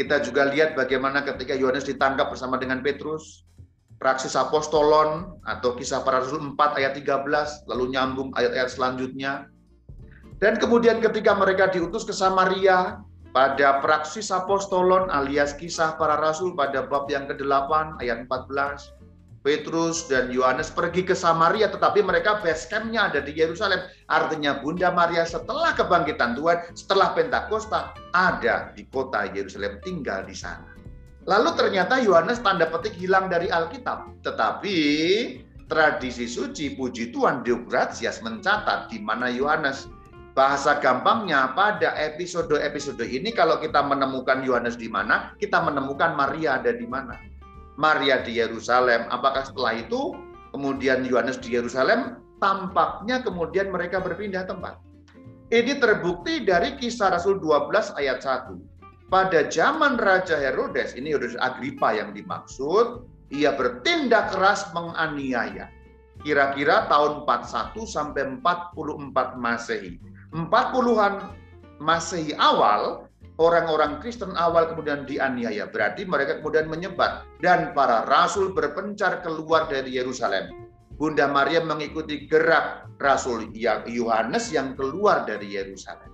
Kita 0.00 0.24
juga 0.24 0.48
lihat 0.48 0.72
bagaimana 0.72 1.20
ketika 1.20 1.52
Yohanes 1.52 1.84
ditangkap 1.84 2.32
bersama 2.32 2.56
dengan 2.56 2.80
Petrus, 2.80 3.44
Praksis 4.00 4.32
Apostolon 4.32 5.36
atau 5.44 5.76
Kisah 5.76 6.00
Para 6.00 6.24
Rasul 6.24 6.56
4 6.56 6.80
ayat 6.80 6.96
13, 6.96 7.68
lalu 7.68 7.92
nyambung 7.92 8.32
ayat-ayat 8.32 8.72
selanjutnya. 8.72 9.52
Dan 10.40 10.56
kemudian 10.56 11.04
ketika 11.04 11.36
mereka 11.36 11.68
diutus 11.68 12.08
ke 12.08 12.16
Samaria, 12.16 13.04
pada 13.30 13.78
Praksis 13.78 14.32
Apostolon 14.34 15.12
alias 15.12 15.54
Kisah 15.54 15.94
Para 16.00 16.18
Rasul 16.18 16.56
pada 16.58 16.88
bab 16.88 17.06
yang 17.12 17.30
ke-8 17.30 18.02
ayat 18.02 18.24
14, 18.26 18.99
Petrus 19.40 20.04
dan 20.04 20.28
Yohanes 20.28 20.68
pergi 20.68 21.00
ke 21.00 21.16
Samaria, 21.16 21.72
tetapi 21.72 22.04
mereka 22.04 22.44
base 22.44 22.68
camp-nya 22.68 23.08
ada 23.08 23.24
di 23.24 23.32
Yerusalem. 23.32 23.80
Artinya 24.12 24.60
Bunda 24.60 24.92
Maria 24.92 25.24
setelah 25.24 25.72
kebangkitan 25.72 26.36
Tuhan, 26.36 26.76
setelah 26.76 27.16
Pentakosta, 27.16 27.96
ada 28.12 28.68
di 28.76 28.84
kota 28.92 29.24
Yerusalem, 29.32 29.80
tinggal 29.80 30.28
di 30.28 30.36
sana. 30.36 30.76
Lalu 31.24 31.56
ternyata 31.56 32.00
Yohanes 32.00 32.44
tanda 32.44 32.68
petik 32.68 32.96
hilang 32.96 33.32
dari 33.32 33.48
Alkitab. 33.48 34.20
Tetapi 34.24 34.76
tradisi 35.70 36.28
suci 36.28 36.76
puji 36.76 37.14
Tuhan 37.14 37.40
Deogratias 37.40 38.20
mencatat 38.20 38.92
di 38.92 38.98
mana 39.00 39.30
Yohanes 39.32 39.88
bahasa 40.34 40.78
gampangnya 40.78 41.52
pada 41.54 41.94
episode-episode 41.96 43.02
ini 43.06 43.30
kalau 43.30 43.56
kita 43.62 43.80
menemukan 43.82 44.42
Yohanes 44.44 44.76
di 44.76 44.90
mana, 44.90 45.32
kita 45.40 45.62
menemukan 45.64 46.12
Maria 46.12 46.58
ada 46.58 46.74
di 46.74 46.84
mana. 46.84 47.29
Maria 47.80 48.20
di 48.20 48.36
Yerusalem. 48.36 49.08
Apakah 49.08 49.48
setelah 49.48 49.80
itu 49.80 50.12
kemudian 50.52 51.08
Yohanes 51.08 51.40
di 51.40 51.56
Yerusalem? 51.56 52.20
Tampaknya 52.36 53.24
kemudian 53.24 53.72
mereka 53.72 54.04
berpindah 54.04 54.44
tempat. 54.44 54.76
Ini 55.48 55.80
terbukti 55.80 56.44
dari 56.44 56.76
kisah 56.76 57.16
Rasul 57.16 57.40
12 57.40 57.96
ayat 57.96 58.20
1 58.22 58.70
pada 59.10 59.50
zaman 59.50 59.98
Raja 59.98 60.38
Herodes, 60.38 60.94
ini 60.94 61.10
Herodes 61.10 61.34
Agripa 61.42 61.90
yang 61.98 62.14
dimaksud, 62.14 63.02
ia 63.34 63.50
bertindak 63.58 64.30
keras 64.30 64.70
menganiaya. 64.70 65.66
Kira-kira 66.22 66.86
tahun 66.86 67.26
41 67.26 67.74
sampai 67.90 68.38
44 68.38 69.34
Masehi. 69.34 69.98
40-an 70.30 71.34
Masehi 71.82 72.38
awal, 72.38 73.09
orang-orang 73.40 73.98
Kristen 74.04 74.36
awal 74.36 74.68
kemudian 74.68 75.08
dianiaya. 75.08 75.72
Berarti 75.72 76.04
mereka 76.04 76.38
kemudian 76.38 76.68
menyebar. 76.68 77.24
Dan 77.40 77.72
para 77.72 78.04
rasul 78.04 78.52
berpencar 78.52 79.24
keluar 79.24 79.66
dari 79.66 79.96
Yerusalem. 79.96 80.52
Bunda 81.00 81.24
Maria 81.24 81.64
mengikuti 81.64 82.28
gerak 82.28 82.84
Rasul 83.00 83.48
Yohanes 83.88 84.52
yang 84.52 84.76
keluar 84.76 85.24
dari 85.24 85.56
Yerusalem. 85.56 86.12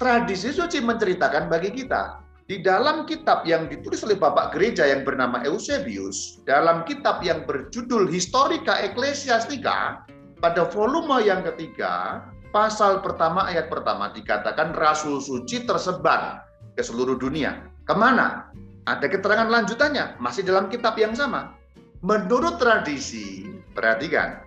Tradisi 0.00 0.48
suci 0.48 0.80
menceritakan 0.80 1.52
bagi 1.52 1.68
kita 1.68 2.24
di 2.48 2.64
dalam 2.64 3.04
kitab 3.04 3.44
yang 3.44 3.68
ditulis 3.68 4.00
oleh 4.00 4.16
Bapak 4.16 4.56
Gereja 4.56 4.88
yang 4.88 5.04
bernama 5.04 5.44
Eusebius, 5.44 6.40
dalam 6.48 6.88
kitab 6.88 7.20
yang 7.20 7.44
berjudul 7.44 8.08
Historica 8.08 8.80
Ecclesiastica, 8.80 10.08
pada 10.40 10.62
volume 10.72 11.20
yang 11.24 11.44
ketiga, 11.44 12.24
pasal 12.52 13.04
pertama 13.04 13.48
ayat 13.48 13.72
pertama 13.72 14.12
dikatakan 14.12 14.72
Rasul 14.76 15.20
Suci 15.20 15.64
tersebar 15.64 16.43
ke 16.74 16.82
seluruh 16.82 17.18
dunia. 17.18 17.64
Ke 17.86 17.94
mana? 17.94 18.50
Ada 18.84 19.08
keterangan 19.08 19.48
lanjutannya, 19.48 20.20
masih 20.20 20.44
dalam 20.44 20.68
kitab 20.68 20.98
yang 21.00 21.16
sama. 21.16 21.56
Menurut 22.04 22.60
tradisi, 22.60 23.48
perhatikan, 23.72 24.44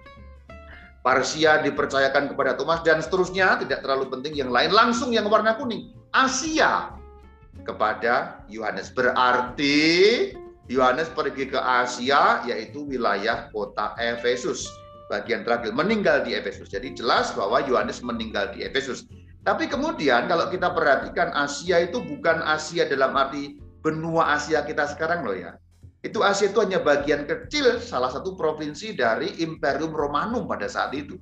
Parsia 1.02 1.64
dipercayakan 1.64 2.36
kepada 2.36 2.60
Thomas 2.60 2.84
dan 2.84 3.00
seterusnya, 3.00 3.58
tidak 3.64 3.82
terlalu 3.82 4.12
penting 4.12 4.36
yang 4.36 4.52
lain, 4.52 4.76
langsung 4.76 5.16
yang 5.16 5.32
warna 5.32 5.56
kuning. 5.56 5.96
Asia 6.12 6.92
kepada 7.64 8.44
Yohanes. 8.52 8.92
Berarti 8.92 10.36
Yohanes 10.68 11.08
pergi 11.16 11.48
ke 11.48 11.56
Asia, 11.56 12.44
yaitu 12.44 12.84
wilayah 12.84 13.48
kota 13.56 13.96
Efesus. 13.96 14.68
Bagian 15.08 15.48
terakhir, 15.48 15.72
meninggal 15.72 16.28
di 16.28 16.36
Efesus. 16.36 16.68
Jadi 16.68 16.92
jelas 16.92 17.32
bahwa 17.32 17.64
Yohanes 17.64 18.04
meninggal 18.04 18.52
di 18.52 18.68
Efesus. 18.68 19.08
Tapi 19.48 19.72
kemudian 19.72 20.28
kalau 20.28 20.52
kita 20.52 20.76
perhatikan 20.76 21.32
Asia 21.32 21.80
itu 21.80 22.04
bukan 22.04 22.44
Asia 22.44 22.84
dalam 22.84 23.16
arti 23.16 23.56
benua 23.80 24.36
Asia 24.36 24.68
kita 24.68 24.92
sekarang 24.92 25.24
loh 25.24 25.40
ya. 25.40 25.56
Itu 26.04 26.20
Asia 26.20 26.52
itu 26.52 26.60
hanya 26.60 26.84
bagian 26.84 27.24
kecil, 27.24 27.80
salah 27.80 28.12
satu 28.12 28.36
provinsi 28.36 29.00
dari 29.00 29.40
Imperium 29.40 29.96
Romanum 29.96 30.52
pada 30.52 30.68
saat 30.68 30.92
itu. 30.92 31.16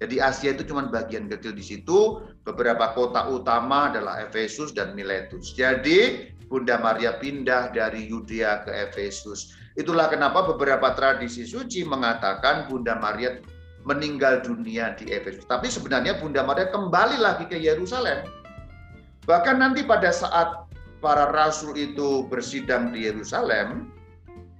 Jadi 0.00 0.16
Asia 0.16 0.56
itu 0.56 0.64
cuma 0.64 0.88
bagian 0.88 1.28
kecil 1.28 1.52
di 1.52 1.60
situ. 1.60 2.24
Beberapa 2.40 2.96
kota 2.96 3.28
utama 3.28 3.92
adalah 3.92 4.24
Efesus 4.24 4.72
dan 4.72 4.96
Miletus. 4.96 5.52
Jadi 5.52 6.32
Bunda 6.48 6.80
Maria 6.80 7.20
pindah 7.20 7.68
dari 7.68 8.08
Yudea 8.08 8.64
ke 8.64 8.72
Efesus. 8.88 9.52
Itulah 9.76 10.08
kenapa 10.08 10.48
beberapa 10.48 10.96
tradisi 10.96 11.44
suci 11.44 11.84
mengatakan 11.84 12.64
Bunda 12.64 12.96
Maria 12.96 13.44
meninggal 13.82 14.42
dunia 14.42 14.94
di 14.94 15.10
Efesus. 15.10 15.46
Tapi 15.46 15.66
sebenarnya 15.70 16.18
Bunda 16.18 16.46
Maria 16.46 16.70
kembali 16.70 17.18
lagi 17.18 17.44
ke 17.50 17.58
Yerusalem. 17.58 18.26
Bahkan 19.26 19.58
nanti 19.58 19.86
pada 19.86 20.10
saat 20.10 20.66
para 21.02 21.30
rasul 21.34 21.74
itu 21.74 22.26
bersidang 22.30 22.94
di 22.94 23.06
Yerusalem, 23.06 23.90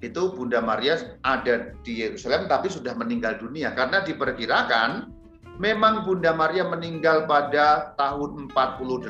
itu 0.02 0.34
Bunda 0.34 0.58
Maria 0.58 0.98
ada 1.22 1.70
di 1.86 2.02
Yerusalem 2.02 2.50
tapi 2.50 2.66
sudah 2.66 2.94
meninggal 2.98 3.38
dunia 3.38 3.70
karena 3.70 4.02
diperkirakan 4.02 5.14
memang 5.62 6.02
Bunda 6.02 6.34
Maria 6.34 6.66
meninggal 6.66 7.30
pada 7.30 7.94
tahun 7.94 8.50
48 8.50 9.06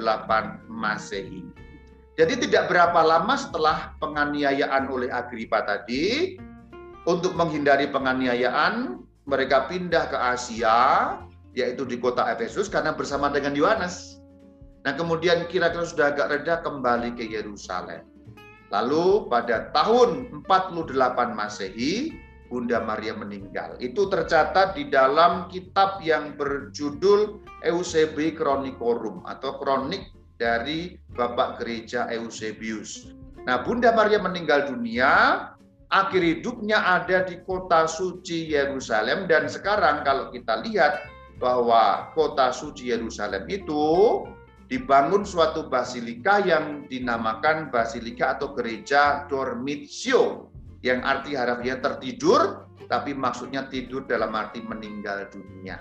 Masehi. 0.69 1.49
Jadi 2.13 2.45
tidak 2.45 2.69
berapa 2.69 3.01
lama 3.01 3.41
setelah 3.41 3.97
penganiayaan 3.97 4.85
oleh 4.93 5.09
Agripa 5.09 5.65
tadi, 5.65 6.37
untuk 7.09 7.35
menghindari 7.35 7.89
penganiayaan, 7.91 9.01
mereka 9.29 9.71
pindah 9.71 10.11
ke 10.11 10.19
Asia, 10.19 10.79
yaitu 11.55 11.85
di 11.87 12.01
kota 12.01 12.27
Efesus 12.33 12.67
karena 12.67 12.97
bersama 12.97 13.29
dengan 13.29 13.55
Yohanes. 13.55 14.19
Nah 14.83 14.99
kemudian 14.99 15.47
kira-kira 15.47 15.87
sudah 15.87 16.07
agak 16.11 16.29
reda 16.33 16.55
kembali 16.67 17.15
ke 17.15 17.25
Yerusalem. 17.29 18.03
Lalu 18.73 19.29
pada 19.29 19.69
tahun 19.77 20.43
48 20.49 21.37
Masehi, 21.37 22.17
Bunda 22.49 22.81
Maria 22.85 23.17
meninggal. 23.17 23.77
Itu 23.81 24.09
tercatat 24.09 24.77
di 24.77 24.89
dalam 24.89 25.49
kitab 25.49 26.01
yang 26.05 26.37
berjudul 26.37 27.41
Eusebi 27.65 28.37
Chronicorum 28.37 29.25
atau 29.25 29.57
kronik 29.61 30.13
dari 30.37 31.01
Bapak 31.17 31.61
Gereja 31.61 32.09
Eusebius. 32.13 33.13
Nah, 33.49 33.65
Bunda 33.65 33.93
Maria 33.97 34.21
meninggal 34.21 34.69
dunia, 34.69 35.52
akhir 35.93 36.25
hidupnya 36.25 36.81
ada 36.81 37.29
di 37.29 37.39
kota 37.45 37.85
suci 37.85 38.49
Yerusalem 38.49 39.29
dan 39.29 39.47
sekarang 39.47 40.01
kalau 40.03 40.33
kita 40.33 40.65
lihat 40.65 41.05
bahwa 41.37 42.09
kota 42.17 42.49
suci 42.49 42.89
Yerusalem 42.89 43.45
itu 43.53 44.25
dibangun 44.73 45.29
suatu 45.29 45.69
basilika 45.69 46.41
yang 46.49 46.89
dinamakan 46.89 47.69
basilika 47.69 48.41
atau 48.41 48.57
gereja 48.57 49.29
Dormitio 49.29 50.49
yang 50.81 51.05
arti 51.05 51.37
harafiah 51.37 51.79
tertidur 51.85 52.65
tapi 52.89 53.13
maksudnya 53.13 53.69
tidur 53.69 54.09
dalam 54.09 54.33
arti 54.33 54.65
meninggal 54.65 55.29
dunia. 55.29 55.77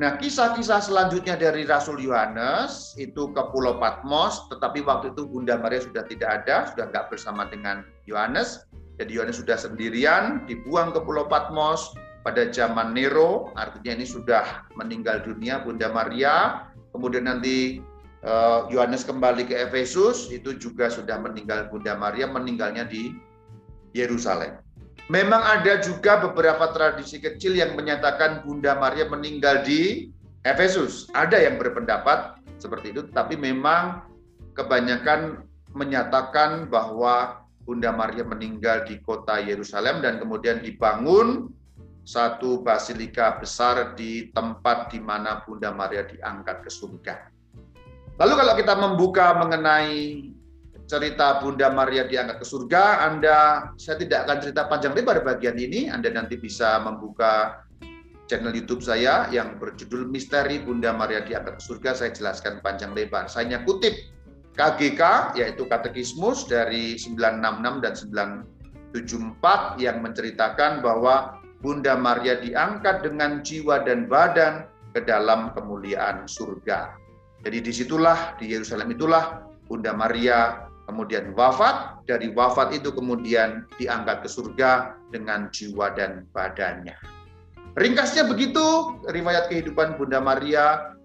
Nah, 0.00 0.16
kisah-kisah 0.16 0.80
selanjutnya 0.80 1.36
dari 1.36 1.68
Rasul 1.68 2.00
Yohanes 2.00 2.96
itu 2.96 3.28
ke 3.36 3.42
Pulau 3.52 3.76
Patmos, 3.76 4.48
tetapi 4.48 4.80
waktu 4.80 5.12
itu 5.12 5.28
Bunda 5.28 5.60
Maria 5.60 5.84
sudah 5.84 6.08
tidak 6.08 6.40
ada, 6.40 6.72
sudah 6.72 6.88
nggak 6.88 7.12
bersama 7.12 7.44
dengan 7.52 7.84
Yohanes. 8.08 8.64
Jadi 9.00 9.16
Yohanes 9.16 9.40
sudah 9.40 9.56
sendirian, 9.56 10.44
dibuang 10.44 10.92
ke 10.92 11.00
Pulau 11.00 11.24
Patmos 11.24 11.96
pada 12.20 12.44
zaman 12.52 12.92
Nero, 12.92 13.48
artinya 13.56 13.96
ini 13.96 14.04
sudah 14.04 14.68
meninggal 14.76 15.24
dunia 15.24 15.64
Bunda 15.64 15.88
Maria. 15.88 16.68
Kemudian 16.92 17.24
nanti 17.24 17.80
eh, 18.20 18.60
Yohanes 18.68 19.08
kembali 19.08 19.48
ke 19.48 19.56
Efesus, 19.56 20.28
itu 20.28 20.52
juga 20.60 20.92
sudah 20.92 21.16
meninggal 21.16 21.72
Bunda 21.72 21.96
Maria, 21.96 22.28
meninggalnya 22.28 22.84
di 22.84 23.16
Yerusalem. 23.96 24.60
Memang 25.08 25.40
ada 25.40 25.80
juga 25.80 26.20
beberapa 26.20 26.68
tradisi 26.76 27.18
kecil 27.18 27.56
yang 27.56 27.72
menyatakan 27.80 28.44
Bunda 28.44 28.76
Maria 28.76 29.08
meninggal 29.08 29.64
di 29.64 30.12
Efesus. 30.44 31.08
Ada 31.16 31.40
yang 31.40 31.56
berpendapat 31.56 32.36
seperti 32.60 32.92
itu, 32.92 33.08
tapi 33.16 33.34
memang 33.34 34.04
kebanyakan 34.52 35.40
menyatakan 35.72 36.68
bahwa 36.68 37.39
Bunda 37.70 37.94
Maria 37.94 38.26
meninggal 38.26 38.82
di 38.82 38.98
kota 38.98 39.38
Yerusalem 39.38 40.02
dan 40.02 40.18
kemudian 40.18 40.58
dibangun 40.58 41.54
satu 42.02 42.66
basilika 42.66 43.38
besar 43.38 43.94
di 43.94 44.34
tempat 44.34 44.90
di 44.90 44.98
mana 44.98 45.46
Bunda 45.46 45.70
Maria 45.70 46.02
diangkat 46.02 46.66
ke 46.66 46.70
surga. 46.74 47.30
Lalu 48.18 48.32
kalau 48.34 48.54
kita 48.58 48.74
membuka 48.74 49.38
mengenai 49.38 50.34
cerita 50.90 51.38
Bunda 51.38 51.70
Maria 51.70 52.10
diangkat 52.10 52.42
ke 52.42 52.46
surga, 52.50 53.06
Anda 53.06 53.70
saya 53.78 54.02
tidak 54.02 54.26
akan 54.26 54.38
cerita 54.42 54.66
panjang 54.66 54.90
lebar 54.98 55.22
bagian 55.22 55.54
ini, 55.54 55.86
Anda 55.86 56.10
nanti 56.10 56.42
bisa 56.42 56.82
membuka 56.82 57.62
channel 58.26 58.50
YouTube 58.50 58.82
saya 58.82 59.30
yang 59.30 59.62
berjudul 59.62 60.10
Misteri 60.10 60.58
Bunda 60.58 60.90
Maria 60.90 61.22
diangkat 61.22 61.58
ke 61.58 61.62
surga, 61.62 61.94
saya 61.94 62.10
jelaskan 62.10 62.58
panjang 62.66 62.90
lebar. 62.98 63.30
Saya 63.30 63.62
kutip 63.62 63.94
KGK 64.58 65.34
yaitu 65.38 65.66
Katekismus 65.66 66.46
dari 66.46 66.98
966 66.98 67.84
dan 67.84 67.94
974 68.94 69.78
yang 69.78 70.02
menceritakan 70.02 70.82
bahwa 70.82 71.38
Bunda 71.60 71.94
Maria 71.94 72.40
diangkat 72.40 73.04
dengan 73.04 73.44
jiwa 73.44 73.84
dan 73.84 74.08
badan 74.08 74.64
ke 74.96 75.04
dalam 75.04 75.52
kemuliaan 75.54 76.24
surga. 76.24 76.96
Jadi 77.44 77.58
di 77.60 77.72
situlah 77.72 78.36
di 78.40 78.52
Yerusalem 78.52 78.96
itulah 78.96 79.44
Bunda 79.68 79.94
Maria 79.94 80.66
kemudian 80.90 81.30
wafat, 81.38 82.02
dari 82.10 82.34
wafat 82.34 82.74
itu 82.74 82.90
kemudian 82.90 83.62
diangkat 83.78 84.26
ke 84.26 84.28
surga 84.28 84.98
dengan 85.14 85.46
jiwa 85.54 85.94
dan 85.94 86.26
badannya. 86.34 86.98
Ringkasnya 87.78 88.26
begitu, 88.26 88.98
riwayat 89.06 89.46
kehidupan 89.46 89.94
Bunda 89.94 90.18
Maria 90.18 90.98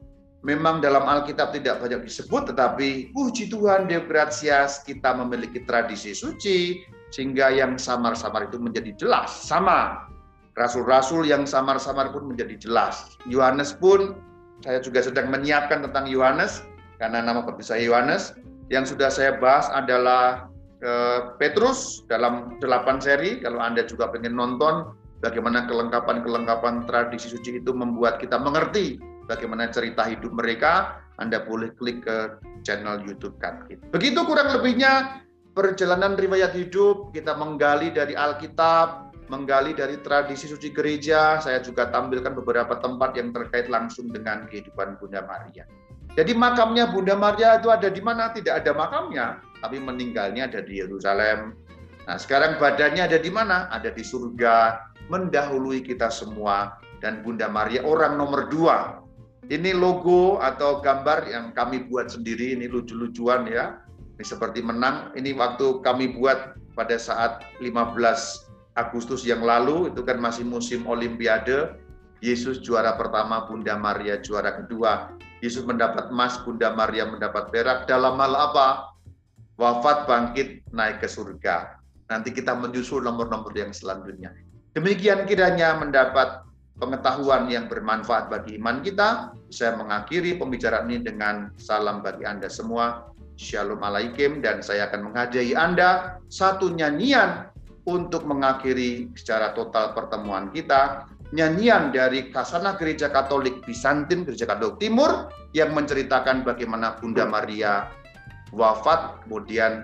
memang 0.46 0.78
dalam 0.78 1.10
Alkitab 1.10 1.58
tidak 1.58 1.82
banyak 1.82 2.06
disebut, 2.06 2.54
tetapi 2.54 3.10
puji 3.18 3.50
Tuhan, 3.50 3.90
Deo 3.90 4.06
Gratias, 4.06 4.86
kita 4.86 5.18
memiliki 5.18 5.66
tradisi 5.66 6.14
suci, 6.14 6.86
sehingga 7.10 7.50
yang 7.50 7.82
samar-samar 7.82 8.54
itu 8.54 8.62
menjadi 8.62 8.94
jelas. 8.94 9.34
Sama, 9.34 10.06
rasul-rasul 10.54 11.26
yang 11.26 11.50
samar-samar 11.50 12.14
pun 12.14 12.30
menjadi 12.30 12.62
jelas. 12.62 13.18
Yohanes 13.26 13.74
pun, 13.74 14.22
saya 14.62 14.78
juga 14.86 15.02
sedang 15.02 15.34
menyiapkan 15.34 15.82
tentang 15.82 16.06
Yohanes, 16.06 16.62
karena 17.02 17.26
nama 17.26 17.42
saya 17.66 17.82
Yohanes, 17.82 18.38
yang 18.70 18.86
sudah 18.86 19.10
saya 19.10 19.42
bahas 19.42 19.66
adalah 19.74 20.46
eh, 20.86 21.34
Petrus 21.42 22.06
dalam 22.06 22.62
delapan 22.62 23.02
seri. 23.02 23.42
Kalau 23.42 23.58
Anda 23.58 23.82
juga 23.90 24.14
pengen 24.14 24.38
nonton 24.38 24.94
bagaimana 25.26 25.66
kelengkapan-kelengkapan 25.66 26.86
tradisi 26.86 27.34
suci 27.34 27.62
itu 27.62 27.72
membuat 27.74 28.22
kita 28.22 28.38
mengerti 28.38 29.02
bagaimana 29.26 29.70
cerita 29.70 30.06
hidup 30.06 30.34
mereka, 30.34 31.02
Anda 31.22 31.44
boleh 31.44 31.74
klik 31.78 32.06
ke 32.06 32.40
channel 32.66 33.02
YouTube 33.06 33.38
kan. 33.38 33.66
Begitu 33.94 34.20
kurang 34.26 34.52
lebihnya 34.52 35.24
perjalanan 35.56 36.20
riwayat 36.20 36.52
hidup, 36.58 37.16
kita 37.16 37.38
menggali 37.38 37.94
dari 37.94 38.14
Alkitab, 38.18 39.16
menggali 39.32 39.74
dari 39.74 39.98
tradisi 40.04 40.46
suci 40.46 40.70
gereja, 40.70 41.42
saya 41.42 41.64
juga 41.64 41.90
tampilkan 41.90 42.36
beberapa 42.36 42.78
tempat 42.78 43.18
yang 43.18 43.34
terkait 43.34 43.72
langsung 43.72 44.12
dengan 44.12 44.46
kehidupan 44.52 45.02
Bunda 45.02 45.26
Maria. 45.26 45.66
Jadi 46.16 46.32
makamnya 46.32 46.88
Bunda 46.88 47.18
Maria 47.18 47.60
itu 47.60 47.68
ada 47.68 47.92
di 47.92 48.00
mana? 48.00 48.32
Tidak 48.32 48.54
ada 48.54 48.72
makamnya, 48.72 49.42
tapi 49.60 49.82
meninggalnya 49.82 50.48
ada 50.48 50.64
di 50.64 50.80
Yerusalem. 50.80 51.58
Nah, 52.06 52.18
sekarang 52.22 52.62
badannya 52.62 53.04
ada 53.10 53.18
di 53.18 53.32
mana? 53.34 53.68
Ada 53.74 53.90
di 53.92 54.06
surga, 54.06 54.80
mendahului 55.10 55.82
kita 55.82 56.08
semua. 56.14 56.78
Dan 57.04 57.22
Bunda 57.26 57.52
Maria 57.52 57.84
orang 57.84 58.16
nomor 58.16 58.48
dua. 58.48 59.04
Ini 59.46 59.78
logo 59.78 60.42
atau 60.42 60.82
gambar 60.82 61.30
yang 61.30 61.54
kami 61.54 61.86
buat 61.86 62.10
sendiri, 62.10 62.58
ini 62.58 62.66
lucu-lucuan 62.66 63.46
ya. 63.46 63.78
Ini 64.18 64.26
seperti 64.26 64.66
menang, 64.66 65.14
ini 65.14 65.38
waktu 65.38 65.86
kami 65.86 66.18
buat 66.18 66.58
pada 66.74 66.98
saat 66.98 67.46
15 67.62 67.94
Agustus 68.74 69.22
yang 69.22 69.46
lalu, 69.46 69.94
itu 69.94 70.02
kan 70.02 70.18
masih 70.18 70.44
musim 70.44 70.90
Olimpiade. 70.90 71.78
Yesus 72.26 72.58
juara 72.66 72.98
pertama, 72.98 73.46
Bunda 73.46 73.78
Maria 73.78 74.18
juara 74.18 74.66
kedua. 74.66 75.14
Yesus 75.46 75.62
mendapat 75.62 76.10
emas, 76.10 76.42
Bunda 76.42 76.74
Maria 76.74 77.06
mendapat 77.06 77.54
perak. 77.54 77.86
Dalam 77.86 78.18
hal 78.18 78.34
apa? 78.34 78.98
Wafat, 79.62 80.10
bangkit, 80.10 80.66
naik 80.74 81.06
ke 81.06 81.08
surga. 81.08 81.78
Nanti 82.10 82.34
kita 82.34 82.58
menyusul 82.58 83.06
nomor-nomor 83.06 83.54
yang 83.54 83.70
selanjutnya. 83.70 84.34
Demikian 84.74 85.30
kiranya 85.30 85.78
mendapat 85.78 86.45
pengetahuan 86.80 87.48
yang 87.48 87.72
bermanfaat 87.72 88.28
bagi 88.28 88.60
iman 88.60 88.84
kita. 88.84 89.32
Saya 89.52 89.80
mengakhiri 89.80 90.36
pembicaraan 90.36 90.92
ini 90.92 91.04
dengan 91.04 91.52
salam 91.56 92.04
bagi 92.04 92.28
Anda 92.28 92.52
semua. 92.52 93.12
Shalom 93.36 93.84
alaikum 93.84 94.40
dan 94.40 94.64
saya 94.64 94.88
akan 94.88 95.12
menghadiahi 95.12 95.60
Anda 95.60 96.20
satu 96.32 96.72
nyanyian 96.72 97.52
untuk 97.84 98.24
mengakhiri 98.24 99.12
secara 99.14 99.52
total 99.52 99.92
pertemuan 99.92 100.56
kita 100.56 101.04
nyanyian 101.36 101.92
dari 101.92 102.32
Kasana 102.32 102.80
Gereja 102.80 103.12
Katolik 103.12 103.66
Bizantin, 103.68 104.24
Gereja 104.24 104.48
Katolik 104.48 104.80
Timur, 104.80 105.28
yang 105.52 105.76
menceritakan 105.76 106.48
bagaimana 106.48 106.96
Bunda 106.96 107.28
Maria 107.28 107.92
wafat, 108.56 109.26
kemudian 109.26 109.84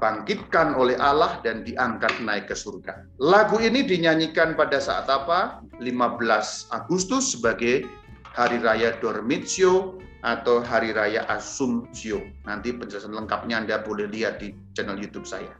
dibangkitkan 0.00 0.80
oleh 0.80 0.96
Allah 0.96 1.44
dan 1.44 1.60
diangkat 1.60 2.24
naik 2.24 2.48
ke 2.48 2.56
surga. 2.56 3.04
Lagu 3.20 3.60
ini 3.60 3.84
dinyanyikan 3.84 4.56
pada 4.56 4.80
saat 4.80 5.04
apa? 5.12 5.60
15 5.76 6.72
Agustus 6.72 7.36
sebagai 7.36 7.84
Hari 8.32 8.64
Raya 8.64 8.96
Dormitio 9.04 10.00
atau 10.24 10.64
Hari 10.64 10.96
Raya 10.96 11.28
Assumptio. 11.28 12.24
Nanti 12.48 12.72
penjelasan 12.72 13.12
lengkapnya 13.12 13.60
Anda 13.60 13.84
boleh 13.84 14.08
lihat 14.08 14.40
di 14.40 14.56
channel 14.72 14.96
YouTube 14.96 15.28
saya. 15.28 15.52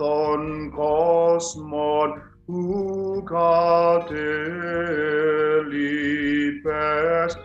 ton 0.00 0.72
kosmon 0.72 2.24
ukateli 2.48 3.36
pes 6.64 7.36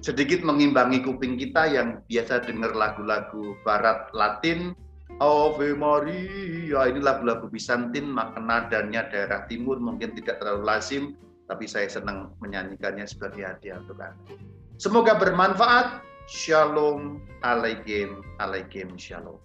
Sedikit 0.00 0.40
mengimbangi 0.48 1.04
kuping 1.04 1.36
kita 1.36 1.68
yang 1.68 2.00
biasa 2.08 2.40
dengar 2.48 2.72
lagu-lagu 2.72 3.52
barat 3.66 4.08
Latin 4.16 4.72
Ave 5.16 5.72
Maria, 5.72 6.92
ini 6.92 7.00
lagu-lagu 7.00 7.48
Bizantin, 7.48 8.12
maka 8.12 8.36
nadanya 8.36 9.08
daerah 9.08 9.48
timur 9.48 9.80
mungkin 9.80 10.12
tidak 10.12 10.44
terlalu 10.44 10.68
lazim, 10.68 11.16
tapi 11.48 11.64
saya 11.64 11.88
senang 11.88 12.36
menyanyikannya 12.44 13.08
sebagai 13.08 13.40
hadiah 13.40 13.80
untuk 13.80 13.96
Anda. 13.96 14.36
Semoga 14.76 15.16
bermanfaat. 15.16 16.04
Shalom 16.26 17.22
alaikum 17.46 18.20
alaikum 18.42 18.98
shalom. 18.98 19.38